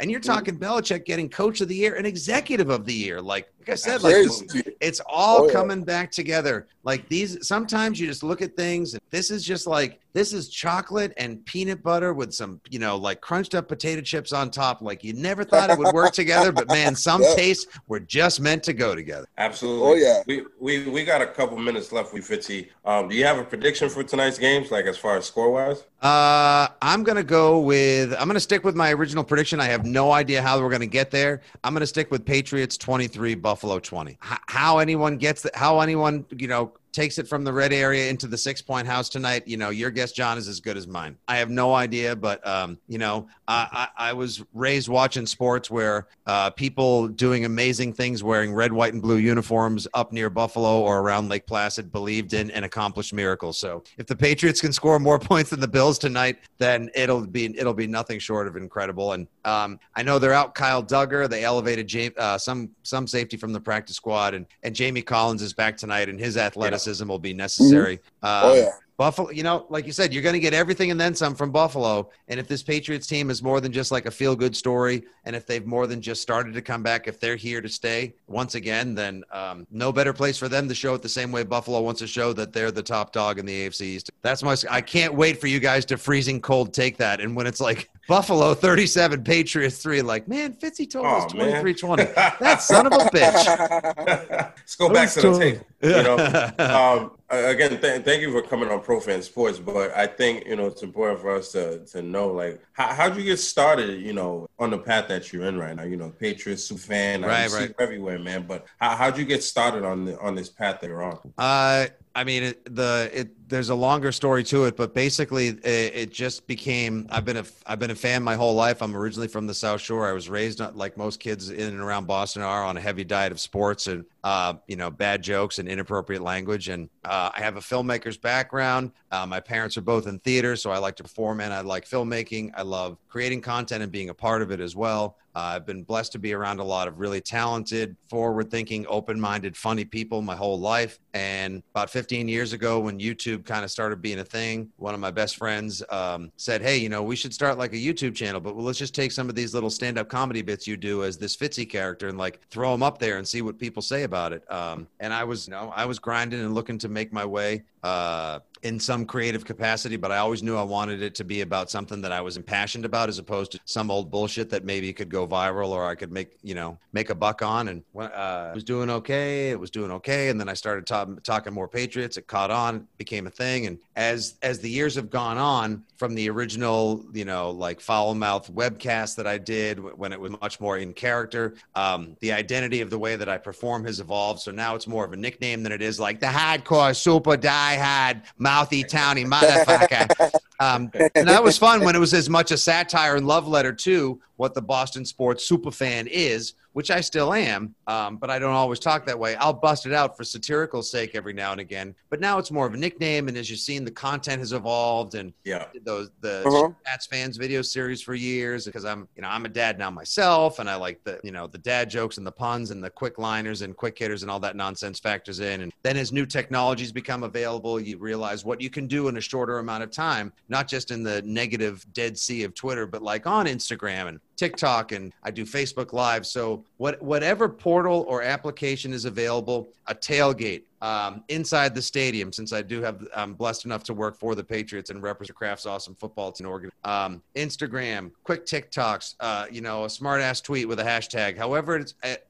And 0.00 0.10
you're 0.10 0.18
talking 0.18 0.58
Belichick 0.58 1.04
getting 1.04 1.28
coach 1.28 1.60
of 1.60 1.68
the 1.68 1.74
year 1.76 1.94
and 1.94 2.04
executive 2.06 2.68
of 2.68 2.84
the 2.84 2.92
year. 2.94 3.22
Like, 3.22 3.48
like 3.60 3.68
I 3.70 3.74
said, 3.76 4.02
like 4.02 4.14
Crazy. 4.14 4.62
it's 4.80 5.00
all 5.08 5.42
Oh, 5.42 5.46
yeah. 5.46 5.52
coming 5.52 5.84
back 5.84 6.10
together. 6.10 6.66
Like 6.82 7.08
these, 7.08 7.46
sometimes 7.46 8.00
you 8.00 8.08
just 8.08 8.24
look 8.24 8.42
at 8.42 8.56
things. 8.56 8.94
And 8.94 9.02
this 9.10 9.30
is 9.30 9.44
just 9.44 9.68
like 9.68 10.00
this 10.16 10.32
is 10.32 10.48
chocolate 10.48 11.12
and 11.18 11.44
peanut 11.44 11.82
butter 11.82 12.14
with 12.14 12.32
some, 12.32 12.58
you 12.70 12.78
know, 12.78 12.96
like 12.96 13.20
crunched 13.20 13.54
up 13.54 13.68
potato 13.68 14.00
chips 14.00 14.32
on 14.32 14.50
top. 14.50 14.80
Like 14.80 15.04
you 15.04 15.12
never 15.12 15.44
thought 15.44 15.68
it 15.68 15.76
would 15.78 15.92
work 15.92 16.12
together, 16.22 16.52
but 16.52 16.68
man, 16.68 16.94
some 16.96 17.20
Yeah. 17.20 17.34
tastes 17.36 17.66
were 17.86 18.00
just 18.00 18.40
meant 18.40 18.62
to 18.62 18.72
go 18.72 18.94
together. 18.94 19.26
Absolutely. 19.36 19.86
Oh, 19.90 19.94
yeah. 19.94 20.22
We 20.26 20.44
we 20.58 20.88
we 20.88 21.04
got 21.04 21.20
a 21.20 21.26
couple 21.26 21.58
minutes 21.58 21.92
left 21.92 22.14
with 22.14 22.26
Fitzy. 22.26 22.68
Um, 22.86 23.08
do 23.10 23.14
you 23.14 23.26
have 23.26 23.36
a 23.36 23.44
prediction 23.44 23.90
for 23.90 24.02
tonight's 24.02 24.38
games, 24.38 24.70
like 24.70 24.86
as 24.86 24.96
far 24.96 25.18
as 25.18 25.26
score 25.26 25.50
wise? 25.50 25.84
Uh, 26.00 26.68
I'm 26.80 27.02
gonna 27.04 27.22
go 27.22 27.60
with. 27.60 28.14
I'm 28.18 28.26
gonna 28.26 28.40
stick 28.40 28.64
with 28.64 28.74
my 28.74 28.92
original 28.92 29.22
prediction. 29.22 29.60
I 29.60 29.66
have 29.66 29.84
no 29.84 30.12
idea 30.12 30.40
how 30.40 30.58
we're 30.58 30.70
gonna 30.70 30.86
get 30.86 31.10
there. 31.10 31.42
I'm 31.62 31.74
gonna 31.74 31.86
stick 31.86 32.10
with 32.10 32.24
Patriots 32.24 32.78
23, 32.78 33.34
Buffalo 33.34 33.78
20. 33.80 34.12
H- 34.12 34.18
how 34.46 34.78
anyone 34.78 35.18
gets 35.18 35.42
that? 35.42 35.54
How 35.54 35.80
anyone 35.80 36.24
you 36.38 36.48
know 36.48 36.72
takes 36.96 37.18
it 37.18 37.28
from 37.28 37.44
the 37.44 37.52
red 37.52 37.74
area 37.74 38.08
into 38.08 38.26
the 38.26 38.38
six 38.38 38.62
point 38.62 38.86
house 38.86 39.08
tonight? 39.08 39.46
You 39.46 39.58
know, 39.58 39.68
your 39.68 39.90
guess, 39.90 40.12
John, 40.12 40.38
is 40.38 40.48
as 40.48 40.60
good 40.60 40.78
as 40.78 40.86
mine. 40.88 41.16
I 41.28 41.36
have 41.36 41.50
no 41.50 41.74
idea, 41.74 42.16
but 42.16 42.44
um, 42.46 42.78
you 42.88 42.96
know, 42.96 43.28
I, 43.46 43.88
I, 43.98 44.08
I 44.10 44.12
was 44.14 44.42
raised 44.54 44.88
watching 44.88 45.26
sports 45.26 45.70
where 45.70 46.08
uh, 46.26 46.50
people 46.50 47.06
doing 47.06 47.44
amazing 47.44 47.92
things 47.92 48.24
wearing 48.24 48.54
red, 48.54 48.72
white, 48.72 48.94
and 48.94 49.02
blue 49.02 49.18
uniforms 49.18 49.86
up 49.92 50.10
near 50.10 50.30
Buffalo 50.30 50.80
or 50.80 51.00
around 51.00 51.28
Lake 51.28 51.46
Placid 51.46 51.92
believed 51.92 52.32
in 52.32 52.50
and 52.50 52.64
accomplished 52.64 53.12
miracles. 53.12 53.58
So 53.58 53.84
if 53.98 54.06
the 54.06 54.16
Patriots 54.16 54.62
can 54.62 54.72
score 54.72 54.98
more 54.98 55.18
points 55.30 55.50
than 55.50 55.60
the 55.60 55.68
Bills 55.68 55.98
tonight, 55.98 56.38
then 56.56 56.90
it'll 56.94 57.26
be 57.26 57.56
it'll 57.58 57.74
be 57.74 57.86
nothing 57.86 58.18
short 58.18 58.48
of 58.48 58.56
incredible. 58.56 59.12
And 59.12 59.28
um, 59.44 59.78
I 59.94 60.02
know 60.02 60.18
they're 60.18 60.32
out 60.32 60.54
Kyle 60.54 60.82
Dugger. 60.82 61.28
They 61.28 61.44
elevated 61.44 62.16
uh, 62.16 62.38
some 62.38 62.70
some 62.82 63.06
safety 63.06 63.36
from 63.36 63.52
the 63.52 63.60
practice 63.60 63.96
squad, 63.96 64.32
and 64.32 64.46
and 64.62 64.74
Jamie 64.74 65.02
Collins 65.02 65.42
is 65.42 65.52
back 65.52 65.76
tonight, 65.76 66.08
and 66.08 66.18
his 66.18 66.38
athleticism 66.38 66.85
will 67.08 67.18
be 67.18 67.34
necessary. 67.34 68.00
Oh 68.22 68.52
Um, 68.52 68.56
yeah. 68.58 68.70
Buffalo, 68.96 69.30
you 69.30 69.42
know, 69.42 69.66
like 69.68 69.86
you 69.86 69.92
said, 69.92 70.12
you're 70.12 70.22
going 70.22 70.32
to 70.32 70.40
get 70.40 70.54
everything 70.54 70.90
and 70.90 70.98
then 70.98 71.14
some 71.14 71.34
from 71.34 71.50
Buffalo. 71.50 72.08
And 72.28 72.40
if 72.40 72.48
this 72.48 72.62
Patriots 72.62 73.06
team 73.06 73.28
is 73.28 73.42
more 73.42 73.60
than 73.60 73.70
just 73.72 73.90
like 73.92 74.06
a 74.06 74.10
feel 74.10 74.34
good 74.34 74.56
story, 74.56 75.04
and 75.24 75.36
if 75.36 75.46
they've 75.46 75.66
more 75.66 75.86
than 75.86 76.00
just 76.00 76.22
started 76.22 76.54
to 76.54 76.62
come 76.62 76.82
back, 76.82 77.06
if 77.06 77.20
they're 77.20 77.36
here 77.36 77.60
to 77.60 77.68
stay 77.68 78.14
once 78.26 78.54
again, 78.54 78.94
then 78.94 79.22
um, 79.32 79.66
no 79.70 79.92
better 79.92 80.14
place 80.14 80.38
for 80.38 80.48
them 80.48 80.66
to 80.68 80.74
show 80.74 80.94
it 80.94 81.02
the 81.02 81.08
same 81.08 81.30
way 81.30 81.42
Buffalo 81.42 81.82
wants 81.82 82.00
to 82.00 82.06
show 82.06 82.32
that 82.32 82.54
they're 82.54 82.70
the 82.70 82.82
top 82.82 83.12
dog 83.12 83.38
in 83.38 83.44
the 83.44 83.66
AFC 83.68 83.82
East. 83.82 84.10
That's 84.22 84.42
my, 84.42 84.56
I 84.70 84.80
can't 84.80 85.12
wait 85.14 85.40
for 85.40 85.48
you 85.48 85.60
guys 85.60 85.84
to 85.86 85.98
freezing 85.98 86.40
cold 86.40 86.72
take 86.72 86.96
that. 86.96 87.20
And 87.20 87.36
when 87.36 87.46
it's 87.46 87.60
like 87.60 87.90
Buffalo 88.08 88.54
37, 88.54 89.24
Patriots 89.24 89.82
3, 89.82 90.00
like, 90.02 90.26
man, 90.28 90.54
Fitzy 90.54 90.88
told 90.88 91.04
us 91.06 91.26
Oh, 91.34 91.36
man. 91.36 91.62
23 91.62 91.74
20. 91.74 92.04
That 92.04 92.62
son 92.62 92.86
of 92.86 92.92
a 92.92 92.96
bitch. 93.06 94.26
Let's 94.66 94.76
go 94.76 94.88
back 94.92 95.10
to 95.12 95.20
the 95.22 95.38
tape. 95.38 95.60
You 95.82 95.90
know, 95.90 96.16
um, 96.58 97.10
again, 97.30 97.80
th- 97.80 98.02
thank 98.04 98.22
you 98.22 98.30
for 98.32 98.42
coming 98.42 98.68
on 98.70 98.80
ProFan 98.80 99.22
Sports. 99.22 99.58
But 99.58 99.94
I 99.96 100.06
think 100.06 100.46
you 100.46 100.56
know 100.56 100.66
it's 100.66 100.82
important 100.82 101.20
for 101.20 101.34
us 101.34 101.52
to 101.52 101.84
to 101.86 102.02
know 102.02 102.28
like 102.28 102.60
how 102.72 102.94
how'd 102.94 103.16
you 103.16 103.24
get 103.24 103.38
started? 103.38 104.00
You 104.00 104.12
know, 104.12 104.48
on 104.58 104.70
the 104.70 104.78
path 104.78 105.08
that 105.08 105.32
you're 105.32 105.46
in 105.46 105.58
right 105.58 105.74
now. 105.74 105.84
You 105.84 105.96
know, 105.96 106.10
Patriots 106.10 106.68
fan. 106.84 107.24
I 107.24 107.28
Right, 107.28 107.50
see 107.50 107.56
right. 107.58 107.68
you 107.70 107.74
everywhere, 107.78 108.18
man. 108.18 108.46
But 108.46 108.66
how 108.78 108.96
how'd 108.96 109.18
you 109.18 109.24
get 109.24 109.42
started 109.42 109.84
on 109.84 110.04
the 110.04 110.18
on 110.20 110.34
this 110.34 110.48
path 110.48 110.80
that 110.80 110.88
you're 110.88 111.02
on? 111.02 111.18
Uh, 111.38 111.86
I 112.14 112.24
mean, 112.24 112.42
it, 112.44 112.74
the 112.74 113.10
it 113.12 113.45
there's 113.48 113.68
a 113.68 113.74
longer 113.74 114.10
story 114.12 114.42
to 114.44 114.64
it, 114.64 114.76
but 114.76 114.92
basically 114.92 115.48
it, 115.48 115.64
it 115.64 116.10
just 116.10 116.46
became. 116.46 117.06
I've 117.10 117.24
been 117.24 117.36
a 117.36 117.44
I've 117.66 117.78
been 117.78 117.90
a 117.90 117.96
fan 117.96 118.22
my 118.22 118.34
whole 118.34 118.54
life. 118.54 118.82
I'm 118.82 118.96
originally 118.96 119.28
from 119.28 119.46
the 119.46 119.54
South 119.54 119.80
Shore. 119.80 120.08
I 120.08 120.12
was 120.12 120.28
raised 120.28 120.60
like 120.74 120.96
most 120.96 121.20
kids 121.20 121.50
in 121.50 121.68
and 121.68 121.80
around 121.80 122.06
Boston 122.06 122.42
are 122.42 122.64
on 122.64 122.76
a 122.76 122.80
heavy 122.80 123.04
diet 123.04 123.32
of 123.32 123.40
sports 123.40 123.86
and 123.86 124.04
uh, 124.24 124.54
you 124.66 124.76
know 124.76 124.90
bad 124.90 125.22
jokes 125.22 125.58
and 125.58 125.68
inappropriate 125.68 126.22
language. 126.22 126.68
And 126.68 126.88
uh, 127.04 127.30
I 127.34 127.40
have 127.40 127.56
a 127.56 127.60
filmmaker's 127.60 128.18
background. 128.18 128.90
Uh, 129.12 129.26
my 129.26 129.40
parents 129.40 129.76
are 129.76 129.82
both 129.82 130.06
in 130.06 130.18
theater, 130.20 130.56
so 130.56 130.70
I 130.70 130.78
like 130.78 130.96
to 130.96 131.02
perform 131.02 131.40
and 131.40 131.52
I 131.52 131.60
like 131.60 131.88
filmmaking. 131.88 132.52
I 132.54 132.62
love 132.62 132.98
creating 133.08 133.42
content 133.42 133.82
and 133.82 133.92
being 133.92 134.08
a 134.08 134.14
part 134.14 134.42
of 134.42 134.50
it 134.50 134.60
as 134.60 134.74
well. 134.74 135.16
Uh, 135.36 135.52
I've 135.54 135.66
been 135.66 135.82
blessed 135.82 136.12
to 136.12 136.18
be 136.18 136.32
around 136.32 136.60
a 136.60 136.64
lot 136.64 136.88
of 136.88 136.98
really 136.98 137.20
talented, 137.20 137.94
forward 138.08 138.50
thinking, 138.50 138.86
open 138.88 139.20
minded, 139.20 139.54
funny 139.54 139.84
people 139.84 140.22
my 140.22 140.34
whole 140.34 140.58
life. 140.58 140.98
And 141.12 141.62
about 141.74 141.90
15 141.90 142.26
years 142.26 142.54
ago, 142.54 142.80
when 142.80 142.98
YouTube 142.98 143.35
kind 143.44 143.64
of 143.64 143.70
started 143.70 144.00
being 144.00 144.18
a 144.18 144.24
thing, 144.24 144.70
one 144.76 144.94
of 144.94 145.00
my 145.00 145.10
best 145.10 145.36
friends 145.36 145.82
um, 145.90 146.30
said, 146.36 146.62
Hey, 146.62 146.76
you 146.76 146.88
know, 146.88 147.02
we 147.02 147.16
should 147.16 147.34
start 147.34 147.58
like 147.58 147.72
a 147.72 147.76
YouTube 147.76 148.14
channel, 148.14 148.40
but 148.40 148.56
let's 148.56 148.78
just 148.78 148.94
take 148.94 149.12
some 149.12 149.28
of 149.28 149.34
these 149.34 149.54
little 149.54 149.70
stand 149.70 149.98
up 149.98 150.08
comedy 150.08 150.42
bits 150.42 150.66
you 150.66 150.76
do 150.76 151.04
as 151.04 151.18
this 151.18 151.36
Fitzy 151.36 151.68
character 151.68 152.08
and 152.08 152.18
like 152.18 152.40
throw 152.50 152.72
them 152.72 152.82
up 152.82 152.98
there 152.98 153.18
and 153.18 153.26
see 153.26 153.42
what 153.42 153.58
people 153.58 153.82
say 153.82 154.04
about 154.04 154.32
it. 154.32 154.50
Um, 154.50 154.86
and 155.00 155.12
I 155.12 155.24
was, 155.24 155.48
you 155.48 155.52
know, 155.52 155.72
I 155.74 155.84
was 155.84 155.98
grinding 155.98 156.40
and 156.40 156.54
looking 156.54 156.78
to 156.78 156.88
make 156.88 157.12
my 157.12 157.24
way. 157.24 157.64
Uh, 157.82 158.40
in 158.62 158.80
some 158.80 159.04
creative 159.04 159.44
capacity, 159.44 159.96
but 159.96 160.10
I 160.10 160.18
always 160.18 160.42
knew 160.42 160.56
I 160.56 160.62
wanted 160.62 161.02
it 161.02 161.14
to 161.16 161.24
be 161.24 161.42
about 161.42 161.70
something 161.70 162.00
that 162.00 162.12
I 162.12 162.20
was 162.20 162.36
impassioned 162.36 162.84
about, 162.84 163.08
as 163.08 163.18
opposed 163.18 163.52
to 163.52 163.60
some 163.64 163.90
old 163.90 164.10
bullshit 164.10 164.50
that 164.50 164.64
maybe 164.64 164.92
could 164.92 165.08
go 165.08 165.26
viral 165.26 165.70
or 165.70 165.86
I 165.86 165.94
could 165.94 166.12
make 166.12 166.36
you 166.42 166.54
know 166.54 166.78
make 166.92 167.10
a 167.10 167.14
buck 167.14 167.42
on. 167.42 167.68
And 167.68 167.82
uh, 167.98 168.50
it 168.50 168.54
was 168.54 168.64
doing 168.64 168.90
okay, 168.90 169.50
it 169.50 169.58
was 169.58 169.70
doing 169.70 169.90
okay, 169.92 170.28
and 170.28 170.40
then 170.40 170.48
I 170.48 170.54
started 170.54 170.86
ta- 170.86 171.06
talking 171.22 171.52
more 171.52 171.68
Patriots. 171.68 172.16
It 172.16 172.26
caught 172.26 172.50
on, 172.50 172.86
became 172.98 173.26
a 173.26 173.30
thing, 173.30 173.66
and 173.66 173.78
as 173.96 174.36
as 174.42 174.58
the 174.58 174.70
years 174.70 174.94
have 174.94 175.10
gone 175.10 175.38
on, 175.38 175.84
from 175.96 176.14
the 176.14 176.28
original 176.30 177.04
you 177.12 177.24
know 177.24 177.50
like 177.50 177.80
foul 177.80 178.14
mouth 178.14 178.52
webcast 178.54 179.16
that 179.16 179.26
I 179.26 179.38
did 179.38 179.78
when 179.78 180.12
it 180.12 180.20
was 180.20 180.32
much 180.40 180.60
more 180.60 180.78
in 180.78 180.92
character, 180.92 181.54
um, 181.74 182.16
the 182.20 182.32
identity 182.32 182.80
of 182.80 182.90
the 182.90 182.98
way 182.98 183.16
that 183.16 183.28
I 183.28 183.38
perform 183.38 183.84
has 183.84 184.00
evolved. 184.00 184.40
So 184.40 184.50
now 184.50 184.74
it's 184.74 184.86
more 184.86 185.04
of 185.04 185.12
a 185.12 185.16
nickname 185.16 185.62
than 185.62 185.72
it 185.72 185.82
is 185.82 186.00
like 186.00 186.20
the 186.20 186.26
hardcore 186.26 186.96
super 186.96 187.36
die 187.36 187.76
hard 187.76 188.22
mouthy 188.46 188.84
towny 188.84 189.24
motherfucker. 189.24 190.30
Um, 190.58 190.90
and 191.14 191.28
that 191.28 191.44
was 191.44 191.58
fun 191.58 191.84
when 191.84 191.94
it 191.94 191.98
was 191.98 192.14
as 192.14 192.30
much 192.30 192.50
a 192.50 192.56
satire 192.56 193.16
and 193.16 193.26
love 193.26 193.46
letter 193.46 193.74
to 193.74 194.18
what 194.36 194.54
the 194.54 194.62
Boston 194.62 195.04
sports 195.04 195.46
superfan 195.46 196.06
is, 196.06 196.54
which 196.76 196.90
I 196.90 197.00
still 197.00 197.32
am. 197.32 197.74
Um, 197.86 198.18
but 198.18 198.28
I 198.28 198.38
don't 198.38 198.52
always 198.52 198.78
talk 198.78 199.06
that 199.06 199.18
way. 199.18 199.34
I'll 199.36 199.54
bust 199.54 199.86
it 199.86 199.94
out 199.94 200.14
for 200.14 200.24
satirical 200.24 200.82
sake 200.82 201.14
every 201.14 201.32
now 201.32 201.52
and 201.52 201.58
again. 201.58 201.94
But 202.10 202.20
now 202.20 202.36
it's 202.36 202.50
more 202.50 202.66
of 202.66 202.74
a 202.74 202.76
nickname, 202.76 203.28
and 203.28 203.36
as 203.38 203.48
you've 203.48 203.60
seen, 203.60 203.82
the 203.82 203.90
content 203.90 204.40
has 204.40 204.52
evolved, 204.52 205.14
and 205.14 205.32
Yeah. 205.44 205.68
those 205.86 206.10
the 206.20 206.42
Uh-huh. 206.46 206.68
Pats 206.84 207.06
fans 207.06 207.38
video 207.38 207.62
series 207.62 208.02
for 208.02 208.14
years 208.14 208.66
because 208.66 208.84
I'm 208.84 209.08
you 209.16 209.22
know 209.22 209.28
I'm 209.28 209.46
a 209.46 209.48
dad 209.48 209.78
now 209.78 209.90
myself, 209.90 210.58
and 210.58 210.68
I 210.68 210.74
like 210.76 211.02
the 211.02 211.18
you 211.24 211.30
know 211.32 211.46
the 211.46 211.56
dad 211.56 211.88
jokes 211.88 212.18
and 212.18 212.26
the 212.26 212.32
puns 212.32 212.70
and 212.70 212.84
the 212.84 212.90
quick 212.90 213.16
liners 213.16 213.62
and 213.62 213.74
quick 213.74 213.98
hitters 213.98 214.20
and 214.20 214.30
all 214.30 214.40
that 214.40 214.54
nonsense 214.54 215.00
factors 215.00 215.40
in. 215.40 215.62
And 215.62 215.72
then 215.82 215.96
as 215.96 216.12
new 216.12 216.26
technologies 216.26 216.92
become 216.92 217.22
available, 217.22 217.80
you 217.80 217.96
realize 217.96 218.44
what 218.44 218.60
you 218.60 218.68
can 218.68 218.86
do 218.86 219.08
in 219.08 219.16
a 219.16 219.20
shorter 219.22 219.60
amount 219.60 219.82
of 219.82 219.90
time, 219.90 220.30
not 220.50 220.68
just 220.68 220.90
in 220.90 221.02
the 221.02 221.22
negative 221.22 221.86
dead 221.94 222.18
sea 222.18 222.44
of 222.44 222.52
Twitter, 222.54 222.86
but 222.86 223.00
like 223.00 223.26
on 223.26 223.46
Instagram 223.46 224.08
and 224.08 224.20
TikTok 224.36 224.92
and 224.92 225.12
I 225.22 225.30
do 225.30 225.44
Facebook 225.44 225.92
Live. 225.92 226.26
So 226.26 226.64
what 226.76 227.00
whatever 227.02 227.48
portal 227.48 228.04
or 228.08 228.22
application 228.22 228.92
is 228.92 229.04
available, 229.04 229.68
a 229.86 229.94
tailgate 229.94 230.62
um, 230.82 231.24
inside 231.28 231.74
the 231.74 231.82
stadium. 231.82 232.32
Since 232.32 232.52
I 232.52 232.62
do 232.62 232.82
have, 232.82 233.06
I'm 233.14 233.34
blessed 233.34 233.64
enough 233.64 233.82
to 233.84 233.94
work 233.94 234.16
for 234.16 234.34
the 234.34 234.44
Patriots 234.44 234.90
and 234.90 235.02
represent 235.02 235.36
Kraft's 235.36 235.66
awesome 235.66 235.94
football 235.94 236.32
team. 236.32 236.46
Oregon. 236.46 236.70
Um, 236.84 237.22
Instagram, 237.34 238.12
quick 238.24 238.46
TikToks, 238.46 239.16
uh, 239.20 239.46
you 239.50 239.60
know, 239.60 239.84
a 239.84 239.90
smart 239.90 240.20
ass 240.20 240.40
tweet 240.40 240.68
with 240.68 240.78
a 240.80 240.84
hashtag. 240.84 241.36
However, 241.36 241.84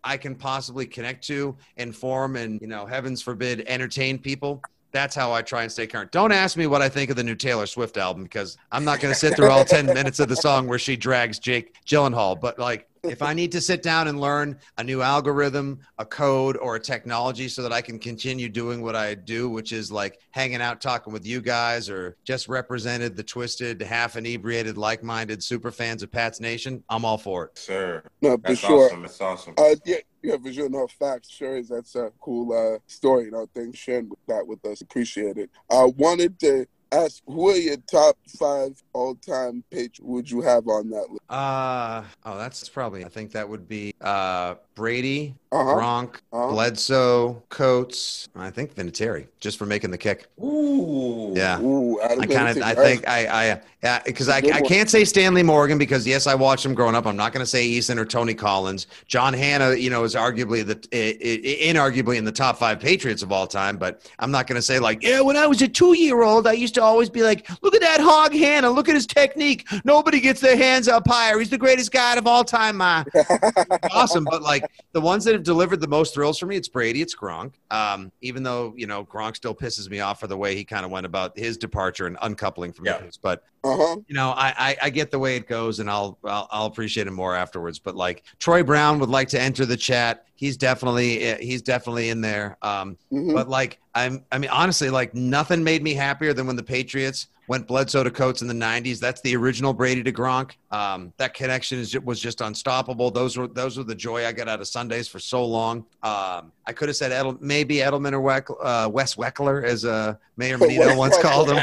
I 0.04 0.16
can 0.16 0.34
possibly 0.34 0.86
connect 0.86 1.26
to, 1.26 1.56
inform, 1.76 2.36
and 2.36 2.60
you 2.60 2.66
know, 2.66 2.86
heavens 2.86 3.20
forbid, 3.20 3.64
entertain 3.66 4.18
people 4.18 4.62
that's 4.96 5.14
how 5.14 5.32
I 5.32 5.42
try 5.42 5.62
and 5.62 5.70
stay 5.70 5.86
current. 5.86 6.10
Don't 6.10 6.32
ask 6.32 6.56
me 6.56 6.66
what 6.66 6.80
I 6.82 6.88
think 6.88 7.10
of 7.10 7.16
the 7.16 7.22
new 7.24 7.34
Taylor 7.34 7.66
Swift 7.66 7.96
album 7.98 8.22
because 8.22 8.56
I'm 8.72 8.84
not 8.84 9.00
going 9.00 9.12
to 9.12 9.18
sit 9.18 9.36
through 9.36 9.50
all 9.50 9.64
10 9.64 9.86
minutes 9.86 10.18
of 10.20 10.28
the 10.28 10.36
song 10.36 10.66
where 10.66 10.78
she 10.78 10.96
drags 10.96 11.38
Jake 11.38 11.74
Gyllenhaal. 11.84 12.40
But 12.40 12.58
like, 12.58 12.88
if 13.10 13.22
I 13.22 13.34
need 13.34 13.52
to 13.52 13.60
sit 13.60 13.82
down 13.82 14.08
and 14.08 14.20
learn 14.20 14.58
a 14.78 14.84
new 14.84 15.02
algorithm, 15.02 15.80
a 15.98 16.04
code, 16.04 16.56
or 16.56 16.76
a 16.76 16.80
technology 16.80 17.48
so 17.48 17.62
that 17.62 17.72
I 17.72 17.80
can 17.80 17.98
continue 17.98 18.48
doing 18.48 18.82
what 18.82 18.96
I 18.96 19.14
do, 19.14 19.48
which 19.48 19.72
is 19.72 19.90
like 19.90 20.18
hanging 20.30 20.60
out, 20.60 20.80
talking 20.80 21.12
with 21.12 21.26
you 21.26 21.40
guys, 21.40 21.88
or 21.88 22.16
just 22.24 22.48
represented 22.48 23.16
the 23.16 23.22
twisted, 23.22 23.80
half 23.82 24.16
inebriated, 24.16 24.76
like 24.76 25.02
minded 25.02 25.42
super 25.42 25.70
fans 25.70 26.02
of 26.02 26.10
Pat's 26.10 26.40
Nation, 26.40 26.82
I'm 26.88 27.04
all 27.04 27.18
for 27.18 27.46
it. 27.46 27.58
Sir. 27.58 28.02
No, 28.22 28.36
for 28.36 28.42
That's 28.48 28.60
sure. 28.60 28.86
awesome. 28.86 29.02
That's 29.02 29.20
awesome. 29.20 29.54
Uh, 29.56 29.74
yeah, 29.84 29.96
yeah, 30.22 30.36
for 30.42 30.52
sure. 30.52 30.68
No 30.68 30.86
facts. 30.86 31.30
Sure 31.30 31.56
is. 31.56 31.68
That's 31.68 31.94
a 31.94 32.10
cool 32.20 32.52
uh, 32.52 32.78
story. 32.86 33.30
No, 33.30 33.46
thanks 33.54 33.78
sharing 33.78 34.10
that 34.26 34.46
with 34.46 34.64
us. 34.64 34.80
Appreciate 34.80 35.36
it. 35.38 35.50
I 35.70 35.84
wanted 35.96 36.38
to 36.40 36.66
ask, 37.04 37.22
who 37.26 37.50
are 37.50 37.56
your 37.56 37.76
top 37.90 38.16
five 38.38 38.82
all-time 38.92 39.62
Patriots? 39.70 40.00
Would 40.00 40.30
you 40.30 40.40
have 40.42 40.66
on 40.68 40.90
that 40.90 41.10
list? 41.10 41.22
Uh, 41.28 42.02
oh, 42.24 42.38
that's 42.38 42.68
probably, 42.68 43.04
I 43.04 43.08
think 43.08 43.32
that 43.32 43.48
would 43.48 43.68
be 43.68 43.94
uh, 44.00 44.56
Brady, 44.74 45.34
Uh 45.56 45.64
huh. 45.64 45.74
Gronk, 45.74 46.16
Uh-huh. 46.32 46.50
Bledsoe, 46.52 47.42
Coates, 47.48 48.28
I 48.36 48.50
think 48.50 48.74
Vinatieri, 48.74 49.26
just 49.40 49.58
for 49.58 49.66
making 49.66 49.90
the 49.90 49.98
kick. 49.98 50.26
Ooh. 50.42 51.32
Yeah. 51.34 51.60
Ooh, 51.60 52.00
I 52.00 52.26
kind 52.26 52.48
of, 52.56 52.62
I 52.62 52.74
think 52.74 53.08
I, 53.08 53.26
I, 53.52 53.60
yeah, 53.82 54.02
because 54.04 54.28
I, 54.28 54.38
I 54.38 54.60
can't 54.62 54.90
say 54.90 55.04
Stanley 55.04 55.42
Morgan 55.42 55.78
because 55.78 56.06
yes, 56.06 56.26
I 56.26 56.34
watched 56.34 56.64
him 56.64 56.74
growing 56.74 56.94
up. 56.94 57.06
I'm 57.06 57.16
not 57.16 57.32
going 57.32 57.42
to 57.42 57.46
say 57.50 57.66
Eason 57.68 57.98
or 57.98 58.04
Tony 58.04 58.34
Collins. 58.34 58.86
John 59.06 59.32
Hannah, 59.32 59.74
you 59.74 59.90
know, 59.90 60.04
is 60.04 60.14
arguably 60.14 60.66
the, 60.66 60.74
inarguably 60.74 62.16
in 62.16 62.24
the 62.24 62.32
top 62.32 62.58
five 62.58 62.80
Patriots 62.80 63.22
of 63.22 63.32
all 63.32 63.46
time. 63.46 63.76
But 63.76 64.10
I'm 64.18 64.30
not 64.30 64.46
going 64.46 64.56
to 64.56 64.62
say 64.62 64.78
like, 64.78 65.02
yeah, 65.02 65.20
when 65.20 65.36
I 65.36 65.46
was 65.46 65.62
a 65.62 65.68
two 65.68 65.94
year 65.96 66.22
old, 66.22 66.46
I 66.46 66.52
used 66.52 66.74
to 66.74 66.82
always 66.82 67.08
be 67.10 67.22
like, 67.22 67.48
look 67.62 67.74
at 67.74 67.80
that 67.80 68.00
hog 68.00 68.32
Hannah, 68.32 68.70
look 68.70 68.88
at 68.88 68.94
his 68.94 69.06
technique. 69.06 69.68
Nobody 69.84 70.20
gets 70.20 70.40
their 70.40 70.56
hands 70.56 70.88
up 70.88 71.06
higher. 71.06 71.38
He's 71.38 71.50
the 71.50 71.58
greatest 71.58 71.92
guy 71.92 72.16
of 72.16 72.26
all 72.26 72.44
time, 72.44 72.78
ma 72.78 73.04
awesome. 73.92 74.24
But 74.24 74.42
like 74.42 74.64
the 74.92 75.00
ones 75.00 75.24
that 75.24 75.34
have 75.34 75.42
delivered 75.46 75.80
the 75.80 75.88
most 75.88 76.12
thrills 76.12 76.38
for 76.38 76.44
me, 76.44 76.56
it's 76.56 76.68
Brady, 76.68 77.00
it's 77.00 77.14
Gronk. 77.16 77.54
Um, 77.70 78.12
even 78.20 78.42
though 78.42 78.74
you 78.76 78.86
know 78.86 79.04
Gronk 79.04 79.36
still 79.36 79.54
pisses 79.54 79.88
me 79.88 80.00
off 80.00 80.20
for 80.20 80.26
the 80.26 80.36
way 80.36 80.54
he 80.54 80.64
kind 80.64 80.84
of 80.84 80.90
went 80.90 81.06
about 81.06 81.38
his 81.38 81.56
departure 81.56 82.06
and 82.06 82.18
uncoupling 82.20 82.72
from 82.72 82.84
Yeah. 82.84 82.92
the 82.92 82.96
Patriots. 82.98 83.16
But 83.16 83.44
Uh-huh. 83.66 83.96
you 84.06 84.14
know, 84.14 84.30
I, 84.30 84.54
I 84.58 84.76
I 84.84 84.90
get 84.90 85.10
the 85.10 85.18
way 85.18 85.36
it 85.36 85.46
goes, 85.48 85.80
and 85.80 85.90
I'll, 85.90 86.18
I'll 86.24 86.48
I'll 86.50 86.66
appreciate 86.66 87.06
it 87.06 87.10
more 87.12 87.34
afterwards. 87.34 87.78
But 87.78 87.96
like 87.96 88.24
Troy 88.38 88.62
Brown 88.62 88.98
would 89.00 89.10
like 89.10 89.28
to 89.28 89.40
enter 89.40 89.66
the 89.66 89.76
chat. 89.76 90.24
He's 90.34 90.56
definitely 90.56 91.34
he's 91.44 91.62
definitely 91.62 92.10
in 92.10 92.20
there. 92.20 92.58
Um, 92.62 92.96
Mhm. 93.12 93.34
but 93.34 93.48
like 93.48 93.78
I'm 93.94 94.24
I 94.30 94.38
mean 94.38 94.50
honestly 94.50 94.90
like 94.90 95.14
nothing 95.14 95.64
made 95.64 95.82
me 95.82 95.94
happier 95.94 96.32
than 96.34 96.46
when 96.46 96.56
the 96.56 96.62
Patriots 96.62 97.28
went 97.48 97.66
Bledsoe 97.68 98.02
to 98.02 98.10
Coates 98.10 98.42
in 98.42 98.48
the 98.48 98.54
90s. 98.54 98.98
That's 98.98 99.20
the 99.20 99.36
original 99.36 99.72
Brady 99.72 100.02
to 100.02 100.10
Gronk. 100.12 100.52
Um, 100.72 101.12
that 101.16 101.32
connection 101.32 101.78
is, 101.78 101.96
was 102.00 102.18
just 102.18 102.40
unstoppable. 102.40 103.10
Those 103.10 103.36
were 103.36 103.46
those 103.46 103.78
were 103.78 103.84
the 103.84 103.94
joy 103.94 104.26
I 104.26 104.32
got 104.32 104.48
out 104.48 104.60
of 104.60 104.66
Sundays 104.68 105.08
for 105.08 105.18
so 105.20 105.44
long. 105.44 105.78
Um, 106.02 106.52
I 106.66 106.72
could 106.74 106.88
have 106.88 106.96
said 106.96 107.12
Edel, 107.12 107.38
maybe 107.40 107.76
Edelman 107.76 108.12
or 108.12 108.20
Weck, 108.20 108.52
uh, 108.62 108.88
Wes 108.90 109.14
Weckler, 109.14 109.64
as 109.64 109.84
uh, 109.84 110.14
Mayor 110.36 110.58
Menino 110.62 110.96
once 110.96 111.16
called 111.22 111.50
him. 111.52 111.58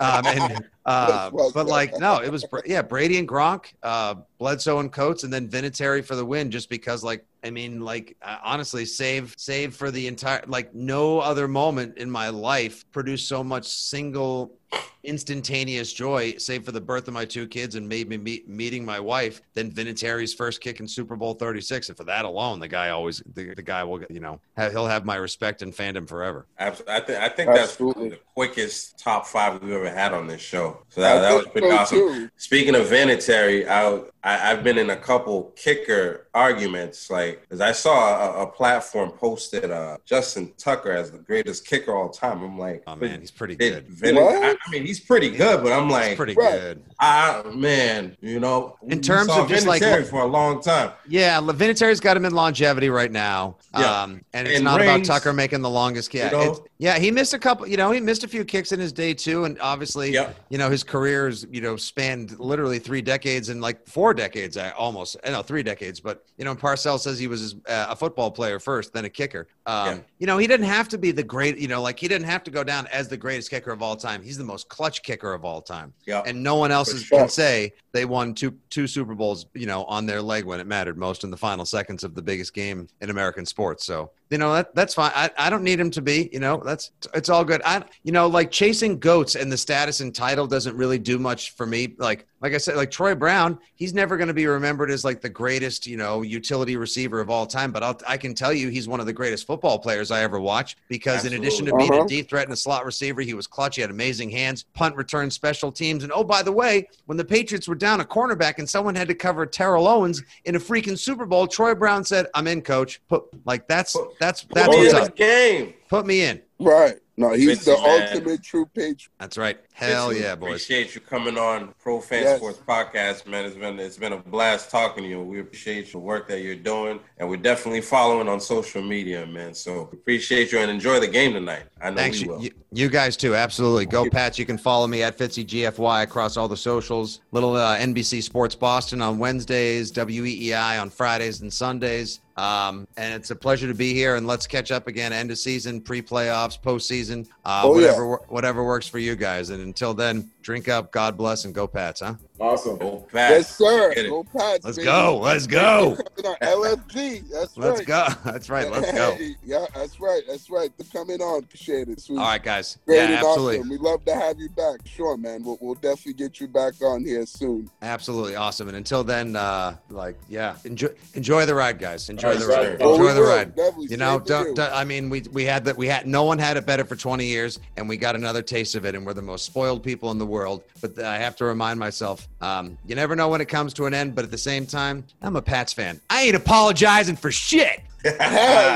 Um, 0.00 0.26
and 0.26 0.64
uh, 0.88 1.30
but 1.52 1.66
like 1.66 1.98
no, 1.98 2.18
it 2.18 2.30
was 2.30 2.46
yeah 2.64 2.80
Brady 2.80 3.18
and 3.18 3.28
Gronk, 3.28 3.74
uh, 3.82 4.14
Bledsoe 4.38 4.78
and 4.78 4.90
Coates, 4.90 5.22
and 5.22 5.32
then 5.32 5.48
Vinatieri 5.48 6.02
for 6.04 6.16
the 6.16 6.24
win. 6.24 6.50
Just 6.50 6.70
because 6.70 7.04
like 7.04 7.26
I 7.44 7.50
mean 7.50 7.80
like 7.80 8.16
uh, 8.22 8.38
honestly, 8.42 8.86
save 8.86 9.34
save 9.36 9.76
for 9.76 9.90
the 9.90 10.06
entire 10.06 10.42
like 10.46 10.74
no 10.74 11.20
other 11.20 11.46
moment 11.46 11.98
in 11.98 12.10
my 12.10 12.30
life 12.30 12.90
produced 12.90 13.28
so 13.28 13.44
much 13.44 13.66
single 13.66 14.57
instantaneous 15.04 15.92
joy, 15.92 16.34
save 16.38 16.64
for 16.64 16.72
the 16.72 16.80
birth 16.80 17.08
of 17.08 17.14
my 17.14 17.24
two 17.24 17.46
kids 17.46 17.74
and 17.74 17.88
made 17.88 18.08
me 18.08 18.16
meet, 18.16 18.48
meeting 18.48 18.84
my 18.84 19.00
wife, 19.00 19.40
than 19.54 19.70
Vinatieri's 19.70 20.34
first 20.34 20.60
kick 20.60 20.80
in 20.80 20.88
Super 20.88 21.16
Bowl 21.16 21.34
36. 21.34 21.88
And 21.88 21.96
for 21.96 22.04
that 22.04 22.24
alone, 22.24 22.60
the 22.60 22.68
guy 22.68 22.90
always, 22.90 23.22
the, 23.34 23.54
the 23.54 23.62
guy 23.62 23.84
will, 23.84 24.02
you 24.10 24.20
know, 24.20 24.40
have, 24.56 24.72
he'll 24.72 24.86
have 24.86 25.04
my 25.04 25.16
respect 25.16 25.62
and 25.62 25.72
fandom 25.72 26.08
forever. 26.08 26.46
Absolutely. 26.58 26.94
I, 26.94 27.00
think 27.00 27.18
I 27.18 27.28
think 27.28 27.54
that's 27.54 27.76
the 27.76 28.18
quickest 28.34 28.98
top 28.98 29.26
five 29.26 29.62
we've 29.62 29.72
ever 29.72 29.90
had 29.90 30.12
on 30.12 30.26
this 30.26 30.40
show. 30.40 30.82
So 30.88 31.00
that, 31.00 31.20
that 31.20 31.34
was 31.34 31.46
pretty 31.46 31.68
so, 31.68 31.76
awesome. 31.76 31.98
too. 31.98 32.30
Speaking 32.36 32.74
of 32.74 32.86
Vinatieri, 32.86 33.66
I 33.68 34.02
I, 34.28 34.50
I've 34.50 34.62
been 34.62 34.78
in 34.78 34.90
a 34.90 34.96
couple 34.96 35.52
kicker 35.56 36.26
arguments, 36.34 37.10
like 37.10 37.40
because 37.42 37.60
I 37.60 37.72
saw 37.72 38.40
a, 38.40 38.42
a 38.42 38.46
platform 38.46 39.10
posted 39.10 39.70
uh, 39.70 39.96
Justin 40.04 40.52
Tucker 40.58 40.92
as 40.92 41.10
the 41.10 41.18
greatest 41.18 41.66
kicker 41.66 41.94
all 41.96 42.08
time. 42.10 42.42
I'm 42.42 42.58
like, 42.58 42.82
Oh 42.86 42.96
man, 42.96 43.20
he's 43.20 43.30
pretty 43.30 43.56
good. 43.56 43.86
Vin- 43.88 44.18
I, 44.18 44.54
I 44.66 44.70
mean, 44.70 44.84
he's 44.86 45.00
pretty 45.00 45.30
good, 45.30 45.62
but 45.62 45.72
I'm 45.72 45.84
He's 45.84 45.92
like, 45.92 46.16
pretty 46.16 46.34
good. 46.34 46.82
I 47.00 47.42
man, 47.54 48.16
you 48.20 48.38
know, 48.40 48.76
In 48.86 49.00
terms 49.00 49.30
of 49.30 49.48
just, 49.48 49.66
like, 49.66 49.82
Vinatieri 49.82 50.00
lo- 50.02 50.04
for 50.04 50.20
a 50.22 50.26
long 50.26 50.60
time. 50.62 50.92
Yeah, 51.08 51.40
Vinatieri's 51.40 52.00
got 52.00 52.16
him 52.16 52.24
in 52.24 52.34
longevity 52.34 52.90
right 52.90 53.10
now. 53.10 53.56
Yeah. 53.78 54.02
Um, 54.02 54.22
and 54.32 54.46
it's 54.46 54.56
And 54.56 54.64
not 54.64 54.80
about 54.80 55.04
Tucker 55.04 55.32
making 55.32 55.62
the 55.62 55.70
longest 55.70 56.10
kick. 56.10 56.30
you 56.32 56.38
know? 56.38 56.64
Yeah, 56.78 56.98
he 56.98 57.10
missed 57.10 57.34
a 57.34 57.38
couple, 57.38 57.66
you 57.66 57.76
know, 57.76 57.90
he 57.90 58.00
missed 58.00 58.24
a 58.24 58.28
few 58.28 58.44
kicks 58.44 58.72
in 58.72 58.78
his 58.80 58.92
day 58.92 59.14
too. 59.14 59.44
And 59.44 59.58
obviously, 59.60 60.12
Yep. 60.12 60.36
you 60.50 60.58
know, 60.58 60.70
his 60.70 60.82
career 60.84 60.98
career's, 60.98 61.46
you 61.50 61.60
know, 61.60 61.76
spanned 61.76 62.38
literally 62.40 62.78
three 62.78 63.00
decades 63.00 63.48
and 63.50 63.60
like 63.60 63.86
four 63.86 64.12
decades, 64.18 64.56
I 64.56 64.70
almost, 64.70 65.16
I 65.24 65.30
know, 65.30 65.42
three 65.42 65.62
decades. 65.62 66.00
But, 66.00 66.24
you 66.36 66.44
know, 66.44 66.54
Parcells 66.54 67.00
says 67.00 67.18
he 67.18 67.26
was 67.26 67.54
uh, 67.66 67.86
a 67.88 67.96
football 67.96 68.30
player 68.30 68.58
first, 68.58 68.92
then 68.92 69.04
a 69.04 69.08
kicker. 69.08 69.48
Um, 69.66 69.86
Yeah. 69.86 69.98
You 70.18 70.26
know, 70.26 70.38
he 70.38 70.46
didn't 70.46 70.66
have 70.66 70.88
to 70.88 70.98
be 70.98 71.10
the 71.12 71.22
great, 71.22 71.58
you 71.58 71.68
know, 71.68 71.80
like 71.80 71.98
he 71.98 72.08
didn't 72.08 72.26
have 72.26 72.42
to 72.44 72.50
go 72.50 72.64
down 72.64 72.86
as 72.88 73.08
the 73.08 73.16
greatest 73.16 73.50
kicker 73.50 73.70
of 73.70 73.82
all 73.82 73.96
time. 73.96 74.22
He's 74.22 74.36
the 74.36 74.44
most 74.44 74.68
clutch 74.68 75.02
kicker 75.02 75.32
of 75.32 75.44
all 75.44 75.62
time. 75.62 75.92
Yeah. 76.06 76.22
And 76.26 76.42
no 76.42 76.56
one 76.56 76.70
else 76.70 76.92
is, 76.92 77.02
sure. 77.04 77.20
can 77.20 77.28
say 77.28 77.72
they 77.92 78.04
won 78.04 78.34
two 78.34 78.54
two 78.70 78.86
Super 78.86 79.14
Bowls, 79.14 79.46
you 79.54 79.66
know, 79.66 79.84
on 79.84 80.06
their 80.06 80.20
leg 80.20 80.44
when 80.44 80.60
it 80.60 80.66
mattered 80.66 80.98
most 80.98 81.24
in 81.24 81.30
the 81.30 81.36
final 81.36 81.64
seconds 81.64 82.04
of 82.04 82.14
the 82.14 82.22
biggest 82.22 82.52
game 82.52 82.88
in 83.00 83.10
American 83.10 83.46
sports. 83.46 83.86
So 83.86 84.10
you 84.30 84.38
know 84.38 84.52
that 84.54 84.74
that's 84.74 84.94
fine. 84.94 85.12
I, 85.14 85.30
I 85.38 85.50
don't 85.50 85.62
need 85.62 85.80
him 85.80 85.90
to 85.92 86.02
be. 86.02 86.28
You 86.32 86.40
know 86.40 86.62
that's 86.64 86.90
it's 87.14 87.28
all 87.28 87.44
good. 87.44 87.62
I 87.64 87.82
you 88.02 88.12
know 88.12 88.26
like 88.26 88.50
chasing 88.50 88.98
goats 88.98 89.34
and 89.34 89.50
the 89.50 89.56
status 89.56 90.00
and 90.00 90.14
title 90.14 90.46
doesn't 90.46 90.76
really 90.76 90.98
do 90.98 91.18
much 91.18 91.52
for 91.52 91.66
me. 91.66 91.94
Like 91.98 92.26
like 92.40 92.54
I 92.54 92.58
said, 92.58 92.76
like 92.76 92.90
Troy 92.92 93.16
Brown, 93.16 93.58
he's 93.74 93.92
never 93.92 94.16
going 94.16 94.28
to 94.28 94.34
be 94.34 94.46
remembered 94.46 94.92
as 94.92 95.04
like 95.04 95.20
the 95.20 95.28
greatest 95.28 95.86
you 95.86 95.96
know 95.96 96.22
utility 96.22 96.76
receiver 96.76 97.20
of 97.20 97.30
all 97.30 97.46
time. 97.46 97.72
But 97.72 97.82
I'll, 97.82 98.00
I 98.06 98.16
can 98.16 98.34
tell 98.34 98.52
you 98.52 98.68
he's 98.68 98.86
one 98.86 99.00
of 99.00 99.06
the 99.06 99.12
greatest 99.12 99.46
football 99.46 99.78
players 99.78 100.10
I 100.10 100.22
ever 100.22 100.38
watched 100.40 100.78
because 100.88 101.24
in 101.24 101.32
addition 101.34 101.66
to 101.66 101.76
being 101.76 101.92
Uh-huh. 101.92 102.04
a 102.04 102.06
deep 102.08 102.28
threat 102.28 102.44
and 102.44 102.52
a 102.52 102.56
slot 102.56 102.84
receiver, 102.84 103.22
he 103.22 103.34
was 103.34 103.46
clutch. 103.46 103.76
He 103.76 103.80
had 103.80 103.90
amazing 103.90 104.30
hands, 104.30 104.64
punt 104.74 104.94
return, 104.94 105.30
special 105.30 105.72
teams. 105.72 106.04
And 106.04 106.12
oh, 106.12 106.22
by 106.22 106.42
the 106.42 106.52
way, 106.52 106.88
when 107.06 107.16
the 107.16 107.24
Patriots 107.24 107.66
were 107.66 107.74
down 107.74 108.00
a 108.00 108.04
cornerback 108.04 108.58
and 108.58 108.68
someone 108.68 108.94
had 108.94 109.08
to 109.08 109.14
cover 109.14 109.46
Terrell 109.46 109.88
Owens 109.88 110.22
in 110.44 110.54
a 110.54 110.58
freaking 110.60 110.98
Super 110.98 111.24
Bowl, 111.26 111.46
Troy 111.46 111.74
Brown 111.74 112.04
said, 112.04 112.26
"I'm 112.34 112.46
in, 112.46 112.62
coach." 112.62 113.00
Put 113.08 113.24
like 113.46 113.66
that's 113.66 113.78
that's 113.88 113.98
Put 113.98 114.17
that's 114.18 114.44
me 114.48 114.62
what's 114.66 114.92
in 114.92 114.96
up. 114.96 115.04
the 115.06 115.12
game. 115.12 115.74
Put 115.88 116.06
me 116.06 116.22
in. 116.22 116.40
Right. 116.58 116.96
No, 117.16 117.32
he's 117.32 117.46
Vinci, 117.46 117.64
the 117.72 117.76
man. 117.78 118.08
ultimate 118.14 118.42
true 118.44 118.64
patriot. 118.66 119.08
That's 119.18 119.36
right. 119.36 119.58
Hell 119.72 120.08
Listen, 120.08 120.22
yeah, 120.22 120.34
boys. 120.36 120.48
Appreciate 120.50 120.94
you 120.94 121.00
coming 121.00 121.36
on 121.36 121.74
Pro 121.82 122.00
Fan 122.00 122.22
Yes. 122.22 122.36
Sports 122.38 122.60
Podcast, 122.64 123.26
man. 123.26 123.44
It's 123.44 123.56
been 123.56 123.76
it's 123.80 123.96
been 123.96 124.12
a 124.12 124.18
blast 124.18 124.70
talking 124.70 125.02
to 125.02 125.08
you. 125.10 125.20
We 125.22 125.40
appreciate 125.40 125.90
the 125.90 125.98
work 125.98 126.28
that 126.28 126.42
you're 126.42 126.54
doing, 126.54 127.00
and 127.18 127.28
we're 127.28 127.36
definitely 127.38 127.80
following 127.80 128.28
on 128.28 128.40
social 128.40 128.82
media, 128.82 129.26
man. 129.26 129.52
So 129.52 129.88
appreciate 129.92 130.52
you 130.52 130.60
and 130.60 130.70
enjoy 130.70 131.00
the 131.00 131.08
game 131.08 131.32
tonight. 131.32 131.64
I 131.82 131.90
know 131.90 131.96
Thanks, 131.96 132.18
we 132.20 132.24
you, 132.26 132.30
will. 132.30 132.42
you, 132.44 132.50
you 132.72 132.88
guys 132.88 133.16
too. 133.16 133.34
Absolutely. 133.34 133.86
Go 133.86 134.08
Pats. 134.08 134.38
You 134.38 134.46
can 134.46 134.56
follow 134.58 134.86
me 134.86 135.02
at 135.02 135.18
Fitzy 135.18 135.44
GFY 135.44 136.04
across 136.04 136.36
all 136.36 136.46
the 136.46 136.56
socials. 136.56 137.20
Little 137.32 137.56
uh, 137.56 137.78
NBC 137.78 138.22
Sports 138.22 138.54
Boston 138.54 139.02
on 139.02 139.18
Wednesdays, 139.18 139.90
WEEI 139.90 140.80
on 140.80 140.88
Fridays 140.88 141.40
and 141.40 141.52
Sundays. 141.52 142.20
Um, 142.38 142.86
and 142.96 143.12
it's 143.14 143.32
a 143.32 143.36
pleasure 143.36 143.66
to 143.66 143.74
be 143.74 143.92
here. 143.92 144.14
And 144.14 144.26
let's 144.26 144.46
catch 144.46 144.70
up 144.70 144.86
again. 144.86 145.12
End 145.12 145.30
of 145.32 145.38
season, 145.38 145.80
pre-playoffs, 145.80 146.58
postseason, 146.60 147.26
uh, 147.44 147.62
Oh, 147.64 147.72
whatever 147.72 148.06
wor- 148.06 148.24
whatever 148.28 148.64
works 148.64 148.86
for 148.86 149.00
you 149.00 149.16
guys. 149.16 149.50
And 149.50 149.60
until 149.60 149.92
then, 149.92 150.30
drink 150.40 150.68
up. 150.68 150.92
God 150.92 151.16
bless 151.16 151.44
and 151.44 151.52
go 151.54 151.66
Pats. 151.66 152.00
Huh? 152.00 152.14
Awesome. 152.40 152.78
Go 152.78 152.98
Pats. 153.12 153.32
Yes, 153.36 153.56
sir. 153.56 153.94
Go 154.08 154.24
Pats. 154.24 154.64
Let's 154.64 154.76
baby. 154.76 154.86
go. 154.86 155.18
Let's 155.18 155.46
go. 155.46 155.96
Coming 156.22 156.36
LFG. 156.40 157.28
That's 157.30 157.56
Let's 157.56 157.78
right. 157.80 157.86
go. 157.86 158.06
That's 158.30 158.48
right. 158.50 158.70
Let's 158.70 158.92
go. 158.92 159.14
Hey, 159.14 159.34
yeah, 159.44 159.66
that's 159.74 160.00
right. 160.00 160.22
That's 160.28 160.48
right. 160.50 160.70
They're 160.78 160.86
coming 160.92 161.20
on. 161.20 161.40
Appreciate 161.40 161.88
it. 161.88 162.00
Sweet. 162.00 162.18
All 162.18 162.24
right, 162.24 162.42
guys. 162.42 162.78
Great 162.86 162.96
Yeah, 162.96 163.04
and 163.06 163.14
absolutely. 163.14 163.58
awesome. 163.58 163.70
We'd 163.70 163.80
love 163.80 164.04
to 164.04 164.14
have 164.14 164.38
you 164.38 164.48
back. 164.50 164.80
Sure, 164.86 165.16
man. 165.16 165.42
We'll, 165.42 165.58
we'll 165.60 165.74
definitely 165.74 166.12
get 166.14 166.40
you 166.40 166.48
back 166.48 166.74
on 166.82 167.04
here 167.04 167.26
soon. 167.26 167.70
Absolutely 167.82 168.36
awesome. 168.36 168.68
And 168.68 168.76
until 168.76 169.02
then, 169.04 169.34
uh, 169.36 169.76
like, 169.90 170.16
yeah, 170.28 170.56
enjoy 170.64 170.88
enjoy 171.14 171.44
the 171.46 171.54
ride, 171.54 171.78
guys. 171.78 172.08
Enjoy 172.08 172.34
All 172.34 172.38
the 172.38 172.46
ride. 172.46 172.62
sir. 172.64 172.72
Enjoy 172.74 172.84
Oh, 172.86 173.14
the 173.14 173.20
will. 173.20 173.28
ride. 173.28 173.54
Definitely. 173.56 173.86
You 173.88 173.96
know, 173.96 174.18
don't, 174.20 174.54
don't- 174.54 174.72
I 174.72 174.84
mean, 174.84 175.10
we 175.10 175.22
we 175.32 175.44
had 175.44 175.64
that. 175.64 175.76
We 175.76 175.86
had 175.88 176.06
no 176.06 176.24
one 176.24 176.38
had 176.38 176.56
it 176.56 176.66
better 176.66 176.84
for 176.84 176.94
20 176.96 177.24
years, 177.24 177.58
and 177.76 177.88
we 177.88 177.96
got 177.96 178.14
another 178.14 178.42
taste 178.42 178.74
of 178.74 178.84
it, 178.84 178.94
and 178.94 179.04
we're 179.04 179.14
the 179.14 179.22
most 179.22 179.44
spoiled 179.46 179.82
people 179.82 180.10
in 180.10 180.18
the 180.18 180.26
world. 180.26 180.62
But 180.80 180.98
I 181.00 181.18
have 181.18 181.34
to 181.36 181.44
remind 181.44 181.78
myself, 181.80 182.27
um, 182.40 182.78
you 182.86 182.94
never 182.94 183.16
know 183.16 183.28
when 183.28 183.40
it 183.40 183.48
comes 183.48 183.74
to 183.74 183.86
an 183.86 183.94
end. 183.94 184.14
But 184.14 184.24
at 184.24 184.30
the 184.30 184.38
same 184.38 184.66
time, 184.66 185.04
I'm 185.22 185.36
a 185.36 185.42
Pats 185.42 185.72
fan. 185.72 186.00
I 186.08 186.22
ain't 186.22 186.36
apologizing 186.36 187.16
for 187.16 187.30
shit. 187.30 187.80
Hell 188.04 188.14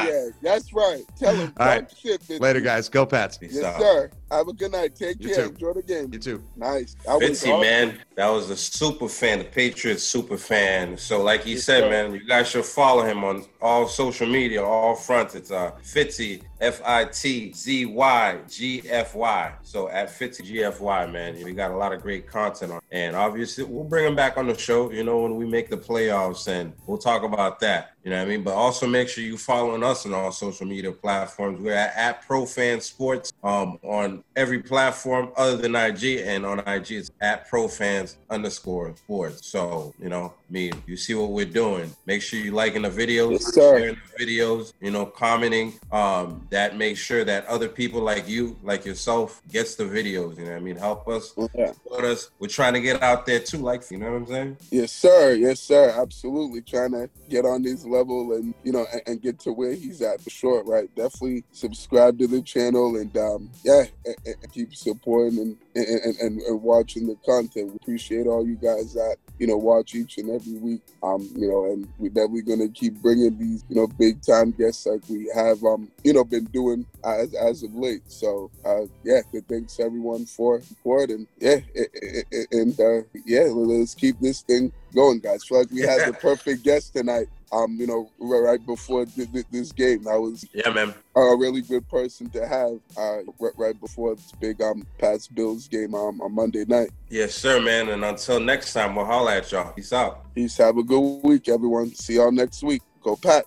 yeah. 0.09 0.29
That's 0.43 0.73
right. 0.73 1.03
Tell 1.19 1.35
him. 1.35 1.53
All 1.59 1.67
right. 1.67 1.93
Shit, 1.97 2.41
Later, 2.41 2.61
guys. 2.61 2.89
Go 2.89 3.07
Pats. 3.07 3.39
Peace 3.39 3.55
Yes, 3.55 3.65
out. 3.65 3.81
sir. 3.81 4.11
Have 4.31 4.49
a 4.49 4.53
good 4.55 4.73
night. 4.73 4.97
Take 4.97 5.21
You 5.21 5.29
care. 5.29 5.45
too. 5.45 5.51
Enjoy 5.51 5.73
the 5.75 5.83
game. 5.83 6.09
You 6.13 6.19
too. 6.19 6.43
Nice. 6.57 6.97
That 7.07 7.21
was 7.21 7.23
Fitzy, 7.43 7.49
awesome. 7.53 7.61
man, 7.61 7.99
that 8.17 8.29
was 8.29 8.49
a 8.49 8.57
super 8.57 9.07
fan, 9.07 9.41
the 9.41 9.45
Patriots 9.45 10.03
super 10.03 10.39
fan. 10.39 10.97
So, 10.97 11.23
like 11.23 11.45
he 11.45 11.53
Yes, 11.53 11.65
said, 11.65 11.81
sir. 11.83 11.91
man, 11.91 12.15
you 12.15 12.25
guys 12.27 12.49
should 12.49 12.65
follow 12.65 13.03
him 13.05 13.25
on 13.25 13.45
all 13.61 13.87
social 13.89 14.27
media, 14.27 14.65
all 14.65 14.95
fronts. 14.95 15.35
It's 15.35 15.51
uh 15.51 15.73
Fitzy, 15.85 16.43
F 16.63 16.81
I 16.83 17.05
T 17.05 17.53
Z 17.53 17.85
Y 17.87 18.39
G 18.49 18.83
F 18.89 19.15
Y. 19.15 19.53
So 19.63 19.91
at 19.91 20.09
Fitzy 20.09 20.45
G 20.45 20.65
F 20.65 20.81
Y, 20.81 21.07
man, 21.09 21.35
we 21.45 21.53
got 21.53 21.71
a 21.71 21.77
lot 21.77 21.93
of 21.93 22.01
great 22.01 22.27
content 22.27 22.73
on, 22.73 22.81
and 22.91 23.15
obviously 23.15 23.65
we'll 23.65 23.85
bring 23.85 24.07
him 24.07 24.17
back 24.17 24.39
on 24.39 24.47
the 24.47 24.57
show. 24.57 24.91
You 24.91 25.05
know, 25.05 25.21
when 25.21 25.37
we 25.37 25.45
make 25.45 25.69
the 25.69 25.77
playoffs, 25.77 26.49
and 26.49 26.73
we'll 26.87 26.97
talk 26.99 27.23
about 27.23 27.61
that. 27.61 27.91
You 28.05 28.11
know 28.11 28.19
what 28.19 28.27
I 28.27 28.29
mean? 28.29 28.43
But 28.43 28.55
also 28.55 28.87
make 28.89 29.09
sure 29.09 29.23
you 29.23 29.37
following 29.37 29.85
us 29.85 30.05
on 30.07 30.13
all 30.13 30.33
social 30.33 30.67
media 30.67 30.91
platforms. 30.91 31.61
We're 31.61 31.75
at, 31.75 31.95
at 31.97 32.27
ProFan 32.27 32.83
Sports 32.83 33.33
um, 33.45 33.79
on 33.83 34.25
every 34.35 34.61
platform 34.61 35.31
other 35.37 35.57
than 35.57 35.77
IG, 35.77 36.23
and 36.25 36.45
on 36.45 36.59
IG 36.61 36.93
it's 36.93 37.11
at 37.21 37.49
ProFans 37.49 38.17
underscore 38.29 38.97
Sports. 38.97 39.47
So 39.47 39.95
you 40.01 40.09
know, 40.09 40.35
mean, 40.53 40.73
you 40.87 40.97
see 40.97 41.15
what 41.15 41.31
we're 41.31 41.47
doing. 41.47 41.91
Make 42.07 42.23
sure 42.23 42.39
you 42.39 42.53
liking 42.53 42.83
the 42.83 42.91
videos, 42.91 43.33
Yes, 43.33 43.55
sharing 43.55 43.97
the 43.97 44.25
videos, 44.25 44.73
you 44.81 44.91
know, 44.91 45.07
commenting. 45.07 45.73
Um, 45.91 46.47
that 46.51 46.77
makes 46.77 47.01
sure 47.01 47.25
that 47.25 47.47
other 47.47 47.69
people 47.69 48.01
like 48.03 48.29
you, 48.29 48.57
like 48.63 48.85
yourself, 48.85 49.41
gets 49.51 49.75
the 49.77 49.85
videos. 49.85 50.37
You 50.39 50.45
know 50.45 50.51
what 50.51 50.57
I 50.57 50.61
mean? 50.61 50.77
Help 50.77 51.09
us, 51.09 51.33
Yeah. 51.55 51.73
support 51.73 52.05
us. 52.05 52.31
We're 52.39 52.49
trying 52.49 52.75
to 52.75 52.81
get 52.81 53.03
out 53.03 53.25
there 53.27 53.41
too. 53.41 53.59
Like, 53.59 53.91
you 53.91 53.99
know 53.99 54.11
what 54.13 54.17
I'm 54.17 54.27
saying? 54.27 54.57
Yes, 54.71 54.93
sir. 54.93 55.33
Yes, 55.35 55.61
sir. 55.61 55.95
Absolutely. 55.97 56.61
Trying 56.61 56.93
to 56.93 57.09
get 57.31 57.45
on 57.47 57.65
his 57.65 57.87
level 57.87 58.33
and 58.35 58.55
you 58.63 58.73
know 58.73 58.85
and, 58.93 59.03
and 59.07 59.23
get 59.23 59.39
to 59.41 59.53
where 59.53 59.73
he's 59.73 60.03
at 60.03 60.21
for 60.21 60.31
sure. 60.31 60.63
Right. 60.65 60.95
Definitely 60.95 61.45
subscribe 61.53 62.19
to 62.19 62.27
the 62.27 62.43
channel 62.43 62.97
and 62.97 63.17
um 63.17 63.51
yeah 63.65 63.85
and, 64.05 64.17
and 64.27 64.53
keep 64.53 64.75
supporting 64.75 65.39
and 65.39 65.57
and, 65.75 66.17
and 66.21 66.41
and 66.43 66.63
watching 66.63 67.07
the 67.07 67.17
content. 67.25 67.71
We 67.71 67.77
appreciate 67.77 68.27
all 68.27 68.47
you 68.47 68.57
guys 68.57 68.93
that 68.95 69.17
you 69.39 69.47
know 69.47 69.57
watch 69.57 69.95
each 69.95 70.19
and 70.19 70.29
every 70.31 70.42
week. 70.51 70.81
Um 71.03 71.29
you 71.35 71.49
know 71.49 71.65
and 71.67 71.89
we're 71.99 72.09
definitely 72.09 72.43
gonna 72.43 72.69
keep 72.69 72.95
bringing 73.03 73.37
these 73.39 73.65
you 73.69 73.77
know 73.77 73.87
big 73.87 74.23
time 74.23 74.53
guests 74.53 74.87
like 74.87 75.03
we 75.09 75.31
have 75.35 75.63
um 75.65 75.89
you 76.05 76.13
know 76.13 76.25
been 76.25 76.45
doing 76.47 76.87
as 77.05 77.35
as 77.35 77.63
of 77.63 77.75
late. 77.75 78.03
So 78.11 78.51
uh 78.65 78.83
yeah, 79.05 79.21
good 79.31 79.47
thanks 79.49 79.79
everyone 79.81 80.27
for 80.27 80.61
support 80.63 81.11
and 81.11 81.27
yeah 81.39 81.57
i- 81.77 81.81
i- 82.03 82.25
i- 82.33 82.47
and 82.53 82.79
uh 82.81 83.03
yeah 83.25 83.45
let's 83.53 83.95
keep 83.95 84.19
this 84.21 84.43
thing 84.43 84.73
going, 84.95 85.21
guys. 85.21 85.45
Feel 85.45 85.59
like 85.59 85.71
we 85.71 85.81
had 85.81 86.07
the 86.07 86.13
perfect 86.21 86.63
guest 86.63 86.93
tonight. 86.95 87.29
Um, 87.53 87.77
you 87.79 87.87
know, 87.87 88.11
right, 88.19 88.65
before 88.65 89.05
th- 89.05 89.31
th- 89.31 89.45
this 89.51 89.73
game, 89.73 90.05
that 90.05 90.19
was 90.19 90.45
Yeah, 90.55 90.71
man. 90.71 90.95
a 91.15 91.37
really 91.37 91.61
good 91.61 91.87
person 91.89 92.31
to 92.31 92.47
have. 92.47 92.79
Uh, 92.97 93.19
right, 93.39 93.53
right 93.59 93.81
before 93.81 94.15
this 94.15 94.33
big 94.41 94.63
um 94.63 94.87
Pats 94.99 95.29
Bills 95.29 95.69
game 95.69 95.95
um, 95.95 96.21
on 96.23 96.35
Monday 96.35 96.65
night. 96.67 96.91
Yes, 97.11 97.35
sir, 97.35 97.61
man. 97.61 97.91
And 97.91 98.05
until 98.05 98.41
next 98.41 98.73
time, 98.73 98.97
we'll 98.97 99.05
holler 99.05 99.33
at 99.33 99.53
y'all. 99.53 99.73
Peace 99.73 99.93
out. 99.93 100.35
Peace. 100.35 100.57
Have 100.57 100.79
a 100.79 100.83
good 100.83 101.21
week, 101.23 101.49
everyone. 101.49 101.95
See 101.95 102.15
y'all 102.15 102.33
next 102.33 102.63
week. 102.63 102.83
Go 103.03 103.17
Pats. 103.17 103.47